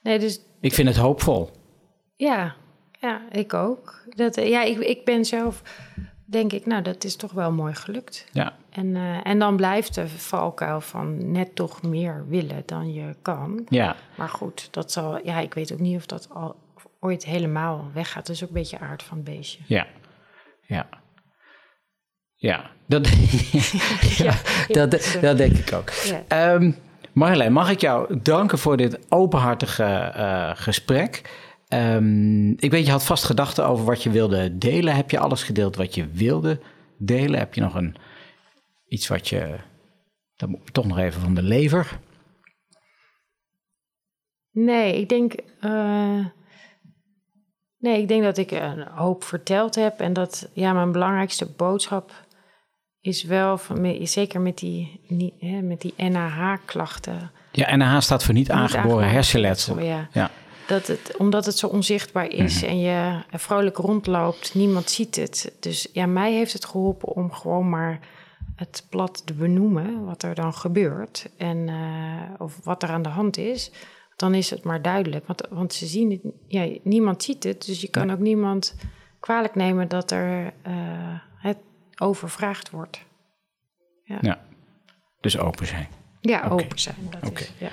Nee, 0.02 0.18
dus 0.18 0.40
Ik 0.60 0.72
vind 0.72 0.88
het 0.88 0.96
hoopvol. 0.96 1.50
ja, 2.16 2.54
ja 3.00 3.22
ik 3.30 3.54
ook. 3.54 4.04
Dat, 4.08 4.34
ja, 4.34 4.62
ik, 4.62 4.78
ik 4.78 5.04
ben 5.04 5.24
zelf, 5.24 5.62
denk 6.34 6.52
ik, 6.52 6.66
nou, 6.66 6.82
dat 6.82 7.04
is 7.04 7.16
toch 7.16 7.32
wel 7.32 7.52
mooi 7.52 7.74
gelukt. 7.74 8.26
Ja, 8.32 8.52
En, 8.70 8.96
eh, 8.96 9.26
en 9.26 9.38
dan 9.38 9.56
blijft 9.56 9.94
de 9.94 10.08
valkuil 10.08 10.80
van 10.80 11.32
net 11.32 11.54
toch 11.54 11.82
meer 11.82 12.24
willen 12.28 12.62
dan 12.66 12.92
je 12.92 13.14
kan. 13.22 13.66
ja. 13.68 13.96
Maar 14.14 14.28
goed, 14.28 14.68
dat 14.70 14.92
zal, 14.92 15.20
ja, 15.24 15.38
ik 15.38 15.54
weet 15.54 15.72
ook 15.72 15.78
niet 15.78 15.96
of 15.96 16.06
dat 16.06 16.28
al 16.30 16.56
ooit 17.00 17.24
helemaal 17.24 17.90
weggaat. 17.92 18.26
Dat 18.26 18.36
is 18.36 18.42
ook 18.42 18.48
een 18.48 18.54
beetje 18.54 18.78
aard 18.78 19.02
van 19.02 19.16
het 19.16 19.26
beestje. 19.26 19.60
Ja, 19.66 19.86
ja. 20.66 20.88
Ja, 22.34 22.70
dat, 22.86 23.08
ja, 24.24 24.34
dat, 24.68 25.18
dat 25.20 25.36
denk 25.36 25.56
ik 25.56 25.72
ook. 25.72 25.90
Ja. 25.90 26.22
Ehm, 26.28 26.72
Marjolein, 27.12 27.52
mag 27.52 27.70
ik 27.70 27.80
jou 27.80 28.18
danken 28.22 28.58
voor 28.58 28.76
dit 28.76 28.98
openhartige 29.08 29.84
eh, 29.84 30.50
gesprek. 30.54 31.22
Ehm, 31.74 32.50
ik 32.50 32.70
weet, 32.70 32.84
je 32.86 32.90
had 32.90 33.04
vast 33.04 33.24
gedachten 33.24 33.66
over 33.66 33.84
wat 33.84 34.02
je 34.02 34.10
wilde 34.10 34.58
delen. 34.58 34.94
Heb 34.94 35.10
je 35.10 35.18
alles 35.18 35.42
gedeeld 35.42 35.76
wat 35.76 35.94
je 35.94 36.06
wilde 36.08 36.60
delen? 36.98 37.38
Heb 37.38 37.54
je 37.54 37.60
nog 37.60 37.74
een, 37.74 37.96
iets 38.88 39.08
wat 39.08 39.28
je... 39.28 39.58
Dan 40.36 40.50
moet 40.50 40.72
toch 40.72 40.86
nog 40.86 40.98
even 40.98 41.20
van 41.20 41.34
de 41.34 41.42
lever. 41.42 41.98
Nee, 44.50 45.00
ik 45.00 45.08
denk. 45.08 45.34
eh, 45.60 46.26
nee, 47.78 48.00
ik 48.00 48.08
denk 48.08 48.22
dat 48.22 48.36
ik 48.38 48.50
een 48.50 48.86
hoop 48.86 49.24
verteld 49.24 49.74
heb. 49.74 50.00
En 50.00 50.12
dat 50.12 50.50
ja, 50.52 50.72
mijn 50.72 50.92
belangrijkste 50.92 51.46
boodschap 51.46 52.12
is 53.00 53.22
wel, 53.22 53.58
van, 53.58 54.06
zeker 54.06 54.40
met 54.40 54.58
die, 54.58 55.00
niet, 55.08 55.34
hè, 55.38 55.60
met 55.60 55.80
die 55.80 55.94
NAH-klachten. 55.96 57.30
Ja, 57.52 57.76
NH 57.76 58.00
staat 58.00 58.24
voor 58.24 58.34
niet 58.34 58.50
aangeboren 58.50 58.80
aangeboren 58.80 59.10
hersenletsel. 59.10 59.80
Ja, 59.80 60.08
Ja, 60.12 60.30
dat 60.66 60.86
het, 60.86 61.16
omdat 61.16 61.46
het 61.46 61.58
zo 61.58 61.66
onzichtbaar 61.66 62.28
is 62.28 62.60
Mhm. 62.60 62.70
en 62.70 62.80
je 62.80 63.22
vrolijk 63.30 63.76
rondloopt, 63.76 64.54
niemand 64.54 64.90
ziet 64.90 65.16
het. 65.16 65.52
Dus 65.60 65.88
ja, 65.92 66.06
mij 66.06 66.32
heeft 66.32 66.52
het 66.52 66.64
geholpen 66.64 67.08
om 67.08 67.32
gewoon 67.32 67.68
maar 67.68 68.00
het 68.56 68.86
plat 68.90 69.26
te 69.26 69.34
benoemen 69.34 70.04
wat 70.04 70.22
er 70.22 70.34
dan 70.34 70.54
gebeurt 70.54 71.28
en 71.36 71.68
uh, 71.68 72.20
of 72.38 72.60
wat 72.62 72.82
er 72.82 72.88
aan 72.88 73.02
de 73.02 73.08
hand 73.08 73.36
is. 73.36 73.70
Dan 74.16 74.34
is 74.34 74.50
het 74.50 74.64
maar 74.64 74.82
duidelijk, 74.82 75.26
want, 75.26 75.46
want 75.50 75.72
ze 75.72 75.86
zien 75.86 76.10
het, 76.10 76.20
ja, 76.48 76.78
niemand 76.82 77.22
ziet 77.22 77.42
het, 77.44 77.66
dus 77.66 77.80
je 77.80 77.88
kan 77.88 78.12
ook 78.12 78.18
niemand 78.18 78.74
kwalijk 79.20 79.54
nemen 79.54 79.88
dat 79.88 80.10
er 80.10 80.52
uh, 80.66 81.18
het 81.36 81.58
overvraagd 81.96 82.70
wordt. 82.70 83.04
Ja. 84.04 84.18
ja. 84.20 84.40
Dus 85.20 85.38
open 85.38 85.66
zijn. 85.66 85.88
Ja, 86.20 86.38
okay. 86.38 86.50
open 86.50 86.78
zijn. 86.78 86.96
Dat 87.10 87.30
okay. 87.30 87.42
is, 87.42 87.52
ja. 87.58 87.70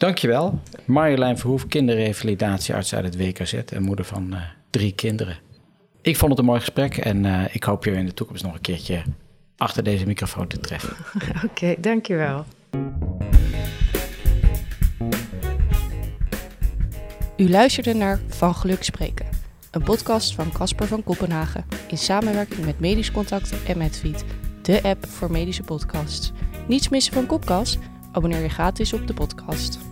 Dankjewel. 0.00 0.60
Marjolein 0.84 1.38
Verhoef, 1.38 1.66
kinderrevalidatiearts 1.66 2.94
uit 2.94 3.04
het 3.04 3.16
WKZ 3.16 3.52
en 3.52 3.82
moeder 3.82 4.04
van 4.04 4.34
uh, 4.34 4.40
drie 4.70 4.92
kinderen. 4.92 5.38
Ik 6.02 6.16
vond 6.16 6.30
het 6.30 6.40
een 6.40 6.44
mooi 6.44 6.60
gesprek 6.60 6.96
en 6.96 7.24
uh, 7.24 7.44
ik 7.54 7.64
hoop 7.64 7.84
je 7.84 7.90
in 7.90 8.06
de 8.06 8.14
toekomst 8.14 8.42
nog 8.42 8.54
een 8.54 8.60
keertje 8.60 9.02
achter 9.56 9.82
deze 9.82 10.06
microfoon 10.06 10.46
te 10.46 10.58
treffen. 10.58 10.96
Oké, 11.36 11.44
okay, 11.44 11.76
dankjewel. 11.80 12.44
U 17.36 17.50
luisterde 17.50 17.94
naar 17.94 18.20
Van 18.28 18.54
Geluk 18.54 18.82
Spreken, 18.82 19.26
een 19.70 19.82
podcast 19.82 20.34
van 20.34 20.52
Casper 20.52 20.86
van 20.86 21.04
Kopenhagen 21.04 21.64
in 21.88 21.98
samenwerking 21.98 22.64
met 22.64 22.80
Medisch 22.80 23.10
Contact 23.10 23.64
en 23.66 23.78
Medfeed, 23.78 24.24
de 24.62 24.82
app 24.82 25.06
voor 25.06 25.30
medische 25.30 25.62
podcasts. 25.62 26.32
Niets 26.68 26.88
missen 26.88 27.12
van 27.12 27.26
Kopkast? 27.26 27.78
Abonneer 28.12 28.42
je 28.42 28.48
gratis 28.48 28.92
op 28.92 29.06
de 29.06 29.14
podcast. 29.14 29.89